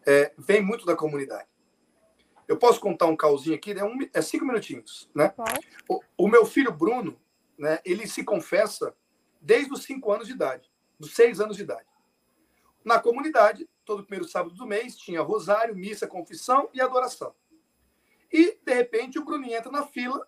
é, 0.05 0.33
vem 0.37 0.61
muito 0.61 0.85
da 0.85 0.97
comunidade. 0.97 1.49
Eu 2.47 2.57
posso 2.57 2.81
contar 2.81 3.07
um 3.07 3.17
causinho 3.17 3.57
aqui, 3.57 3.73
é, 3.73 3.85
um, 3.85 3.99
é 4.13 4.23
cinco 4.23 4.45
minutinhos, 4.45 5.11
né? 5.15 5.33
O, 5.89 6.01
o 6.17 6.29
meu 6.29 6.47
filho 6.47 6.71
Bruno, 6.73 7.21
né, 7.59 7.81
ele 7.85 8.07
se 8.07 8.23
confessa 8.23 8.95
desde 9.41 9.73
os 9.73 9.83
cinco 9.83 10.13
anos 10.13 10.27
de 10.29 10.35
idade, 10.35 10.71
dos 10.99 11.15
seis 11.15 11.41
anos 11.41 11.57
de 11.57 11.63
idade. 11.63 11.87
Na 12.87 13.01
comunidade, 13.01 13.69
todo 13.85 14.05
primeiro 14.05 14.29
sábado 14.29 14.55
do 14.55 14.65
mês, 14.65 14.97
tinha 14.97 15.21
rosário, 15.21 15.75
missa, 15.75 16.07
confissão 16.07 16.71
e 16.73 16.81
adoração. 16.81 17.35
E, 18.33 18.57
de 18.65 18.73
repente, 18.73 19.19
o 19.19 19.25
Bruninho 19.25 19.57
entra 19.57 19.73
na 19.73 19.85
fila 19.85 20.25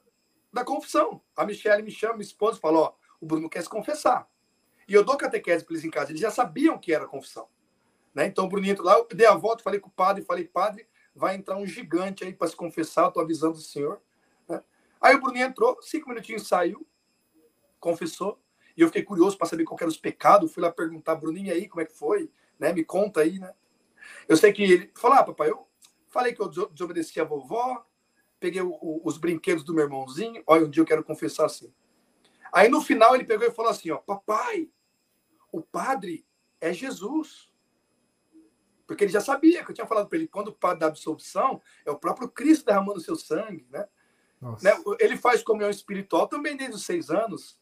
da 0.53 0.65
confissão. 0.65 1.23
A 1.37 1.47
Michelle 1.47 1.85
me 1.85 1.93
chama, 1.93 2.15
minha 2.15 2.25
esposa, 2.25 2.59
e 2.59 2.61
fala: 2.61 2.79
Ó, 2.81 2.95
o 3.21 3.27
Bruno 3.27 3.49
quer 3.49 3.63
se 3.63 3.69
confessar. 3.69 4.29
E 4.89 4.93
eu 4.93 5.05
dou 5.05 5.17
catequese 5.17 5.65
para 5.65 5.75
eles 5.75 5.85
em 5.85 5.91
casa, 5.91 6.11
eles 6.11 6.21
já 6.21 6.33
sabiam 6.33 6.77
que 6.77 6.93
era 6.93 7.07
confissão. 7.07 7.49
Né? 8.13 8.27
Então, 8.27 8.47
o 8.47 8.49
Bruninho 8.49 8.73
entra 8.73 8.83
lá, 8.83 8.95
eu 8.95 9.07
dei 9.07 9.27
a 9.29 9.35
volta, 9.37 9.63
falei 9.63 9.79
com 9.79 9.89
o 9.89 9.93
padre, 9.93 10.25
falei: 10.25 10.45
Padre, 10.45 10.89
vai 11.15 11.37
entrar 11.37 11.57
um 11.57 11.65
gigante 11.65 12.25
aí 12.25 12.35
para 12.35 12.49
se 12.49 12.57
confessar, 12.57 13.07
estou 13.07 13.23
avisando 13.23 13.55
o 13.55 13.61
senhor. 13.61 14.03
né? 14.49 14.65
Aí 15.01 15.15
o 15.15 15.21
Bruninho 15.21 15.47
entrou, 15.47 15.81
cinco 15.81 16.09
minutinhos 16.09 16.49
saiu, 16.49 16.85
confessou. 17.79 18.37
E 18.77 18.81
eu 18.81 18.89
fiquei 18.89 19.05
curioso 19.05 19.39
para 19.39 19.47
saber 19.47 19.63
qual 19.63 19.79
eram 19.79 19.91
os 19.91 19.97
pecados. 19.97 20.53
Fui 20.53 20.61
lá 20.61 20.73
perguntar, 20.73 21.15
Bruninho, 21.15 21.53
aí, 21.53 21.69
como 21.69 21.83
é 21.83 21.85
que 21.85 21.93
foi? 21.93 22.29
Né? 22.59 22.73
Me 22.73 22.85
conta 22.85 23.21
aí, 23.21 23.39
né? 23.39 23.53
Eu 24.27 24.37
sei 24.37 24.53
que 24.53 24.63
ele 24.63 24.91
falou, 24.97 25.17
ah, 25.19 25.25
papai, 25.25 25.51
eu 25.51 25.67
falei 26.09 26.35
que 26.35 26.41
eu 26.41 26.49
deso- 26.49 26.69
desobedeci 26.73 27.21
a 27.21 27.25
vovó, 27.25 27.87
peguei 28.41 28.61
o- 28.63 28.71
o- 28.81 29.01
os 29.05 29.17
brinquedos 29.19 29.65
do 29.65 29.75
meu 29.75 29.85
irmãozinho. 29.85 30.43
Olha, 30.47 30.65
um 30.67 30.71
dia 30.71 30.83
eu 30.83 30.87
quero 30.87 31.05
confessar 31.05 31.47
assim. 31.47 31.73
Aí 32.53 32.69
no 32.69 32.81
final 32.81 33.15
ele 33.15 33.25
pegou 33.25 33.47
e 33.47 33.51
falou 33.53 33.71
assim: 33.71 33.91
ó, 33.91 33.99
papai, 33.99 34.71
o 35.53 35.61
padre 35.61 36.27
é 36.61 36.73
Jesus. 36.73 37.49
Porque 38.87 39.05
ele 39.05 39.13
já 39.13 39.21
sabia 39.21 39.63
que 39.63 39.71
eu 39.71 39.75
tinha 39.75 39.87
falado 39.87 40.09
para 40.09 40.17
ele, 40.17 40.27
quando 40.27 40.49
o 40.49 40.53
padre 40.53 40.81
da 40.81 40.87
absolvição, 40.87 41.61
é 41.85 41.91
o 41.91 41.99
próprio 41.99 42.29
Cristo 42.29 42.65
derramando 42.65 42.99
o 42.99 43.03
seu 43.03 43.17
sangue, 43.17 43.67
né? 43.71 43.87
Nossa. 44.41 44.65
né? 44.65 44.83
Ele 44.99 45.17
faz 45.17 45.43
comunhão 45.43 45.69
espiritual 45.69 46.27
também 46.27 46.57
desde 46.57 46.77
os 46.77 46.85
seis 46.85 47.11
anos. 47.11 47.59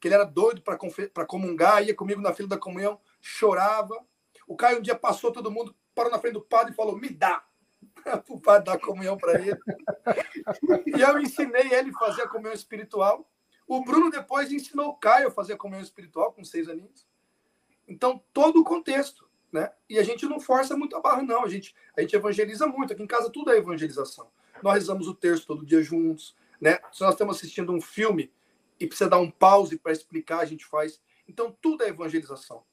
que 0.00 0.06
ele 0.06 0.14
era 0.14 0.22
doido 0.24 0.62
para 0.62 1.26
comungar, 1.26 1.82
ia 1.84 1.92
comigo 1.92 2.20
na 2.20 2.32
fila 2.32 2.48
da 2.50 2.56
comunhão, 2.56 3.00
chorava. 3.20 4.00
O 4.48 4.56
Caio 4.56 4.78
um 4.78 4.82
dia 4.82 4.94
passou 4.94 5.30
todo 5.30 5.50
mundo, 5.50 5.76
parou 5.94 6.10
na 6.10 6.18
frente 6.18 6.32
do 6.32 6.40
padre 6.40 6.72
e 6.72 6.76
falou: 6.76 6.96
Me 6.96 7.10
dá. 7.10 7.44
o 8.28 8.40
padre 8.40 8.64
dar 8.64 8.78
comunhão 8.78 9.16
para 9.16 9.40
ele. 9.40 9.58
e 10.86 11.00
eu 11.00 11.20
ensinei 11.20 11.72
ele 11.72 11.90
a 11.90 11.98
fazer 11.98 12.22
a 12.22 12.28
comunhão 12.28 12.54
espiritual. 12.54 13.30
O 13.66 13.84
Bruno 13.84 14.10
depois 14.10 14.50
ensinou 14.50 14.88
o 14.88 14.96
Caio 14.96 15.28
a 15.28 15.30
fazer 15.30 15.52
a 15.52 15.56
comunhão 15.58 15.82
espiritual 15.82 16.32
com 16.32 16.42
seis 16.42 16.68
aninhos. 16.68 17.06
Então, 17.86 18.22
todo 18.32 18.60
o 18.60 18.64
contexto. 18.64 19.28
Né? 19.52 19.70
E 19.88 19.98
a 19.98 20.02
gente 20.02 20.26
não 20.26 20.40
força 20.40 20.76
muito 20.76 20.96
a 20.96 21.00
barra, 21.00 21.22
não. 21.22 21.44
A 21.44 21.48
gente, 21.48 21.74
a 21.96 22.00
gente 22.00 22.16
evangeliza 22.16 22.66
muito. 22.66 22.92
Aqui 22.92 23.02
em 23.02 23.06
casa 23.06 23.30
tudo 23.30 23.50
é 23.50 23.58
evangelização. 23.58 24.30
Nós 24.62 24.74
rezamos 24.74 25.06
o 25.06 25.14
terço 25.14 25.46
todo 25.46 25.66
dia 25.66 25.82
juntos. 25.82 26.34
Né? 26.60 26.78
Se 26.90 27.02
nós 27.02 27.12
estamos 27.12 27.36
assistindo 27.36 27.72
um 27.72 27.80
filme 27.80 28.32
e 28.80 28.86
precisa 28.86 29.10
dar 29.10 29.18
um 29.18 29.30
pause 29.30 29.78
para 29.78 29.92
explicar, 29.92 30.40
a 30.40 30.44
gente 30.46 30.64
faz. 30.64 31.00
Então, 31.26 31.54
tudo 31.60 31.84
é 31.84 31.88
evangelização. 31.88 32.64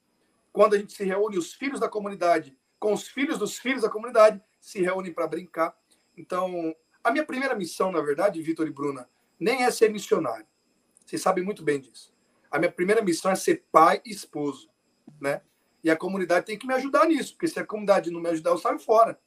Quando 0.56 0.72
a 0.72 0.78
gente 0.78 0.94
se 0.94 1.04
reúne, 1.04 1.36
os 1.36 1.52
filhos 1.52 1.78
da 1.78 1.86
comunidade 1.86 2.56
com 2.78 2.94
os 2.94 3.06
filhos 3.06 3.38
dos 3.38 3.58
filhos 3.58 3.82
da 3.82 3.90
comunidade, 3.90 4.40
se 4.58 4.80
reúnem 4.80 5.12
para 5.12 5.26
brincar. 5.26 5.76
Então, 6.16 6.74
a 7.04 7.10
minha 7.10 7.26
primeira 7.26 7.54
missão, 7.54 7.92
na 7.92 8.00
verdade, 8.00 8.40
Vitor 8.40 8.66
e 8.66 8.70
Bruna, 8.70 9.06
nem 9.38 9.64
é 9.64 9.70
ser 9.70 9.90
missionário. 9.90 10.46
Vocês 11.04 11.20
sabem 11.20 11.44
muito 11.44 11.62
bem 11.62 11.78
disso. 11.78 12.10
A 12.50 12.58
minha 12.58 12.72
primeira 12.72 13.02
missão 13.02 13.30
é 13.30 13.34
ser 13.34 13.66
pai 13.70 14.00
e 14.02 14.10
esposo, 14.10 14.70
né? 15.20 15.42
E 15.84 15.90
a 15.90 15.96
comunidade 15.96 16.46
tem 16.46 16.58
que 16.58 16.66
me 16.66 16.72
ajudar 16.72 17.06
nisso, 17.06 17.34
porque 17.34 17.48
se 17.48 17.60
a 17.60 17.66
comunidade 17.66 18.10
não 18.10 18.18
me 18.18 18.30
ajudar, 18.30 18.52
eu 18.52 18.58
saio 18.58 18.78
fora. 18.78 19.20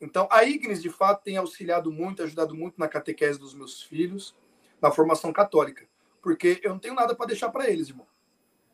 Então, 0.00 0.26
a 0.30 0.44
Ignis, 0.44 0.80
de 0.80 0.88
fato, 0.88 1.24
tem 1.24 1.36
auxiliado 1.36 1.92
muito, 1.92 2.22
ajudado 2.22 2.54
muito 2.54 2.78
na 2.78 2.88
catequese 2.88 3.38
dos 3.38 3.52
meus 3.52 3.82
filhos, 3.82 4.34
na 4.80 4.90
formação 4.90 5.30
católica, 5.30 5.86
porque 6.22 6.58
eu 6.62 6.70
não 6.70 6.78
tenho 6.78 6.94
nada 6.94 7.14
para 7.14 7.26
deixar 7.26 7.50
para 7.50 7.68
eles, 7.68 7.90
irmão. 7.90 8.07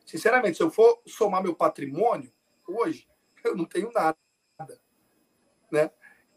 Sinceramente, 0.04 0.56
se 0.56 0.62
eu 0.62 0.70
for 0.70 1.00
somar 1.06 1.42
meu 1.42 1.54
patrimônio 1.54 2.32
hoje, 2.66 3.08
eu 3.44 3.56
não 3.56 3.64
tenho 3.64 3.90
nada, 3.92 4.16
né? 5.70 5.90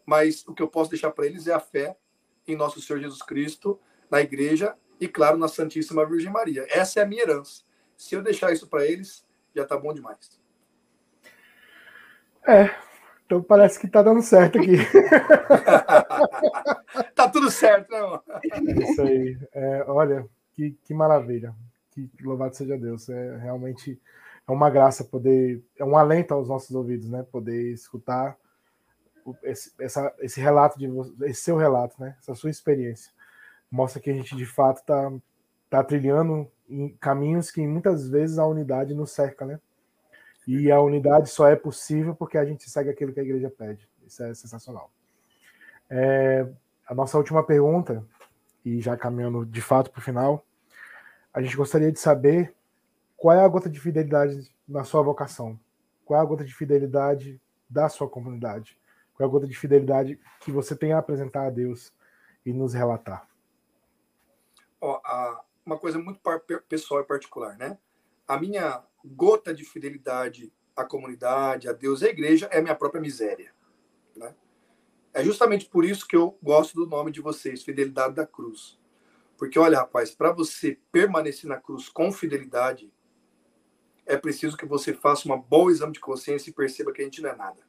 Mas 0.05 0.45
o 0.47 0.53
que 0.53 0.63
eu 0.63 0.68
posso 0.68 0.89
deixar 0.89 1.11
para 1.11 1.26
eles 1.26 1.47
é 1.47 1.53
a 1.53 1.59
fé 1.59 1.97
em 2.47 2.55
nosso 2.55 2.82
Senhor 2.82 2.99
Jesus 2.99 3.22
Cristo, 3.22 3.80
na 4.09 4.22
igreja 4.22 4.76
e, 4.99 5.07
claro, 5.07 5.38
na 5.38 5.47
Santíssima 5.47 6.05
Virgem 6.05 6.32
Maria. 6.32 6.65
Essa 6.70 7.01
é 7.01 7.03
a 7.03 7.05
minha 7.05 7.22
herança. 7.22 7.63
Se 7.95 8.15
eu 8.15 8.22
deixar 8.22 8.53
isso 8.53 8.68
para 8.68 8.86
eles, 8.86 9.26
já 9.53 9.65
tá 9.65 9.78
bom 9.78 9.93
demais. 9.93 10.39
É, 12.47 12.74
então 13.26 13.43
parece 13.43 13.78
que 13.78 13.89
tá 13.89 14.01
dando 14.01 14.22
certo 14.22 14.57
aqui. 14.57 14.78
tá 17.13 17.30
tudo 17.30 17.51
certo, 17.51 17.91
né, 17.91 17.97
irmão? 17.97 18.24
É 18.30 18.84
isso 18.84 19.01
aí. 19.01 19.38
É, 19.53 19.84
olha, 19.88 20.26
que, 20.53 20.78
que 20.86 20.93
maravilha. 20.93 21.53
Que, 22.06 22.24
louvado 22.24 22.56
seja 22.56 22.78
Deus. 22.78 23.10
É 23.10 23.38
realmente 23.38 24.00
é 24.48 24.52
uma 24.52 24.70
graça 24.70 25.04
poder, 25.04 25.64
é 25.78 25.84
um 25.84 25.98
alento 25.98 26.34
aos 26.34 26.48
nossos 26.48 26.72
ouvidos, 26.76 27.10
né? 27.10 27.24
Poder 27.24 27.72
escutar 27.74 28.38
esse, 29.43 29.74
essa, 29.80 30.14
esse 30.20 30.39
relato 30.39 30.78
de 30.78 30.88
esse 31.26 31.41
seu 31.41 31.58
relato, 31.58 32.00
né? 32.00 32.16
Essa 32.20 32.36
sua 32.36 32.50
experiência 32.50 33.12
mostra 33.70 34.02
que 34.02 34.10
a 34.10 34.14
gente 34.14 34.36
de 34.36 34.45
fato 34.45 34.78
está 34.78 35.12
tá 35.70 35.84
trilhando 35.84 36.50
caminhos 37.00 37.52
que 37.52 37.66
muitas 37.66 38.08
vezes 38.08 38.38
a 38.38 38.45
unidade 38.45 38.93
nos 38.93 39.12
cerca, 39.12 39.45
né? 39.45 39.60
E 40.48 40.72
a 40.72 40.80
unidade 40.80 41.30
só 41.30 41.50
é 41.50 41.56
possível 41.56 42.16
porque 42.16 42.38
a 42.38 42.45
gente 42.45 42.70
segue 42.70 42.89
aquilo 42.89 43.12
que 43.12 43.20
a 43.20 43.24
igreja 43.24 43.50
pede. 43.50 43.89
Isso 44.06 44.24
é 44.24 44.34
sensacional. 44.34 44.89
É, 45.89 46.48
a 46.88 46.95
nossa 46.95 47.18
última 47.18 47.43
pergunta, 47.43 48.06
e 48.64 48.80
já 48.80 48.95
caminhando 48.95 49.45
de 49.45 49.62
fato 49.62 49.91
para 49.91 50.00
o 50.00 50.04
final, 50.04 50.45
a 51.38 51.41
gente 51.43 51.55
gostaria 51.55 51.91
de 51.91 51.99
saber 51.99 52.55
qual 53.15 53.38
é 53.38 53.45
a 53.45 53.47
gota 53.47 53.69
de 53.69 53.79
fidelidade 53.79 54.51
na 54.67 54.83
sua 54.83 55.03
vocação? 55.03 55.59
Qual 56.03 56.19
é 56.19 56.23
a 56.23 56.25
gota 56.25 56.43
de 56.43 56.51
fidelidade 56.51 57.39
da 57.69 57.88
sua 57.89 58.09
comunidade? 58.09 58.75
Qual 59.13 59.23
é 59.23 59.29
a 59.29 59.31
gota 59.31 59.45
de 59.45 59.55
fidelidade 59.55 60.19
que 60.39 60.51
você 60.51 60.75
tem 60.75 60.93
a 60.93 60.97
apresentar 60.97 61.45
a 61.45 61.51
Deus 61.51 61.93
e 62.43 62.51
nos 62.51 62.73
relatar? 62.73 63.29
A, 64.81 65.43
uma 65.63 65.77
coisa 65.77 65.99
muito 65.99 66.19
pessoal 66.67 67.01
e 67.01 67.05
particular, 67.05 67.55
né? 67.55 67.77
A 68.27 68.39
minha 68.39 68.83
gota 69.05 69.53
de 69.53 69.63
fidelidade 69.63 70.51
à 70.75 70.83
comunidade, 70.83 71.69
a 71.69 71.71
Deus 71.71 72.01
e 72.01 72.07
à 72.07 72.09
igreja 72.09 72.47
é 72.47 72.57
a 72.57 72.63
minha 72.63 72.75
própria 72.75 72.99
miséria, 72.99 73.53
né? 74.15 74.33
É 75.13 75.23
justamente 75.23 75.67
por 75.67 75.85
isso 75.85 76.07
que 76.07 76.15
eu 76.15 76.35
gosto 76.41 76.73
do 76.73 76.88
nome 76.88 77.11
de 77.11 77.21
vocês, 77.21 77.61
Fidelidade 77.61 78.15
da 78.15 78.25
Cruz. 78.25 78.79
Porque, 79.38 79.59
olha, 79.59 79.77
rapaz, 79.77 80.11
para 80.11 80.31
você 80.31 80.79
permanecer 80.91 81.47
na 81.47 81.57
cruz 81.57 81.88
com 81.88 82.11
fidelidade, 82.11 82.91
é 84.05 84.17
preciso 84.17 84.57
que 84.57 84.65
você 84.65 84.93
faça 84.93 85.31
um 85.31 85.39
bom 85.39 85.69
exame 85.69 85.93
de 85.93 85.99
consciência 85.99 86.49
e 86.49 86.53
perceba 86.53 86.91
que 86.91 87.01
a 87.01 87.05
gente 87.05 87.21
não 87.21 87.29
é 87.29 87.35
nada. 87.35 87.61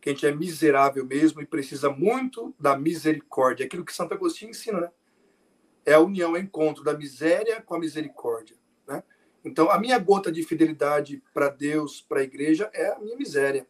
Que 0.00 0.08
a 0.08 0.12
gente 0.12 0.26
é 0.26 0.34
miserável 0.34 1.04
mesmo 1.04 1.42
e 1.42 1.46
precisa 1.46 1.90
muito 1.90 2.54
da 2.58 2.76
misericórdia. 2.76 3.66
Aquilo 3.66 3.84
que 3.84 3.92
Santo 3.92 4.14
Agostinho 4.14 4.50
ensina, 4.50 4.80
né? 4.80 4.90
É 5.84 5.94
a 5.94 6.00
união, 6.00 6.34
é 6.36 6.38
o 6.38 6.42
encontro 6.42 6.82
da 6.82 6.96
miséria 6.96 7.60
com 7.60 7.74
a 7.74 7.78
misericórdia. 7.78 8.56
Né? 8.86 9.02
Então, 9.44 9.70
a 9.70 9.78
minha 9.78 9.98
gota 9.98 10.30
de 10.30 10.42
fidelidade 10.44 11.22
para 11.34 11.48
Deus, 11.48 12.00
para 12.00 12.20
a 12.20 12.24
igreja, 12.24 12.70
é 12.72 12.92
a 12.92 12.98
minha 13.00 13.16
miséria. 13.16 13.66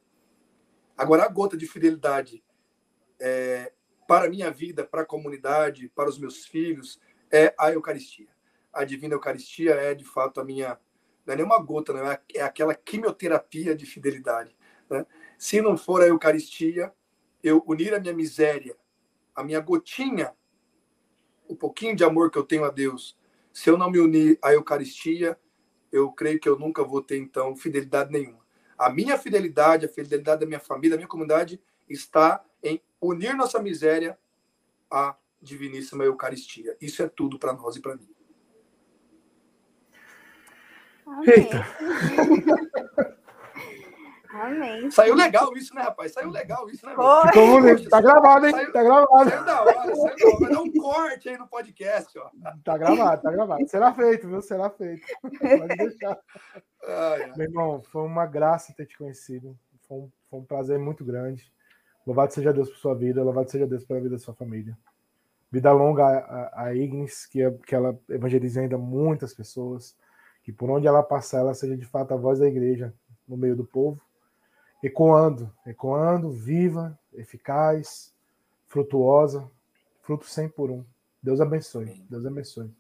Agora, 0.97 1.25
a 1.25 1.29
gota 1.29 1.57
de 1.57 1.67
fidelidade 1.67 2.45
é, 3.19 3.73
para 4.07 4.27
a 4.27 4.31
minha 4.31 4.51
vida, 4.51 4.85
para 4.85 5.03
a 5.03 5.07
comunidade, 5.07 5.89
para 5.95 6.09
os 6.09 6.19
meus 6.19 6.45
filhos, 6.47 7.01
é 7.31 7.55
a 7.59 7.73
Eucaristia. 7.73 8.29
A 8.73 8.85
Divina 8.85 9.15
Eucaristia 9.15 9.73
é, 9.73 9.95
de 9.95 10.05
fato, 10.05 10.41
a 10.41 10.45
minha 10.45 10.79
não 11.25 11.35
é 11.35 11.37
nenhuma 11.37 11.59
gota, 11.59 11.93
né? 11.93 12.19
é 12.35 12.43
aquela 12.43 12.75
quimioterapia 12.75 13.75
de 13.75 13.87
fidelidade. 13.87 14.57
Né? 14.91 15.07
Se 15.39 15.61
não 15.61 15.77
for 15.77 16.03
a 16.03 16.07
Eucaristia, 16.07 16.93
eu 17.43 17.63
unir 17.67 17.95
a 17.95 18.01
minha 18.01 18.13
miséria, 18.13 18.77
a 19.35 19.43
minha 19.43 19.61
gotinha, 19.61 20.35
o 21.49 21.55
pouquinho 21.55 21.95
de 21.95 22.05
amor 22.05 22.31
que 22.31 22.39
eu 22.39 22.45
tenho 22.45 22.65
a 22.65 22.71
Deus, 22.71 23.17
se 23.53 23.71
eu 23.71 23.77
não 23.77 23.91
me 23.91 24.01
unir 24.01 24.39
à 24.43 24.53
Eucaristia, 24.53 25.39
eu 25.91 26.11
creio 26.11 26.41
que 26.41 26.49
eu 26.49 26.59
nunca 26.59 26.83
vou 26.83 27.03
ter, 27.03 27.19
então, 27.19 27.55
fidelidade 27.55 28.11
nenhuma. 28.11 28.41
A 28.79 28.91
minha 28.91 29.19
fidelidade, 29.19 29.87
a 29.87 29.89
fidelidade 29.89 30.41
da 30.41 30.47
minha 30.47 30.59
família, 30.59 30.93
da 30.93 30.97
minha 30.97 31.09
comunidade, 31.09 31.61
está 31.89 32.45
em 32.63 32.81
unir 33.01 33.35
nossa 33.35 33.61
miséria 33.61 34.19
à 34.91 35.17
diviníssima 35.41 36.05
Eucaristia. 36.05 36.77
Isso 36.81 37.03
é 37.03 37.09
tudo 37.09 37.39
para 37.39 37.53
nós 37.53 37.77
e 37.77 37.81
para 37.81 37.97
mim. 37.97 38.09
Amém. 41.07 41.29
Eita. 41.29 41.67
Amém. 44.33 44.91
Saiu 44.91 45.15
legal 45.15 45.55
isso, 45.57 45.75
né, 45.75 45.83
rapaz? 45.83 46.13
Saiu 46.13 46.31
legal 46.31 46.69
isso, 46.71 46.87
né? 46.87 46.93
Ficou 46.93 47.91
Tá 47.91 48.01
gravado, 48.01 48.47
hein? 48.47 48.53
Saiu, 48.53 48.73
tá 48.73 48.83
gravado. 48.83 49.31
Saiu 49.31 49.45
da 49.45 49.63
hora, 49.63 49.75
saiu 49.75 49.95
da 49.95 50.25
hora. 50.25 50.39
Vai 50.41 50.51
dar 50.51 50.63
um 50.63 50.73
corte 50.73 51.29
aí 51.29 51.37
no 51.37 51.47
podcast, 51.47 52.19
ó. 52.19 52.31
Tá 52.65 52.79
gravado, 52.79 53.23
tá 53.23 53.31
gravado. 53.31 53.69
Será 53.69 53.93
feito, 53.93 54.29
viu? 54.29 54.41
Será 54.41 54.71
feito. 54.71 55.07
Pode 55.21 55.77
deixar. 55.77 56.19
Ai, 56.85 57.23
ai. 57.25 57.33
Meu 57.37 57.47
irmão, 57.47 57.83
foi 57.83 58.03
uma 58.03 58.25
graça 58.25 58.73
ter 58.75 58.87
te 58.87 58.97
conhecido. 58.97 59.57
Foi 59.87 59.99
um, 59.99 60.11
foi 60.31 60.41
um 60.41 60.45
prazer 60.45 60.79
muito 60.79 61.05
grande. 61.05 61.53
Louvado 62.07 62.33
seja 62.33 62.53
Deus 62.53 62.69
por 62.69 62.77
sua 62.77 62.95
vida, 62.95 63.23
louvado 63.23 63.51
seja 63.51 63.67
Deus 63.67 63.85
pela 63.85 64.01
vida 64.01 64.17
da 64.17 64.19
sua 64.19 64.35
família. 64.35 64.77
Vida 65.51 65.71
longa 65.73 66.05
a, 66.05 66.65
a 66.65 66.75
Ignis, 66.75 67.27
que, 67.27 67.43
é, 67.43 67.51
que 67.51 67.75
ela 67.75 67.99
evangeliza 68.09 68.61
ainda 68.61 68.79
muitas 68.79 69.35
pessoas 69.35 69.97
que 70.43 70.53
por 70.53 70.71
onde 70.71 70.87
ela 70.87 71.03
passar, 71.03 71.41
ela 71.41 71.55
seja 71.55 71.77
de 71.77 71.87
fato 71.87 72.13
a 72.13 72.17
voz 72.17 72.39
da 72.39 72.49
igreja 72.49 72.93
no 73.27 73.37
meio 73.37 73.55
do 73.55 73.65
povo, 73.65 74.01
ecoando, 74.83 75.53
ecoando, 75.65 76.31
viva, 76.31 76.99
eficaz, 77.13 78.13
frutuosa, 78.67 79.49
fruto 80.01 80.27
100 80.27 80.49
por 80.49 80.71
um. 80.71 80.85
Deus 81.23 81.41
abençoe, 81.41 82.05
Deus 82.11 82.27
abençoe. 82.27 82.71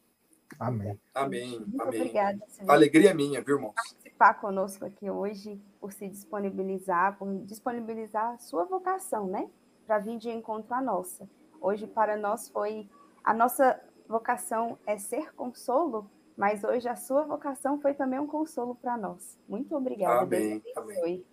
Amém. 0.58 0.98
Amém. 1.14 1.64
Amém. 1.78 2.00
obrigada. 2.00 2.40
Alegria 2.66 3.10
é 3.10 3.14
minha, 3.14 3.40
viu, 3.40 3.56
irmãos? 3.56 3.74
Participar 4.22 4.34
conosco 4.34 4.84
aqui 4.84 5.10
hoje, 5.10 5.60
por 5.80 5.92
se 5.92 6.08
disponibilizar, 6.08 7.18
por 7.18 7.28
disponibilizar 7.44 8.34
a 8.34 8.38
sua 8.38 8.64
vocação, 8.64 9.26
né? 9.26 9.50
Para 9.84 9.98
vir 9.98 10.16
de 10.16 10.30
encontro 10.30 10.72
à 10.72 10.80
nossa. 10.80 11.28
Hoje, 11.60 11.88
para 11.88 12.16
nós, 12.16 12.48
foi. 12.48 12.88
A 13.24 13.34
nossa 13.34 13.80
vocação 14.06 14.78
é 14.86 14.96
ser 14.96 15.32
consolo 15.34 16.08
mas 16.34 16.64
hoje 16.64 16.88
a 16.88 16.96
sua 16.96 17.24
vocação 17.24 17.78
foi 17.80 17.92
também 17.92 18.18
um 18.18 18.26
consolo 18.26 18.74
para 18.74 18.96
nós. 18.96 19.38
Muito 19.46 19.76
obrigada. 19.76 20.22
Amém. 20.22 20.62
Amém. 20.74 21.24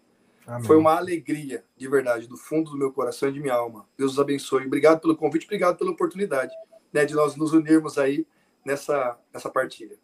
Amém. 0.45 0.63
Foi 0.65 0.75
uma 0.75 0.97
alegria, 0.97 1.63
de 1.77 1.87
verdade, 1.87 2.27
do 2.27 2.35
fundo 2.35 2.71
do 2.71 2.77
meu 2.77 2.91
coração 2.91 3.29
e 3.29 3.31
de 3.31 3.39
minha 3.39 3.53
alma. 3.53 3.87
Deus 3.97 4.13
os 4.13 4.19
abençoe. 4.19 4.65
Obrigado 4.65 4.99
pelo 4.99 5.15
convite, 5.15 5.45
obrigado 5.45 5.77
pela 5.77 5.91
oportunidade 5.91 6.53
né, 6.91 7.05
de 7.05 7.15
nós 7.15 7.35
nos 7.37 7.53
unirmos 7.53 7.97
aí 7.97 8.27
nessa, 8.65 9.17
nessa 9.33 9.49
partilha. 9.49 9.97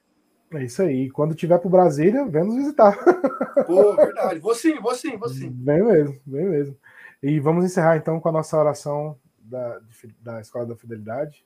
É 0.54 0.64
isso 0.64 0.82
aí. 0.82 1.10
Quando 1.10 1.36
tiver 1.36 1.58
para 1.60 1.70
Brasília, 1.70 2.26
vem 2.26 2.44
nos 2.44 2.56
visitar. 2.56 2.96
Pô, 3.66 3.96
verdade. 3.96 4.40
Vou 4.40 4.54
sim, 4.54 4.80
vou 4.80 4.96
sim, 4.96 5.18
vou 5.18 5.30
sim. 5.30 5.50
Bem 5.50 5.84
mesmo, 5.84 6.20
bem 6.26 6.46
mesmo. 6.46 6.78
E 7.22 7.40
vamos 7.40 7.66
encerrar 7.66 7.98
então 7.98 8.20
com 8.20 8.30
a 8.30 8.32
nossa 8.32 8.58
oração 8.58 9.18
da, 9.40 9.80
da 10.22 10.42
Escola 10.42 10.66
da 10.66 10.76
Fidelidade. 10.76 11.46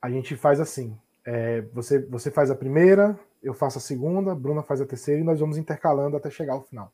A 0.00 0.10
gente 0.10 0.36
faz 0.36 0.60
assim: 0.60 0.98
É, 1.24 1.62
você, 1.72 1.98
você 2.00 2.30
faz 2.30 2.50
a 2.50 2.54
primeira, 2.54 3.18
eu 3.42 3.52
faço 3.52 3.78
a 3.78 3.80
segunda, 3.80 4.34
Bruna 4.34 4.62
faz 4.62 4.80
a 4.80 4.86
terceira 4.86 5.20
e 5.20 5.24
nós 5.24 5.40
vamos 5.40 5.58
intercalando 5.58 6.16
até 6.16 6.30
chegar 6.30 6.54
ao 6.54 6.62
final. 6.62 6.92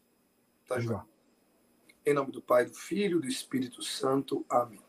Tá 0.67 0.77
Vamos 0.77 0.91
lá. 0.91 1.07
Em 2.05 2.13
nome 2.13 2.33
do 2.33 2.43
Pai, 2.43 2.67
do 2.67 2.75
Filho 2.75 3.19
e 3.19 3.23
do 3.23 3.29
Espírito 3.29 3.83
Santo. 3.83 4.45
Amém. 4.51 4.81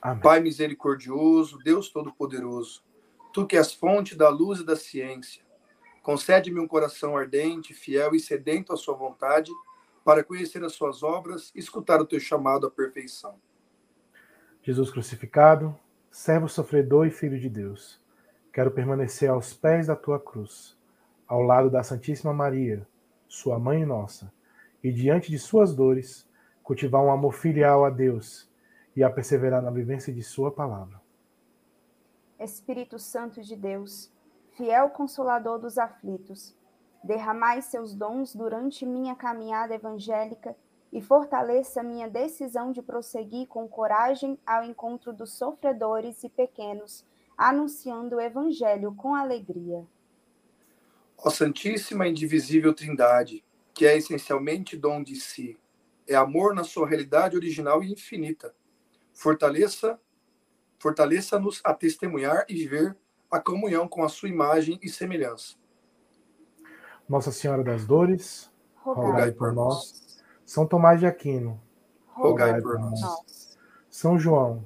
Amém. 0.00 0.22
Pai 0.22 0.40
misericordioso, 0.40 1.58
Deus 1.58 1.88
Todo-Poderoso, 1.88 2.82
tu 3.34 3.44
que 3.44 3.56
és 3.56 3.74
fonte 3.74 4.16
da 4.16 4.28
luz 4.28 4.60
e 4.60 4.64
da 4.64 4.76
ciência, 4.76 5.42
concede-me 6.04 6.60
um 6.60 6.68
coração 6.68 7.16
ardente, 7.16 7.74
fiel 7.74 8.14
e 8.14 8.20
sedento 8.20 8.72
à 8.72 8.76
sua 8.76 8.94
vontade, 8.94 9.50
para 10.04 10.22
conhecer 10.22 10.62
as 10.62 10.74
suas 10.74 11.02
obras 11.02 11.50
e 11.52 11.58
escutar 11.58 12.00
o 12.00 12.06
teu 12.06 12.20
chamado 12.20 12.64
à 12.64 12.70
perfeição. 12.70 13.34
Jesus 14.62 14.88
crucificado, 14.88 15.76
servo 16.12 16.48
sofredor 16.48 17.08
e 17.08 17.10
filho 17.10 17.40
de 17.40 17.48
Deus, 17.48 18.00
quero 18.52 18.70
permanecer 18.70 19.28
aos 19.28 19.52
pés 19.52 19.88
da 19.88 19.96
tua 19.96 20.20
cruz, 20.20 20.78
ao 21.26 21.42
lado 21.42 21.68
da 21.68 21.82
Santíssima 21.82 22.32
Maria, 22.32 22.86
sua 23.26 23.58
mãe 23.58 23.84
nossa, 23.84 24.32
e 24.80 24.92
diante 24.92 25.28
de 25.28 25.40
suas 25.40 25.74
dores, 25.74 26.24
cultivar 26.62 27.02
um 27.02 27.10
amor 27.10 27.34
filial 27.34 27.84
a 27.84 27.90
Deus 27.90 28.48
e 28.94 29.02
a 29.02 29.10
perseverar 29.10 29.60
na 29.60 29.72
vivência 29.72 30.12
de 30.14 30.22
sua 30.22 30.52
palavra. 30.52 31.03
Espírito 32.44 32.98
Santo 32.98 33.42
de 33.42 33.56
Deus, 33.56 34.12
fiel 34.52 34.90
consolador 34.90 35.58
dos 35.58 35.78
aflitos, 35.78 36.54
derramai 37.02 37.60
seus 37.62 37.94
dons 37.94 38.34
durante 38.34 38.86
minha 38.86 39.14
caminhada 39.14 39.74
evangélica 39.74 40.56
e 40.92 41.02
fortaleça 41.02 41.82
minha 41.82 42.08
decisão 42.08 42.70
de 42.70 42.80
prosseguir 42.80 43.48
com 43.48 43.66
coragem 43.66 44.38
ao 44.46 44.62
encontro 44.62 45.12
dos 45.12 45.32
sofredores 45.32 46.22
e 46.22 46.28
pequenos, 46.28 47.04
anunciando 47.36 48.16
o 48.16 48.20
evangelho 48.20 48.94
com 48.94 49.14
alegria. 49.14 49.84
Ó 51.18 51.30
Santíssima 51.30 52.06
Indivisível 52.06 52.72
Trindade, 52.72 53.44
que 53.72 53.86
é 53.86 53.96
essencialmente 53.96 54.76
dom 54.76 55.02
de 55.02 55.16
si, 55.16 55.58
é 56.06 56.14
amor 56.14 56.54
na 56.54 56.62
sua 56.62 56.86
realidade 56.86 57.36
original 57.36 57.82
e 57.82 57.90
infinita. 57.92 58.54
Fortaleça, 59.12 59.98
fortaleça-nos 60.78 61.60
a 61.64 61.72
testemunhar 61.74 62.44
e 62.48 62.54
viver 62.54 62.96
a 63.30 63.40
comunhão 63.40 63.88
com 63.88 64.04
a 64.04 64.08
sua 64.08 64.28
imagem 64.28 64.78
e 64.82 64.88
semelhança. 64.88 65.54
Nossa 67.08 67.32
Senhora 67.32 67.62
das 67.62 67.86
Dores, 67.86 68.50
Rogai 68.76 69.04
rogai 69.10 69.32
por 69.32 69.52
nós. 69.52 70.22
São 70.44 70.66
Tomás 70.66 71.00
de 71.00 71.06
Aquino, 71.06 71.60
Rogai 72.08 72.60
por 72.60 72.78
nós. 72.78 73.00
nós. 73.00 73.58
São 73.90 74.18
João, 74.18 74.64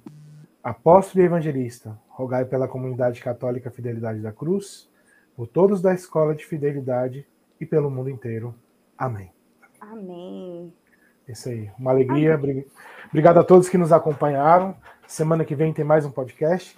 apóstolo 0.62 1.22
e 1.22 1.26
evangelista, 1.26 1.98
rogai 2.08 2.44
pela 2.44 2.68
comunidade 2.68 3.22
católica 3.22 3.70
Fidelidade 3.70 4.20
da 4.20 4.32
Cruz, 4.32 4.88
por 5.36 5.46
todos 5.46 5.80
da 5.80 5.94
Escola 5.94 6.34
de 6.34 6.44
Fidelidade 6.44 7.26
e 7.60 7.66
pelo 7.66 7.90
mundo 7.90 8.10
inteiro. 8.10 8.54
Amém. 8.96 9.32
Amém. 9.80 10.72
Isso 11.28 11.48
aí. 11.48 11.70
Uma 11.78 11.90
alegria. 11.92 12.36
Bri- 12.36 12.66
Obrigado 13.08 13.38
a 13.38 13.44
todos 13.44 13.68
que 13.68 13.78
nos 13.78 13.92
acompanharam. 13.92 14.76
Semana 15.08 15.42
que 15.42 15.54
vem 15.54 15.72
tem 15.72 15.86
mais 15.86 16.04
um 16.04 16.10
podcast. 16.10 16.76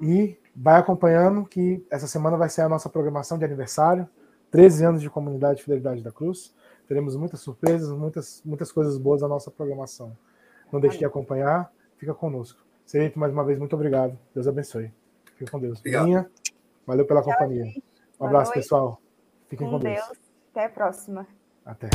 E 0.00 0.38
vai 0.54 0.78
acompanhando 0.78 1.44
que 1.44 1.84
essa 1.90 2.06
semana 2.06 2.36
vai 2.36 2.48
ser 2.48 2.62
a 2.62 2.68
nossa 2.68 2.88
programação 2.88 3.36
de 3.36 3.44
aniversário. 3.44 4.08
13 4.52 4.84
anos 4.84 5.02
de 5.02 5.10
comunidade 5.10 5.60
Fidelidade 5.60 6.00
da 6.00 6.12
Cruz. 6.12 6.54
Teremos 6.86 7.16
muitas 7.16 7.40
surpresas, 7.40 7.90
muitas, 7.90 8.40
muitas 8.44 8.70
coisas 8.70 8.96
boas 8.96 9.20
na 9.22 9.26
nossa 9.28 9.50
programação. 9.50 10.16
Não 10.72 10.80
deixe 10.80 10.98
de 10.98 11.04
acompanhar. 11.04 11.72
Fica 11.98 12.14
conosco. 12.14 12.60
Serito, 12.86 13.18
mais 13.18 13.32
uma 13.32 13.44
vez, 13.44 13.58
muito 13.58 13.74
obrigado. 13.74 14.16
Deus 14.32 14.46
abençoe. 14.46 14.92
Fique 15.36 15.50
com 15.50 15.58
Deus. 15.58 15.80
Obrigado. 15.80 16.04
Minha, 16.04 16.30
valeu 16.86 17.04
pela 17.04 17.20
Tchau, 17.20 17.32
companhia. 17.32 17.64
gente. 17.64 17.82
Um 18.20 18.26
abraço, 18.26 18.52
pessoal. 18.52 19.00
Fiquem 19.48 19.66
Com 19.66 19.78
com 19.78 19.84
Deus. 19.84 19.96
Deus. 19.96 20.18
Até 20.52 20.66
a 20.66 20.70
próxima. 20.70 21.26
Até. 21.66 21.88